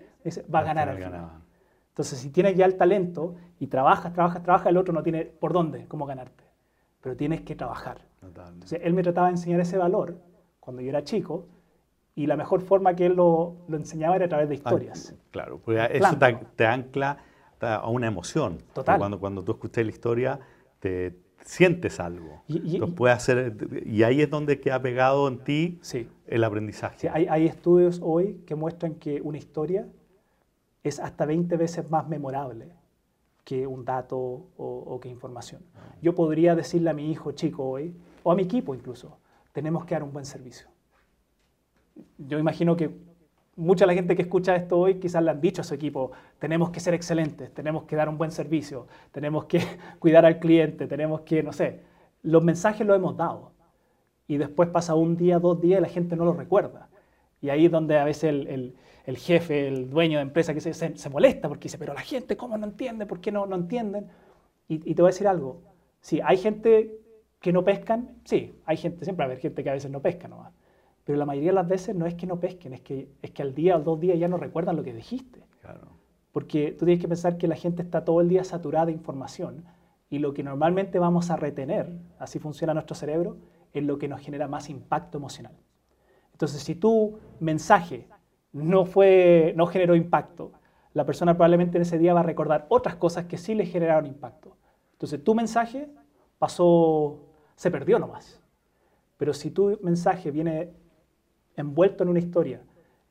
va 0.54 0.60
a 0.60 0.64
ganar 0.64 0.90
al 0.90 0.98
final. 0.98 1.30
Entonces, 1.88 2.20
si 2.20 2.30
tienes 2.30 2.56
ya 2.56 2.66
el 2.66 2.76
talento 2.76 3.36
y 3.60 3.68
trabajas, 3.68 4.12
trabajas, 4.14 4.44
trabajas, 4.44 4.68
el 4.68 4.78
otro 4.78 4.94
no 4.94 5.02
tiene 5.02 5.26
por 5.26 5.54
dónde, 5.54 5.86
cómo 5.88 6.06
ganarte. 6.06 6.44
Pero 7.02 7.16
tienes 7.16 7.42
que 7.42 7.56
trabajar. 7.56 8.02
Entonces, 8.22 8.82
él 8.84 8.94
me 8.94 9.02
trataba 9.02 9.28
de 9.28 9.34
enseñar 9.34 9.62
ese 9.62 9.78
valor 9.78 10.18
cuando 10.60 10.82
yo 10.82 10.90
era 10.90 11.04
chico 11.06 11.48
y 12.16 12.28
la 12.28 12.36
mejor 12.36 12.62
forma 12.62 12.96
que 12.96 13.06
él 13.06 13.14
lo, 13.14 13.56
lo 13.70 13.78
enseñaba 13.78 14.18
era 14.18 14.26
a 14.26 14.30
través 14.30 14.50
de 14.50 14.56
historias. 14.56 15.16
claro, 15.32 15.60
porque 15.64 15.88
eso 15.94 16.18
te 16.56 16.66
ancla 16.66 17.18
a 17.62 17.88
una 17.88 18.08
emoción. 18.08 18.60
Total. 18.74 18.98
Cuando, 18.98 19.20
cuando 19.20 19.44
tú 19.44 19.54
escuchas 19.54 19.84
la 19.86 19.92
historia, 19.92 20.40
te 20.80 21.16
sientes 21.46 22.00
algo. 22.00 22.44
Y, 22.48 22.80
puede 22.80 23.14
hacer, 23.14 23.56
y 23.86 24.04
ahí 24.04 24.22
es 24.22 24.30
donde 24.30 24.60
queda 24.60 24.82
pegado 24.82 25.28
en 25.28 25.40
ti 25.40 25.80
el 26.28 26.44
aprendizaje. 26.44 27.10
hay, 27.10 27.28
hay, 27.28 27.46
estudios 27.46 28.00
hoy 28.04 28.42
que 28.46 28.56
muestran 28.56 28.96
que 28.96 29.22
una 29.22 29.38
historia 29.38 29.88
es 30.84 31.00
hasta 31.00 31.26
20 31.26 31.58
veces 31.58 31.90
más 31.90 32.08
memorable 32.08 32.68
que 33.44 33.66
un 33.66 33.84
dato 33.84 34.18
o, 34.18 34.48
o 34.58 35.00
que 35.00 35.10
información. 35.10 35.62
Ah. 35.76 35.96
Yo 36.02 36.14
podría 36.14 36.56
decirle 36.56 36.90
a 36.92 36.94
mi 36.94 37.12
hijo 37.12 37.32
chico 37.32 37.68
hoy, 37.68 37.96
o 38.24 38.32
a 38.32 38.36
mi 38.36 38.44
equipo 38.44 38.76
incluso, 38.76 39.18
tenemos 39.52 39.86
que 39.86 39.96
dar 39.96 40.04
un 40.04 40.14
buen 40.14 40.26
servicio. 40.26 40.68
Yo 42.18 42.38
imagino 42.38 42.78
que 42.78 43.09
mucha 43.60 43.86
la 43.86 43.94
gente 43.94 44.16
que 44.16 44.24
escucha 44.24 44.56
esto 44.56 44.80
hoy 44.80 44.96
quizás 44.96 45.22
le 45.22 45.32
han 45.32 45.42
dicho 45.42 45.62
a 45.62 45.64
su 45.64 45.74
equipo, 45.74 46.12
tenemos 46.40 46.70
que 46.72 46.80
ser 46.80 46.94
excelentes, 46.94 47.54
tenemos 47.54 47.84
que 47.84 47.96
dar 47.96 48.10
un 48.10 48.18
buen 48.18 48.32
servicio, 48.32 48.88
tenemos 49.12 49.46
que 49.46 49.60
cuidar 50.00 50.26
al 50.26 50.40
cliente, 50.40 50.88
tenemos 50.88 51.22
que, 51.22 51.44
no 51.44 51.54
sé, 51.54 51.82
los 52.24 52.44
mensajes 52.44 52.88
los 52.88 52.96
hemos 52.96 53.18
dado. 53.18 53.52
Y 54.28 54.38
después 54.38 54.70
pasa 54.70 54.96
un 54.96 55.18
día, 55.18 55.40
dos 55.40 55.60
días 55.60 55.80
y 55.80 55.82
la 55.82 55.90
gente 55.90 56.16
no 56.16 56.26
lo 56.26 56.34
recuerda. 56.34 56.90
Y 57.42 57.50
ahí 57.50 57.66
es 57.66 57.72
donde 57.72 57.98
a 57.98 58.06
veces 58.06 58.30
el, 58.48 59.18
jefe, 59.18 59.68
el 59.68 59.90
dueño 59.90 60.20
de 60.20 60.24
empresa 60.24 60.54
que 60.54 60.62
se, 60.62 60.74
se, 60.74 61.10
molesta 61.10 61.48
porque 61.48 61.64
dice, 61.64 61.78
pero 61.78 61.94
la 61.94 62.02
gente, 62.02 62.38
¿cómo 62.38 62.58
no 62.58 62.66
entiende? 62.68 63.06
¿Por 63.06 63.22
qué 63.22 63.32
no, 63.32 63.46
no 63.46 63.56
entienden? 63.56 64.08
Y, 64.68 64.76
y 64.90 64.96
te 64.96 65.02
voy 65.02 65.10
a 65.10 65.14
decir 65.14 65.28
algo. 65.28 65.62
Sí, 66.02 66.22
hay 66.24 66.38
gente 66.38 67.00
que 67.42 67.52
no 67.54 67.64
pescan, 67.64 68.20
sí, 68.26 68.60
hay 68.66 68.78
gente, 68.78 69.04
siempre 69.06 69.24
va 69.24 69.26
a 69.26 69.32
haber 69.32 69.40
gente 69.40 69.64
que 69.64 69.70
a 69.70 69.74
veces 69.74 69.90
no 69.90 70.02
pesca 70.02 70.28
nomás. 70.28 70.54
Pero 71.10 71.18
la 71.18 71.26
mayoría 71.26 71.50
de 71.50 71.56
las 71.56 71.68
veces 71.68 71.96
no 71.96 72.06
es 72.06 72.14
que 72.14 72.28
no 72.28 72.40
pesquen, 72.40 72.72
es 72.72 72.82
que, 72.82 73.10
es 73.24 73.32
que 73.32 73.42
al 73.42 73.56
día 73.56 73.78
o 73.78 73.80
dos 73.80 74.00
días 74.00 74.20
ya 74.20 74.28
no 74.28 74.38
recuerdan 74.38 74.76
lo 74.76 74.84
que 74.84 74.94
dijiste. 74.94 75.42
Porque 76.32 76.76
tú 76.78 76.86
tienes 76.86 77.02
que 77.02 77.08
pensar 77.08 77.40
que 77.40 77.48
la 77.48 77.56
gente 77.56 77.82
está 77.82 78.06
todo 78.06 78.22
el 78.22 78.30
día 78.30 78.44
saturada 78.44 78.86
de 78.86 78.92
información 78.92 79.66
y 80.12 80.20
lo 80.20 80.36
que 80.36 80.44
normalmente 80.44 81.00
vamos 81.00 81.32
a 81.32 81.36
retener, 81.36 81.98
así 82.20 82.38
funciona 82.38 82.76
nuestro 82.76 82.96
cerebro, 82.96 83.38
es 83.74 83.84
lo 83.84 83.98
que 83.98 84.08
nos 84.08 84.22
genera 84.22 84.48
más 84.48 84.70
impacto 84.70 85.18
emocional. 85.18 85.58
Entonces, 86.32 86.62
si 86.62 86.76
tu 86.76 87.18
mensaje 87.40 88.08
no, 88.54 88.86
fue, 88.86 89.56
no 89.58 89.66
generó 89.66 89.96
impacto, 89.96 90.52
la 90.94 91.08
persona 91.08 91.34
probablemente 91.34 91.80
en 91.80 91.82
ese 91.82 91.98
día 91.98 92.14
va 92.14 92.20
a 92.20 92.22
recordar 92.22 92.68
otras 92.70 92.98
cosas 92.98 93.26
que 93.26 93.40
sí 93.40 93.56
le 93.56 93.66
generaron 93.66 94.06
impacto. 94.06 94.58
Entonces, 94.92 95.24
tu 95.24 95.34
mensaje 95.34 95.90
pasó, 96.38 97.18
se 97.56 97.72
perdió 97.72 97.98
nomás. 97.98 98.40
Pero 99.18 99.34
si 99.34 99.50
tu 99.50 99.78
mensaje 99.82 100.30
viene 100.30 100.70
envuelto 101.62 102.04
en 102.04 102.10
una 102.10 102.20
historia 102.20 102.62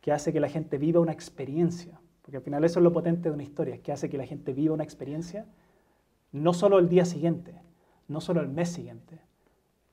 que 0.01 0.13
hace 0.13 0.33
que 0.33 0.41
la 0.41 0.49
gente 0.49 0.79
viva 0.79 1.01
una 1.01 1.13
experiencia, 1.13 2.01
porque 2.23 2.37
al 2.37 2.43
final 2.43 2.65
eso 2.65 2.81
es 2.81 2.85
lo 2.85 2.93
potente 2.93 3.29
de 3.29 3.35
una 3.35 3.43
historia, 3.43 3.83
que 3.83 3.93
hace 3.93 4.09
que 4.09 4.19
la 4.19 4.27
gente 4.27 4.53
viva 4.53 4.75
una 4.75 4.85
experiencia, 4.85 5.47
no 6.33 6.53
solo 6.53 6.79
el 6.79 6.89
día 6.89 7.05
siguiente, 7.05 7.61
no 8.07 8.21
solo 8.21 8.41
el 8.41 8.49
mes 8.49 8.71
siguiente, 8.71 9.21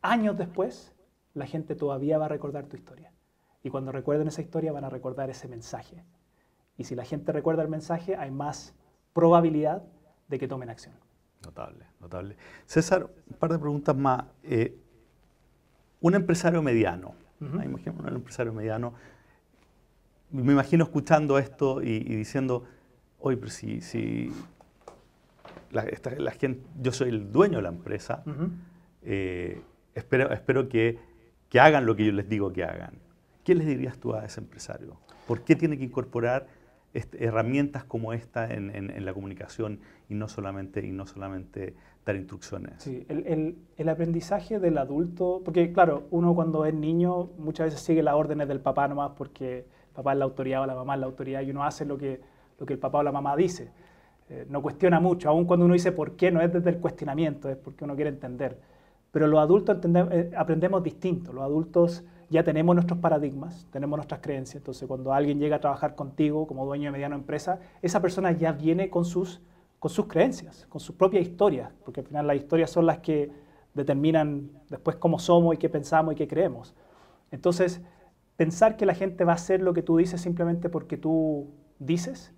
años 0.01 0.37
después, 0.37 0.93
la 1.33 1.45
gente 1.45 1.75
todavía 1.75 2.17
va 2.17 2.25
a 2.25 2.29
recordar 2.29 2.65
tu 2.67 2.75
historia. 2.75 3.11
Y 3.63 3.69
cuando 3.69 3.91
recuerden 3.91 4.27
esa 4.27 4.41
historia 4.41 4.71
van 4.71 4.83
a 4.83 4.89
recordar 4.89 5.29
ese 5.29 5.47
mensaje. 5.47 6.03
Y 6.77 6.83
si 6.83 6.95
la 6.95 7.03
gente 7.03 7.31
recuerda 7.31 7.63
el 7.63 7.69
mensaje, 7.69 8.15
hay 8.15 8.31
más 8.31 8.75
probabilidad 9.13 9.83
de 10.27 10.39
que 10.39 10.47
tomen 10.47 10.69
acción. 10.69 10.95
Notable, 11.43 11.85
notable. 11.99 12.37
César, 12.65 13.09
un 13.29 13.37
par 13.37 13.51
de 13.51 13.59
preguntas 13.59 13.95
más. 13.95 14.25
Eh, 14.43 14.77
un 16.01 16.15
empresario 16.15 16.61
mediano, 16.61 17.15
Uh 17.53 17.99
un 18.07 18.15
empresario 18.15 18.53
mediano. 18.53 18.93
Me 20.31 20.53
imagino 20.53 20.83
escuchando 20.83 21.37
esto 21.37 21.81
y, 21.81 21.99
diciendo, 21.99 22.65
oye, 23.19 23.37
pero 23.37 23.51
si, 23.51 23.81
si 23.81 24.31
la, 25.71 25.83
gente, 26.31 26.61
yo 26.81 26.91
soy 26.91 27.09
el 27.09 27.31
dueño 27.31 27.57
de 27.57 27.63
la 27.63 27.69
empresa, 27.69 28.23
eh, 29.03 29.61
espero, 29.93 30.31
espero 30.31 30.67
que, 30.67 30.97
que, 31.49 31.59
hagan 31.59 31.85
lo 31.85 31.95
que 31.95 32.05
yo 32.05 32.11
les 32.11 32.27
digo 32.27 32.51
que 32.51 32.63
hagan. 32.63 32.93
¿Qué 33.43 33.55
les 33.55 33.67
dirías 33.67 33.97
tú 33.97 34.13
a 34.13 34.25
ese 34.25 34.41
empresario? 34.41 34.97
¿Por 35.27 35.43
qué 35.43 35.55
tiene 35.55 35.77
que 35.77 35.83
incorporar 35.83 36.47
herramientas 36.93 37.83
como 37.83 38.13
esta 38.13 38.51
en, 38.51 38.73
en, 38.73 39.05
la 39.05 39.13
comunicación 39.13 39.79
y 40.09 40.15
no 40.15 40.27
solamente, 40.29 40.85
y 40.85 40.91
no 40.91 41.05
solamente 41.05 41.75
dar 42.05 42.15
instrucciones. 42.15 42.73
Sí, 42.77 43.05
el, 43.09 43.57
el, 43.77 43.89
aprendizaje 43.89 44.59
del 44.59 44.77
adulto, 44.77 45.41
porque 45.43 45.73
claro, 45.73 46.03
uno 46.11 46.35
cuando 46.35 46.65
es 46.65 46.73
niño 46.73 47.31
muchas 47.37 47.67
veces 47.67 47.81
sigue 47.81 48.03
las 48.03 48.13
órdenes 48.13 48.47
del 48.47 48.59
papá 48.59 48.87
nomás 48.87 49.11
porque 49.17 49.59
el 49.59 49.93
papá 49.93 50.13
es 50.13 50.19
la 50.19 50.25
autoridad 50.25 50.61
o 50.61 50.65
la 50.67 50.75
mamá 50.75 50.93
es 50.93 50.99
la 50.99 51.07
autoridad 51.07 51.41
y 51.41 51.49
uno 51.49 51.63
hace 51.63 51.83
lo 51.83 51.97
que, 51.97 52.21
lo 52.59 52.65
que 52.65 52.73
el 52.73 52.79
papá 52.79 52.99
o 52.99 53.03
la 53.03 53.11
mamá 53.11 53.35
dice. 53.35 53.71
Eh, 54.29 54.45
no 54.49 54.61
cuestiona 54.61 54.99
mucho, 54.99 55.29
aun 55.29 55.45
cuando 55.45 55.65
uno 55.65 55.73
dice 55.73 55.91
por 55.91 56.15
qué, 56.15 56.31
no 56.31 56.41
es 56.41 56.51
desde 56.53 56.69
el 56.69 56.77
cuestionamiento, 56.77 57.49
es 57.49 57.57
porque 57.57 57.83
uno 57.83 57.95
quiere 57.95 58.09
entender. 58.09 58.59
Pero 59.11 59.27
los 59.27 59.39
adultos 59.39 59.77
eh, 59.83 60.31
aprendemos 60.37 60.83
distinto, 60.83 61.33
los 61.33 61.43
adultos 61.43 62.03
ya 62.29 62.43
tenemos 62.43 62.75
nuestros 62.75 62.99
paradigmas, 62.99 63.67
tenemos 63.71 63.97
nuestras 63.97 64.21
creencias, 64.21 64.57
entonces 64.57 64.87
cuando 64.87 65.13
alguien 65.13 65.39
llega 65.39 65.57
a 65.57 65.59
trabajar 65.59 65.95
contigo 65.95 66.47
como 66.47 66.65
dueño 66.65 66.85
de 66.85 66.91
mediana 66.91 67.15
empresa, 67.15 67.59
esa 67.81 68.01
persona 68.01 68.31
ya 68.31 68.51
viene 68.51 68.89
con 68.89 69.05
sus 69.05 69.41
con 69.85 69.91
sus 69.91 70.07
creencias, 70.07 70.65
con 70.67 70.81
sus 70.81 70.95
propias 70.95 71.21
historias, 71.21 71.69
porque 71.83 71.99
al 71.99 72.07
final 72.07 72.25
las 72.25 72.37
historias 72.37 72.71
son 72.71 72.87
las 72.87 72.97
que 73.01 73.31
determinan 73.75 74.49
después 74.67 74.95
cómo 74.95 75.19
somos 75.19 75.53
y 75.53 75.59
qué 75.59 75.69
pensamos 75.69 76.13
y 76.13 76.17
qué 76.17 76.27
creemos. 76.27 76.73
Entonces, 77.29 77.81
pensar 78.35 78.77
que 78.77 78.87
la 78.87 78.95
gente 78.95 79.23
va 79.25 79.33
a 79.33 79.35
hacer 79.35 79.61
lo 79.61 79.75
que 79.75 79.83
tú 79.83 79.97
dices 79.97 80.19
simplemente 80.19 80.69
porque 80.69 80.97
tú 80.97 81.51
dices 81.77 82.33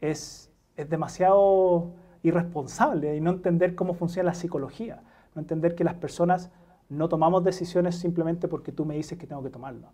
es, 0.00 0.52
es 0.76 0.88
demasiado 0.88 1.94
irresponsable 2.22 3.16
y 3.16 3.20
no 3.20 3.32
entender 3.32 3.74
cómo 3.74 3.94
funciona 3.94 4.28
la 4.28 4.34
psicología, 4.34 5.02
no 5.34 5.40
entender 5.40 5.74
que 5.74 5.82
las 5.82 5.94
personas 5.94 6.52
no 6.88 7.08
tomamos 7.08 7.42
decisiones 7.42 7.96
simplemente 7.96 8.46
porque 8.46 8.70
tú 8.70 8.84
me 8.84 8.94
dices 8.94 9.18
que 9.18 9.26
tengo 9.26 9.42
que 9.42 9.50
tomarlo. 9.50 9.88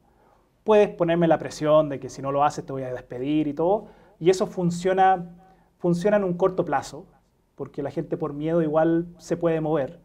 Puedes 0.64 0.90
ponerme 0.90 1.28
la 1.28 1.38
presión 1.38 1.88
de 1.88 1.98
que 1.98 2.10
si 2.10 2.20
no 2.20 2.30
lo 2.30 2.44
haces 2.44 2.66
te 2.66 2.74
voy 2.74 2.82
a 2.82 2.92
despedir 2.92 3.48
y 3.48 3.54
todo, 3.54 3.86
y 4.18 4.28
eso 4.28 4.46
funciona 4.46 5.40
funciona 5.80 6.18
en 6.18 6.24
un 6.24 6.34
corto 6.34 6.64
plazo, 6.64 7.06
porque 7.56 7.82
la 7.82 7.90
gente 7.90 8.16
por 8.16 8.34
miedo 8.34 8.62
igual 8.62 9.08
se 9.18 9.36
puede 9.36 9.60
mover, 9.60 9.98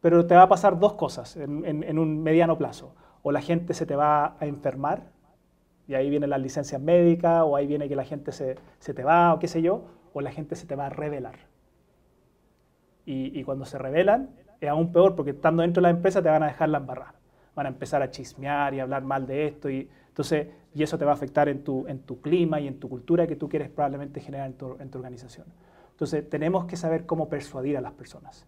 pero 0.00 0.26
te 0.26 0.34
va 0.34 0.42
a 0.42 0.48
pasar 0.48 0.78
dos 0.78 0.94
cosas 0.94 1.36
en, 1.36 1.98
un 1.98 2.22
mediano 2.22 2.58
plazo. 2.58 2.94
O 3.22 3.30
la 3.30 3.40
gente 3.40 3.72
se 3.72 3.86
te 3.86 3.94
va 3.94 4.36
a 4.40 4.46
enfermar, 4.46 5.12
y 5.86 5.94
ahí 5.94 6.10
vienen 6.10 6.30
las 6.30 6.40
licencias 6.40 6.80
médicas, 6.80 7.42
o 7.44 7.54
ahí 7.54 7.66
viene 7.66 7.88
que 7.88 7.94
la 7.94 8.04
gente 8.04 8.32
se, 8.32 8.56
te 8.80 9.04
va, 9.04 9.34
o 9.34 9.38
qué 9.38 9.46
sé 9.46 9.62
yo, 9.62 9.84
o 10.12 10.20
la 10.20 10.32
gente 10.32 10.56
se 10.56 10.66
te 10.66 10.74
va 10.74 10.86
a 10.86 10.90
revelar. 10.90 11.36
Y, 13.04 13.38
y 13.38 13.44
cuando 13.44 13.64
se 13.64 13.78
revelan, 13.78 14.30
es 14.60 14.68
aún 14.68 14.92
peor, 14.92 15.14
porque 15.14 15.32
estando 15.32 15.62
dentro 15.62 15.80
de 15.80 15.84
la 15.84 15.90
empresa 15.90 16.22
te 16.22 16.30
van 16.30 16.42
a 16.42 16.46
dejar 16.46 16.68
la 16.68 16.78
embarrada. 16.78 17.14
Van 17.54 17.66
a 17.66 17.68
empezar 17.68 18.02
a 18.02 18.10
chismear 18.10 18.74
y 18.74 18.80
hablar 18.80 19.02
mal 19.02 19.26
de 19.26 19.46
esto, 19.46 19.68
y, 19.70 19.88
entonces, 20.12 20.48
y 20.74 20.82
eso 20.82 20.98
te 20.98 21.06
va 21.06 21.12
a 21.12 21.14
afectar 21.14 21.48
en 21.48 21.64
tu, 21.64 21.86
en 21.88 22.00
tu 22.00 22.20
clima 22.20 22.60
y 22.60 22.68
en 22.68 22.78
tu 22.78 22.90
cultura 22.90 23.26
que 23.26 23.34
tú 23.34 23.48
quieres 23.48 23.70
probablemente 23.70 24.20
generar 24.20 24.46
en 24.46 24.52
tu, 24.58 24.76
en 24.78 24.90
tu 24.90 24.98
organización. 24.98 25.46
Entonces, 25.90 26.28
tenemos 26.28 26.66
que 26.66 26.76
saber 26.76 27.06
cómo 27.06 27.30
persuadir 27.30 27.78
a 27.78 27.80
las 27.80 27.92
personas. 27.92 28.46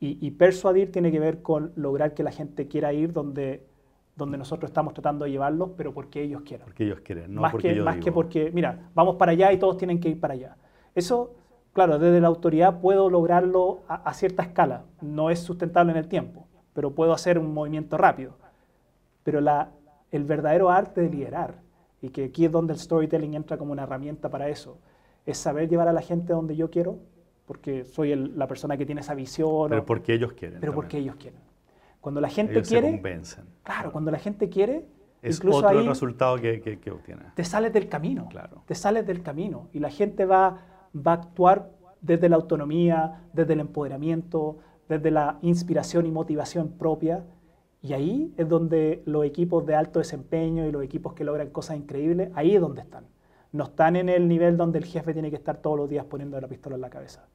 Y, 0.00 0.30
persuadir 0.32 0.92
tiene 0.92 1.10
que 1.10 1.18
ver 1.18 1.42
con 1.42 1.72
lograr 1.74 2.14
que 2.14 2.22
la 2.22 2.30
gente 2.30 2.68
quiera 2.68 2.92
ir 2.92 3.12
donde, 3.12 3.66
donde 4.14 4.38
nosotros 4.38 4.70
estamos 4.70 4.94
tratando 4.94 5.24
de 5.24 5.32
llevarlos, 5.32 5.70
pero 5.76 5.92
porque 5.92 6.22
ellos 6.22 6.42
quieran. 6.42 6.66
Porque 6.66 6.84
ellos 6.84 7.00
quieren, 7.00 7.34
no 7.34 7.40
más 7.40 7.50
porque 7.50 7.70
que, 7.70 7.74
yo 7.74 7.84
Más 7.84 7.96
que 7.96 8.12
porque, 8.12 8.52
mira, 8.52 8.90
vamos 8.94 9.16
para 9.16 9.32
allá 9.32 9.50
y 9.52 9.58
todos 9.58 9.76
tienen 9.76 9.98
que 9.98 10.10
ir 10.10 10.20
para 10.20 10.34
allá. 10.34 10.56
Eso, 10.94 11.34
claro, 11.72 11.98
desde 11.98 12.20
la 12.20 12.28
autoridad 12.28 12.80
puedo 12.80 13.10
lograrlo 13.10 13.82
a, 13.88 14.14
cierta 14.14 14.42
escala. 14.44 14.84
No 15.00 15.30
es 15.30 15.40
sustentable 15.40 15.90
en 15.90 15.98
el 15.98 16.06
tiempo, 16.06 16.46
pero 16.74 16.94
puedo 16.94 17.12
hacer 17.12 17.36
un 17.38 17.52
movimiento 17.52 17.98
rápido. 17.98 18.36
Pero 19.24 19.40
la, 19.40 19.72
el 20.10 20.24
verdadero 20.24 20.70
arte 20.70 21.02
de 21.02 21.10
liderar, 21.10 21.60
y 22.00 22.10
que 22.10 22.24
aquí 22.24 22.44
es 22.44 22.52
donde 22.52 22.72
el 22.72 22.78
storytelling 22.78 23.34
entra 23.34 23.58
como 23.58 23.72
una 23.72 23.82
herramienta 23.82 24.28
para 24.28 24.48
eso, 24.48 24.78
es 25.26 25.36
saber 25.38 25.68
llevar 25.68 25.88
a 25.88 25.92
la 25.92 26.00
gente 26.00 26.32
donde 26.32 26.56
yo 26.56 26.70
quiero, 26.70 26.98
porque 27.48 27.84
soy 27.84 28.14
la 28.14 28.46
persona 28.46 28.76
que 28.76 28.86
tiene 28.86 29.00
esa 29.00 29.14
visión. 29.14 29.70
Pero 29.70 29.84
porque 29.84 30.14
ellos 30.14 30.34
quieren. 30.34 30.60
Pero 30.60 30.74
porque 30.74 30.98
ellos 30.98 31.16
quieren. 31.16 31.40
Cuando 32.00 32.20
la 32.20 32.28
gente 32.28 32.62
quiere. 32.62 32.88
Se 32.88 32.94
convencen. 32.94 33.44
Claro, 33.62 33.90
cuando 33.90 34.10
la 34.10 34.18
gente 34.18 34.48
quiere. 34.48 34.86
Es 35.20 35.36
incluso 35.36 35.66
otro 35.66 35.82
resultado 35.82 36.36
que, 36.36 36.60
que, 36.60 36.90
obtiene. 36.90 37.22
Te 37.34 37.44
sales 37.44 37.72
del 37.72 37.88
camino. 37.88 38.28
Claro. 38.28 38.62
Te 38.66 38.74
sales 38.74 39.06
del 39.06 39.22
camino. 39.22 39.68
Y 39.72 39.80
la 39.80 39.90
gente 39.90 40.26
va, 40.26 40.60
va 40.94 41.12
a 41.12 41.14
actuar 41.14 41.70
desde 42.00 42.28
la 42.28 42.36
autonomía, 42.36 43.24
desde 43.32 43.54
el 43.54 43.60
empoderamiento, 43.60 44.58
desde 44.88 45.10
la 45.10 45.38
inspiración 45.42 46.06
y 46.06 46.12
motivación 46.12 46.68
propia. 46.68 47.24
Y 47.82 47.92
ahí 47.92 48.34
es 48.36 48.48
donde 48.48 49.02
los 49.06 49.24
equipos 49.24 49.64
de 49.66 49.74
alto 49.74 50.00
desempeño 50.00 50.66
y 50.66 50.72
los 50.72 50.82
equipos 50.82 51.14
que 51.14 51.24
logran 51.24 51.50
cosas 51.50 51.76
increíbles, 51.76 52.30
ahí 52.34 52.54
es 52.54 52.60
donde 52.60 52.80
están. 52.80 53.04
No 53.52 53.64
están 53.64 53.96
en 53.96 54.08
el 54.08 54.28
nivel 54.28 54.56
donde 54.56 54.78
el 54.78 54.84
jefe 54.84 55.12
tiene 55.12 55.30
que 55.30 55.36
estar 55.36 55.58
todos 55.58 55.76
los 55.76 55.88
días 55.88 56.04
poniendo 56.04 56.40
la 56.40 56.48
pistola 56.48 56.74
en 56.74 56.82
la 56.82 56.90
cabeza. 56.90 57.26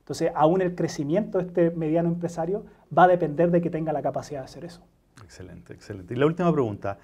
Entonces, 0.00 0.32
aún 0.34 0.60
el 0.62 0.74
crecimiento 0.74 1.38
de 1.38 1.44
este 1.44 1.70
mediano 1.70 2.08
empresario 2.08 2.64
va 2.96 3.04
a 3.04 3.08
depender 3.08 3.50
de 3.50 3.60
que 3.60 3.70
tenga 3.70 3.92
la 3.92 4.02
capacidad 4.02 4.40
de 4.40 4.46
hacer 4.46 4.64
eso. 4.64 4.82
Excelente, 5.22 5.72
excelente. 5.72 6.14
Y 6.14 6.16
la 6.16 6.26
última 6.26 6.52
pregunta. 6.52 6.98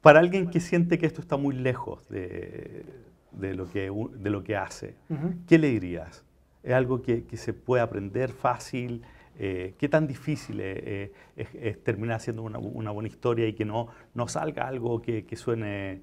Para 0.00 0.20
alguien 0.20 0.48
que 0.50 0.60
siente 0.60 0.98
que 0.98 1.06
esto 1.06 1.20
está 1.20 1.36
muy 1.36 1.56
lejos 1.56 2.08
de, 2.08 2.84
lo, 3.32 3.68
que, 3.68 3.90
de 3.90 4.30
lo 4.30 4.44
que 4.44 4.56
hace, 4.56 4.94
¿qué 5.48 5.58
le 5.58 5.68
dirías? 5.68 6.24
¿Es 6.62 6.74
algo 6.74 7.02
que, 7.02 7.24
se 7.36 7.52
puede 7.52 7.82
aprender 7.82 8.30
fácil? 8.30 9.02
Eh, 9.38 9.74
¿Qué 9.78 9.88
tan 9.88 10.06
difícil 10.06 10.60
es, 10.60 11.10
terminar 11.82 12.16
haciendo 12.16 12.42
una, 12.42 12.58
buena 12.90 13.08
historia 13.08 13.46
y 13.46 13.52
que 13.52 13.64
no, 13.64 13.88
no 14.14 14.28
salga 14.28 14.66
algo 14.66 15.02
que, 15.02 15.24
suene 15.36 16.02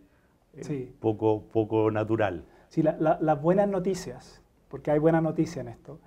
eh, 0.54 0.92
poco, 1.00 1.44
poco 1.52 1.90
natural? 1.92 2.46
Sí, 2.70 2.84
las 2.84 3.42
buenas 3.42 3.68
noticias 3.68 4.44
porque 4.74 4.90
hay 4.90 4.98
buena 4.98 5.22
noticia 5.22 5.62
en 5.62 5.68
esto, 5.68 6.00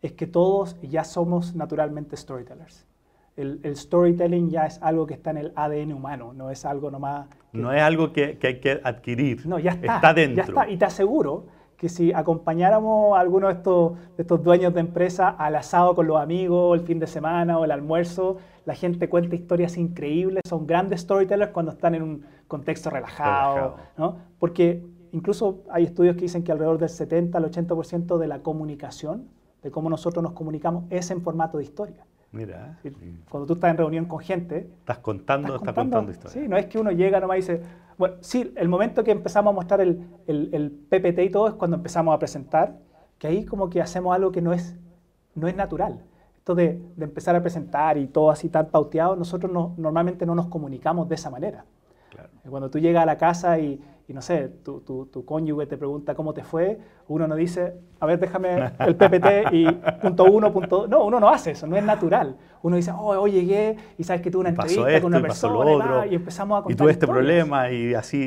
es 0.00 0.12
que 0.12 0.28
todos 0.28 0.80
ya 0.82 1.02
somos 1.02 1.56
naturalmente 1.56 2.16
storytellers. 2.16 2.86
El, 3.36 3.76
storytelling 3.76 4.50
ya 4.50 4.66
es 4.66 4.80
algo 4.80 5.04
que 5.04 5.14
está 5.14 5.32
en 5.32 5.38
el 5.38 5.52
ADN 5.56 5.92
humano, 5.92 6.32
no 6.32 6.48
es 6.48 6.64
algo 6.64 6.92
nomás... 6.92 7.26
no 7.52 7.72
es 7.72 7.82
algo 7.82 8.12
que, 8.12 8.38
hay 8.40 8.60
que 8.60 8.80
adquirir, 8.84 9.44
no, 9.48 9.58
ya 9.58 9.72
está, 9.72 9.96
está 9.96 10.14
dentro. 10.14 10.36
Ya 10.36 10.42
está, 10.44 10.70
y 10.70 10.76
te 10.76 10.84
aseguro 10.84 11.46
que 11.84 11.90
si 11.90 12.14
acompañáramos 12.14 13.14
a 13.14 13.20
alguno 13.20 13.48
de 13.48 13.52
estos, 13.52 13.92
de 14.16 14.22
estos 14.22 14.42
dueños 14.42 14.72
de 14.72 14.80
empresa 14.80 15.28
al 15.28 15.54
asado 15.54 15.94
con 15.94 16.06
los 16.06 16.18
amigos, 16.18 16.80
el 16.80 16.86
fin 16.86 16.98
de 16.98 17.06
semana 17.06 17.58
o 17.58 17.64
el 17.66 17.70
almuerzo, 17.70 18.38
la 18.64 18.74
gente 18.74 19.10
cuenta 19.10 19.36
historias 19.36 19.76
increíbles, 19.76 20.40
son 20.48 20.66
grandes 20.66 21.02
storytellers 21.02 21.52
cuando 21.52 21.72
están 21.72 21.94
en 21.94 22.02
un 22.02 22.24
contexto 22.48 22.88
relajado, 22.88 23.54
relajado. 23.54 23.76
¿no? 23.98 24.16
Porque 24.38 24.82
Incluso 25.12 25.62
hay 25.70 25.84
estudios 25.84 26.16
que 26.16 26.22
dicen 26.22 26.42
que 26.42 26.52
alrededor 26.52 26.78
del 26.78 26.88
70 26.88 27.36
al 27.36 27.44
80% 27.44 28.16
de 28.16 28.26
la 28.26 28.42
comunicación, 28.42 29.28
de 29.62 29.70
cómo 29.70 29.88
nosotros 29.88 30.22
nos 30.22 30.32
comunicamos, 30.32 30.86
es 30.90 31.08
en 31.10 31.20
formato 31.20 31.58
de 31.58 31.64
historia. 31.64 32.04
Mira. 32.34 32.78
Cuando 33.30 33.46
tú 33.46 33.52
estás 33.54 33.70
en 33.70 33.76
reunión 33.76 34.06
con 34.06 34.18
gente. 34.18 34.68
Estás 34.80 34.98
contando, 34.98 35.54
estás 35.54 35.72
contando, 35.72 36.10
historias. 36.10 36.32
Sí, 36.32 36.48
no 36.48 36.56
es 36.56 36.66
que 36.66 36.78
uno 36.78 36.90
llega 36.90 37.20
nomás 37.20 37.36
y 37.36 37.40
dice. 37.40 37.62
Bueno, 37.96 38.16
sí, 38.20 38.52
el 38.56 38.68
momento 38.68 39.04
que 39.04 39.12
empezamos 39.12 39.52
a 39.52 39.54
mostrar 39.54 39.80
el, 39.80 40.04
el, 40.26 40.70
PPT 40.72 41.20
y 41.20 41.30
todo 41.30 41.46
es 41.46 41.54
cuando 41.54 41.76
empezamos 41.76 42.12
a 42.12 42.18
presentar, 42.18 42.76
que 43.18 43.28
ahí 43.28 43.44
como 43.44 43.70
que 43.70 43.80
hacemos 43.80 44.12
algo 44.16 44.32
que 44.32 44.42
no 44.42 44.52
es, 44.52 44.76
no 45.36 45.46
es 45.46 45.54
natural. 45.54 46.02
Esto 46.36 46.56
de, 46.56 46.82
de 46.96 47.04
empezar 47.04 47.36
a 47.36 47.40
presentar 47.40 47.96
y 47.98 48.08
todo 48.08 48.30
así 48.30 48.48
tan 48.48 48.66
pauteado, 48.66 49.14
nosotros 49.14 49.50
no, 49.52 49.74
normalmente 49.76 50.26
no 50.26 50.34
nos 50.34 50.48
comunicamos 50.48 51.08
de 51.08 51.14
esa 51.14 51.30
manera. 51.30 51.64
Claro. 52.10 52.30
Cuando 52.50 52.68
tú 52.68 52.80
llegas 52.80 53.04
a 53.04 53.06
la 53.06 53.16
casa 53.16 53.60
y, 53.60 53.80
y 54.06 54.12
no 54.12 54.20
sé, 54.20 54.48
tu, 54.62 54.80
tu, 54.80 55.06
tu, 55.06 55.24
cónyuge 55.24 55.66
te 55.66 55.78
pregunta 55.78 56.14
cómo 56.14 56.34
te 56.34 56.44
fue, 56.44 56.78
uno 57.08 57.26
no 57.26 57.34
dice, 57.36 57.74
a 58.00 58.06
ver, 58.06 58.18
déjame 58.18 58.72
el 58.80 58.96
PPT 58.96 59.52
y 59.52 59.66
punto 60.02 60.24
uno, 60.24 60.52
punto 60.52 60.86
No, 60.86 61.04
uno 61.04 61.18
no 61.18 61.30
hace 61.30 61.52
eso, 61.52 61.66
no 61.66 61.76
es 61.76 61.84
natural. 61.84 62.36
Uno 62.60 62.76
dice, 62.76 62.90
oh, 62.90 63.18
hoy 63.18 63.32
llegué 63.32 63.76
y 63.96 64.04
sabes 64.04 64.20
que 64.20 64.30
tuve 64.30 64.40
una 64.40 64.50
entrevista 64.50 65.00
con 65.00 65.14
una 65.14 65.22
persona 65.22 66.06
y, 66.06 66.14
empezamos 66.16 66.58
a 66.58 66.62
contar 66.62 66.72
Y 66.72 66.76
tuve 66.76 66.92
este 66.92 67.06
problema 67.06 67.70
y 67.70 67.94
así, 67.94 68.18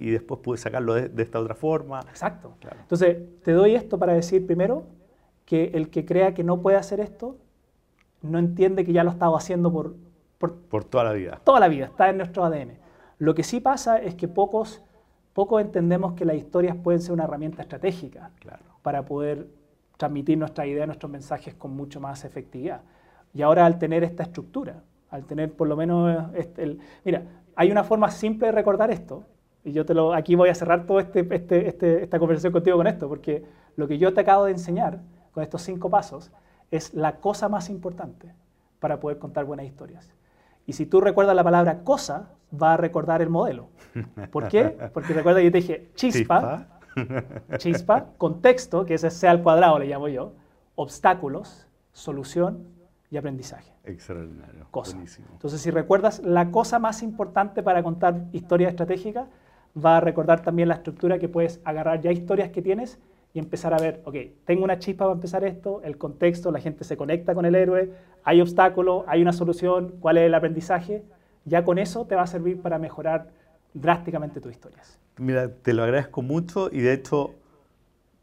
y, 0.00 0.10
después 0.10 0.40
pude 0.40 0.58
sacarlo 0.58 0.94
de, 0.94 1.22
esta 1.22 1.40
otra 1.40 1.56
forma. 1.56 2.00
Exacto. 2.08 2.52
Entonces, 2.80 3.18
te 3.42 3.50
doy 3.50 3.74
esto 3.74 3.98
para 3.98 4.12
decir 4.12 4.46
primero 4.46 4.84
que 5.44 5.72
el 5.74 5.90
que 5.90 6.04
crea 6.04 6.34
que 6.34 6.44
no 6.44 6.60
puede 6.62 6.76
hacer 6.76 7.00
esto, 7.00 7.36
no 8.22 8.38
entiende 8.38 8.84
que 8.84 8.92
ya 8.92 9.02
lo 9.02 9.10
ha 9.10 9.12
estado 9.12 9.36
haciendo 9.36 9.72
por, 9.72 9.94
por, 10.38 10.54
por 10.54 10.84
toda 10.84 11.02
la 11.02 11.12
vida. 11.12 11.40
Toda 11.42 11.58
la 11.58 11.68
vida, 11.68 11.86
está 11.86 12.10
en 12.10 12.18
nuestro 12.18 12.44
ADN. 12.44 12.78
Lo 13.18 13.34
que 13.34 13.42
sí 13.42 13.60
pasa 13.60 13.98
es 13.98 14.14
que 14.14 14.28
pocos 14.28 14.82
poco 15.36 15.60
entendemos 15.60 16.14
que 16.14 16.24
las 16.24 16.34
historias 16.34 16.74
pueden 16.76 17.02
ser 17.02 17.12
una 17.12 17.24
herramienta 17.24 17.60
estratégica 17.60 18.30
para 18.80 19.04
poder 19.04 19.46
transmitir 19.98 20.38
nuestra 20.38 20.66
idea, 20.66 20.86
nuestros 20.86 21.12
mensajes 21.12 21.54
con 21.54 21.76
mucho 21.76 22.00
más 22.00 22.24
efectividad. 22.24 22.80
Y 23.34 23.42
ahora 23.42 23.66
al 23.66 23.78
tener 23.78 24.02
esta 24.02 24.22
estructura, 24.22 24.82
al 25.10 25.26
tener 25.26 25.52
por 25.52 25.68
lo 25.68 25.76
menos 25.76 26.30
este, 26.34 26.62
el, 26.62 26.80
mira, 27.04 27.24
hay 27.54 27.70
una 27.70 27.84
forma 27.84 28.10
simple 28.10 28.46
de 28.46 28.52
recordar 28.52 28.90
esto. 28.90 29.24
Y 29.62 29.72
yo 29.72 29.84
te 29.84 29.92
lo, 29.92 30.14
aquí 30.14 30.34
voy 30.36 30.48
a 30.48 30.54
cerrar 30.54 30.86
toda 30.86 31.02
este, 31.02 31.20
este, 31.30 31.68
este, 31.68 32.02
esta 32.04 32.18
conversación 32.18 32.54
contigo 32.54 32.78
con 32.78 32.86
esto, 32.86 33.06
porque 33.06 33.44
lo 33.76 33.86
que 33.86 33.98
yo 33.98 34.14
te 34.14 34.22
acabo 34.22 34.46
de 34.46 34.52
enseñar 34.52 35.00
con 35.32 35.42
estos 35.42 35.60
cinco 35.60 35.90
pasos 35.90 36.32
es 36.70 36.94
la 36.94 37.16
cosa 37.16 37.50
más 37.50 37.68
importante 37.68 38.32
para 38.80 39.00
poder 39.00 39.18
contar 39.18 39.44
buenas 39.44 39.66
historias. 39.66 40.14
Y 40.64 40.72
si 40.72 40.86
tú 40.86 41.02
recuerdas 41.02 41.36
la 41.36 41.44
palabra 41.44 41.84
cosa, 41.84 42.30
va 42.50 42.74
a 42.74 42.76
recordar 42.76 43.22
el 43.22 43.30
modelo. 43.30 43.68
¿Por 44.30 44.48
qué? 44.48 44.76
Porque 44.92 45.12
recuerda 45.12 45.40
que 45.40 45.46
yo 45.46 45.52
te 45.52 45.58
dije 45.58 45.88
chispa, 45.94 46.66
chispa, 47.58 48.06
contexto, 48.18 48.84
que 48.84 48.94
es 48.94 49.02
C 49.02 49.28
al 49.28 49.42
cuadrado 49.42 49.78
le 49.78 49.86
llamo 49.86 50.08
yo, 50.08 50.32
obstáculos, 50.74 51.66
solución 51.92 52.68
y 53.10 53.16
aprendizaje. 53.16 53.72
Extraordinario. 53.84 54.66
Cosa. 54.70 54.98
Entonces, 55.32 55.60
si 55.60 55.70
recuerdas 55.70 56.20
la 56.20 56.50
cosa 56.50 56.78
más 56.78 57.02
importante 57.02 57.62
para 57.62 57.82
contar 57.82 58.24
historias 58.32 58.70
estratégicas, 58.70 59.28
va 59.76 59.98
a 59.98 60.00
recordar 60.00 60.42
también 60.42 60.68
la 60.68 60.74
estructura 60.74 61.18
que 61.18 61.28
puedes 61.28 61.60
agarrar 61.64 62.00
ya 62.00 62.10
historias 62.10 62.50
que 62.50 62.62
tienes 62.62 62.98
y 63.32 63.38
empezar 63.38 63.74
a 63.74 63.78
ver, 63.78 64.00
ok, 64.04 64.16
tengo 64.44 64.64
una 64.64 64.78
chispa 64.78 65.04
para 65.04 65.14
empezar 65.14 65.44
esto, 65.44 65.82
el 65.82 65.98
contexto, 65.98 66.50
la 66.50 66.60
gente 66.60 66.84
se 66.84 66.96
conecta 66.96 67.34
con 67.34 67.44
el 67.44 67.54
héroe, 67.54 67.92
hay 68.24 68.40
obstáculos, 68.40 69.04
hay 69.06 69.20
una 69.20 69.32
solución, 69.32 69.96
cuál 70.00 70.16
es 70.16 70.24
el 70.24 70.34
aprendizaje, 70.34 71.04
ya 71.46 71.64
con 71.64 71.78
eso 71.78 72.04
te 72.06 72.14
va 72.14 72.22
a 72.22 72.26
servir 72.26 72.60
para 72.60 72.78
mejorar 72.78 73.30
drásticamente 73.72 74.40
tus 74.40 74.52
historias. 74.52 74.98
Mira, 75.18 75.50
te 75.50 75.72
lo 75.72 75.84
agradezco 75.84 76.20
mucho 76.20 76.68
y 76.70 76.80
de 76.80 76.92
hecho 76.92 77.34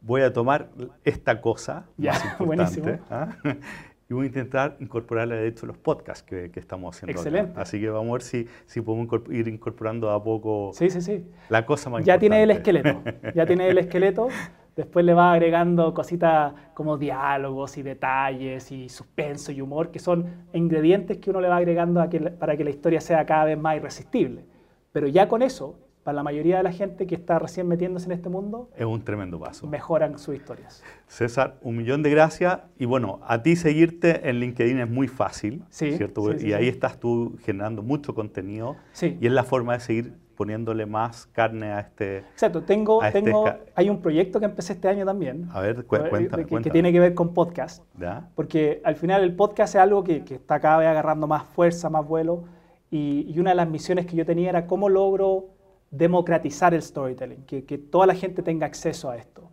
voy 0.02 0.22
a 0.22 0.32
tomar 0.32 0.70
esta 1.04 1.42
cosa 1.42 1.86
ya, 1.98 2.12
más 2.38 2.38
buenísimo. 2.40 3.00
¿ah? 3.10 3.36
y 4.10 4.14
voy 4.14 4.26
a 4.26 4.28
intentar 4.28 4.76
incorporarle 4.80 5.36
de 5.36 5.48
hecho 5.48 5.66
los 5.66 5.78
podcasts 5.78 6.24
que, 6.24 6.52
estamos 6.56 6.96
haciendo. 6.96 7.20
Excelente. 7.20 7.60
Así 7.60 7.80
que 7.80 7.90
vamos 7.90 8.10
a 8.10 8.14
ver 8.14 8.22
si, 8.22 8.48
si 8.66 8.82
podemos 8.82 9.08
ir 9.32 9.48
incorporando 9.48 10.12
a 10.12 10.24
poco 10.24 10.72
sí, 10.74 10.90
sí, 10.90 11.02
sí. 11.02 11.26
la 11.50 11.66
cosa 11.66 11.90
más 11.90 12.06
ya 12.06 12.16
importante. 12.16 12.20
tiene 12.20 12.44
el 12.44 12.52
esqueleto, 12.52 13.04
ya 13.34 13.46
tiene 13.46 13.70
el 13.70 13.78
esqueleto. 13.80 14.28
Después 14.76 15.06
le 15.06 15.14
va 15.14 15.34
agregando 15.34 15.94
cositas 15.94 16.54
como 16.74 16.98
diálogos 16.98 17.78
y 17.78 17.84
detalles 17.84 18.72
y 18.72 18.90
suspenso 18.90 19.52
y 19.52 19.62
humor, 19.62 19.92
que 19.92 20.00
son 20.00 20.26
ingredientes 20.54 21.18
que 21.20 21.30
uno 21.30 21.42
le 21.42 21.48
va 21.48 21.58
agregando 21.58 22.04
para 22.40 22.58
que 22.58 22.64
la 22.64 22.70
historia 22.70 23.00
sea 23.00 23.26
cada 23.26 23.46
vez 23.46 23.58
más 23.58 23.76
irresistible. 23.76 24.46
Pero 24.92 25.08
ya 25.08 25.28
con 25.28 25.44
eso, 25.44 25.80
para 26.04 26.16
la 26.16 26.24
mayoría 26.24 26.58
de 26.58 26.64
la 26.64 26.72
gente 26.72 27.08
que 27.08 27.16
está 27.16 27.40
recién 27.40 27.68
metiéndose 27.68 28.08
en 28.08 28.12
este 28.14 28.30
mundo, 28.30 28.70
es 28.76 28.86
un 28.86 29.04
tremendo 29.04 29.40
paso. 29.40 29.68
Mejoran 29.68 30.18
sus 30.18 30.36
historias. 30.36 30.84
César, 31.08 31.58
un 31.62 31.78
millón 31.78 32.04
de 32.04 32.10
gracias. 32.10 32.60
Y 32.78 32.86
bueno, 32.86 33.20
a 33.26 33.42
ti 33.42 33.56
seguirte 33.56 34.28
en 34.28 34.40
LinkedIn 34.40 34.80
es 34.80 34.90
muy 34.90 35.08
fácil, 35.08 35.64
sí, 35.70 35.94
¿cierto? 35.94 36.38
Sí, 36.38 36.48
y 36.48 36.54
ahí 36.54 36.68
estás 36.68 37.00
tú 37.00 37.38
generando 37.44 37.84
mucho 37.84 38.14
contenido. 38.14 38.76
Y 39.02 39.26
es 39.26 39.32
la 39.32 39.44
forma 39.44 39.74
de 39.74 39.80
seguir 39.80 40.14
poniéndole 40.36 40.86
más 40.86 41.28
carne 41.28 41.68
a 41.74 41.80
este. 41.80 42.20
Exacto, 42.20 42.64
tengo, 42.64 43.04
este 43.04 43.22
tengo, 43.22 43.46
hay 43.76 43.90
un 43.90 44.02
proyecto 44.02 44.40
que 44.40 44.46
empecé 44.46 44.74
este 44.74 44.88
año 44.88 45.06
también. 45.06 45.48
A 45.52 45.62
ver, 45.62 45.86
cuéntame. 45.86 46.46
Que, 46.46 46.62
que, 46.62 46.70
tiene 46.70 46.92
que 46.92 47.00
ver 47.00 47.14
con 47.14 47.34
podcast. 47.34 47.84
¿Ya? 48.00 48.30
Porque 48.36 48.82
al 48.84 48.96
final 48.96 49.24
el 49.24 49.36
podcast 49.36 49.76
es 49.76 49.82
algo 49.82 50.04
que, 50.04 50.24
que 50.24 50.36
está 50.36 50.60
cada 50.60 50.78
vez 50.78 50.88
agarrando 50.88 51.28
más 51.28 51.44
fuerza, 51.44 51.90
más 51.90 52.06
vuelo. 52.08 52.46
Y, 52.92 53.26
y, 53.28 53.40
una 53.40 53.52
de 53.52 53.56
las 53.56 53.70
misiones 53.70 54.06
que 54.06 54.16
yo 54.16 54.26
tenía 54.26 54.50
era 54.50 54.68
cómo 54.68 54.90
logro 54.90 55.50
democratizar 55.90 56.74
el 56.74 56.82
storytelling, 56.82 57.46
que, 57.46 57.66
que 57.66 57.78
toda 57.78 58.06
la 58.08 58.16
gente 58.16 58.44
tenga 58.44 58.66
acceso 58.66 59.10
a 59.10 59.18
esto. 59.18 59.50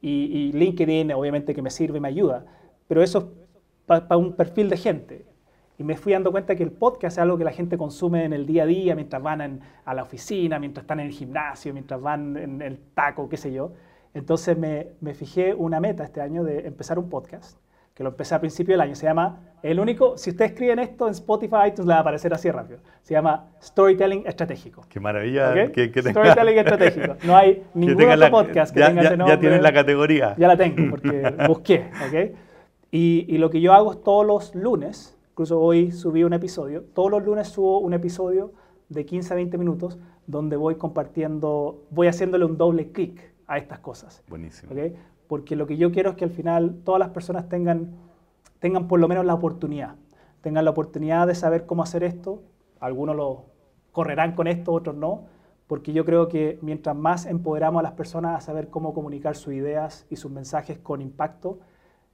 Y, 0.00 0.10
y, 0.10 0.52
LinkedIn 0.52 1.12
obviamente 1.12 1.54
que 1.54 1.62
me 1.62 1.70
sirve, 1.70 2.00
me 2.00 2.08
ayuda, 2.08 2.46
pero 2.88 3.02
eso 3.02 3.18
es 3.18 3.24
para 3.86 4.16
un 4.16 4.34
perfil 4.34 4.70
de 4.70 4.76
gente. 4.76 5.29
Y 5.80 5.82
me 5.82 5.96
fui 5.96 6.12
dando 6.12 6.30
cuenta 6.30 6.54
que 6.56 6.62
el 6.62 6.72
podcast 6.72 7.16
es 7.16 7.22
algo 7.22 7.38
que 7.38 7.44
la 7.44 7.52
gente 7.52 7.78
consume 7.78 8.26
en 8.26 8.34
el 8.34 8.44
día 8.44 8.64
a 8.64 8.66
día, 8.66 8.94
mientras 8.94 9.22
van 9.22 9.62
a 9.82 9.94
la 9.94 10.02
oficina, 10.02 10.58
mientras 10.58 10.82
están 10.84 11.00
en 11.00 11.06
el 11.06 11.12
gimnasio, 11.12 11.72
mientras 11.72 11.98
van 12.02 12.36
en 12.36 12.60
el 12.60 12.78
taco, 12.92 13.30
qué 13.30 13.38
sé 13.38 13.50
yo. 13.50 13.72
Entonces 14.12 14.58
me, 14.58 14.88
me 15.00 15.14
fijé 15.14 15.54
una 15.54 15.80
meta 15.80 16.04
este 16.04 16.20
año 16.20 16.44
de 16.44 16.66
empezar 16.66 16.98
un 16.98 17.08
podcast 17.08 17.58
que 17.94 18.04
lo 18.04 18.10
empecé 18.10 18.34
a 18.34 18.40
principio 18.40 18.74
del 18.74 18.82
año. 18.82 18.94
Se 18.94 19.06
llama, 19.06 19.38
el 19.62 19.80
único, 19.80 20.18
si 20.18 20.28
ustedes 20.28 20.50
escriben 20.50 20.80
esto 20.80 21.06
en 21.06 21.12
Spotify, 21.12 21.68
iTunes 21.68 21.86
le 21.86 21.94
va 21.94 21.96
a 21.96 22.00
aparecer 22.02 22.34
así 22.34 22.50
rápido. 22.50 22.80
Se 23.00 23.14
llama 23.14 23.48
Storytelling 23.62 24.26
Estratégico. 24.26 24.84
Qué 24.86 25.00
maravilla. 25.00 25.72
Que, 25.72 25.90
que 25.90 26.02
Storytelling 26.02 26.58
Estratégico. 26.58 27.16
No 27.24 27.34
hay 27.34 27.62
ningún 27.72 28.04
otro 28.04 28.30
podcast 28.30 28.74
que 28.74 28.80
ya, 28.80 28.88
tenga 28.88 29.00
ese 29.00 29.16
nombre. 29.16 29.34
Ya 29.34 29.40
tienes 29.40 29.62
la 29.62 29.72
categoría. 29.72 30.34
Ya 30.36 30.46
la 30.46 30.58
tengo, 30.58 30.90
porque 30.90 31.34
busqué. 31.48 31.88
¿okay? 32.06 32.34
Y, 32.90 33.24
y, 33.28 33.38
lo 33.38 33.48
que 33.48 33.62
yo 33.62 33.72
hago 33.72 33.92
es 33.92 34.02
todos 34.02 34.26
los 34.26 34.54
lunes, 34.54 35.16
incluso 35.30 35.60
hoy 35.60 35.90
subí 35.92 36.24
un 36.24 36.32
episodio, 36.32 36.84
todos 36.94 37.10
los 37.10 37.24
lunes 37.24 37.48
subo 37.48 37.78
un 37.78 37.94
episodio 37.94 38.52
de 38.88 39.04
15 39.06 39.32
a 39.32 39.36
20 39.36 39.58
minutos 39.58 39.98
donde 40.26 40.56
voy 40.56 40.76
compartiendo, 40.76 41.84
voy 41.90 42.08
haciéndole 42.08 42.44
un 42.44 42.56
doble 42.56 42.92
clic 42.92 43.32
a 43.46 43.58
estas 43.58 43.80
cosas. 43.80 44.22
Buenísimo. 44.28 44.72
¿okay? 44.72 44.96
porque 45.30 45.54
lo 45.54 45.68
que 45.68 45.76
yo 45.76 45.92
quiero 45.92 46.10
es 46.10 46.16
que 46.16 46.24
al 46.24 46.32
final 46.32 46.80
todas 46.82 46.98
las 46.98 47.10
personas 47.10 47.48
tengan, 47.48 47.92
tengan 48.58 48.88
por 48.88 48.98
lo 48.98 49.06
menos 49.06 49.24
la 49.24 49.32
oportunidad, 49.32 49.94
tengan 50.40 50.64
la 50.64 50.72
oportunidad 50.72 51.28
de 51.28 51.36
saber 51.36 51.66
cómo 51.66 51.84
hacer 51.84 52.02
esto, 52.02 52.42
algunos 52.80 53.14
lo 53.14 53.44
correrán 53.92 54.34
con 54.34 54.48
esto, 54.48 54.72
otros 54.72 54.96
no, 54.96 55.26
porque 55.68 55.92
yo 55.92 56.04
creo 56.04 56.26
que 56.26 56.58
mientras 56.62 56.96
más 56.96 57.26
empoderamos 57.26 57.78
a 57.78 57.84
las 57.84 57.92
personas 57.92 58.36
a 58.36 58.40
saber 58.40 58.70
cómo 58.70 58.92
comunicar 58.92 59.36
sus 59.36 59.54
ideas 59.54 60.04
y 60.10 60.16
sus 60.16 60.32
mensajes 60.32 60.80
con 60.80 61.00
impacto, 61.00 61.60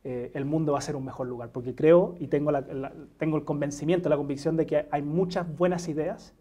eh, 0.09 0.31
el 0.35 0.45
mundo 0.45 0.71
va 0.75 0.79
a 0.79 0.83
ser 0.83 0.95
un 0.95 1.05
mejor 1.05 1.27
lugar, 1.27 1.51
porque 1.51 1.75
creo 1.75 2.15
y 2.21 2.29
tengo, 2.29 2.53
la, 2.53 2.61
la, 2.61 2.93
tengo 3.19 3.37
el 3.37 3.45
convencimiento, 3.45 4.09
la 4.09 4.17
convicción 4.17 4.57
de 4.57 4.65
que 4.65 4.87
hay 4.93 5.03
muchas 5.03 5.53
buenas 5.57 5.89
ideas 5.89 6.33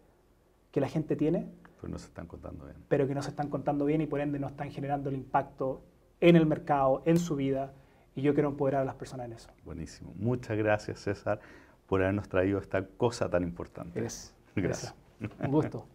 que 0.70 0.80
la 0.80 0.88
gente 0.88 1.16
tiene, 1.16 1.48
pero 1.80 1.90
no 1.90 1.98
se 1.98 2.06
están 2.06 2.28
contando 2.28 2.64
bien. 2.64 2.76
Pero 2.86 3.08
que 3.08 3.14
no 3.16 3.22
se 3.22 3.30
están 3.30 3.50
contando 3.50 3.84
bien 3.84 4.00
y 4.02 4.06
por 4.06 4.20
ende 4.20 4.38
no 4.38 4.46
están 4.46 4.70
generando 4.70 5.08
el 5.08 5.16
impacto 5.16 5.82
en 6.20 6.36
el 6.36 6.46
mercado, 6.46 7.02
en 7.06 7.18
su 7.18 7.34
vida, 7.34 7.72
y 8.14 8.22
yo 8.22 8.34
quiero 8.34 8.50
empoderar 8.50 8.82
a 8.82 8.84
las 8.84 8.94
personas 8.94 9.26
en 9.26 9.32
eso. 9.32 9.50
Buenísimo. 9.64 10.14
Muchas 10.14 10.56
gracias, 10.56 11.00
César, 11.00 11.40
por 11.88 12.02
habernos 12.02 12.28
traído 12.28 12.60
esta 12.60 12.86
cosa 12.86 13.28
tan 13.28 13.42
importante. 13.42 13.98
Gracias. 13.98 14.32
gracias. 14.54 14.94
Un 15.40 15.50
gusto. 15.50 15.88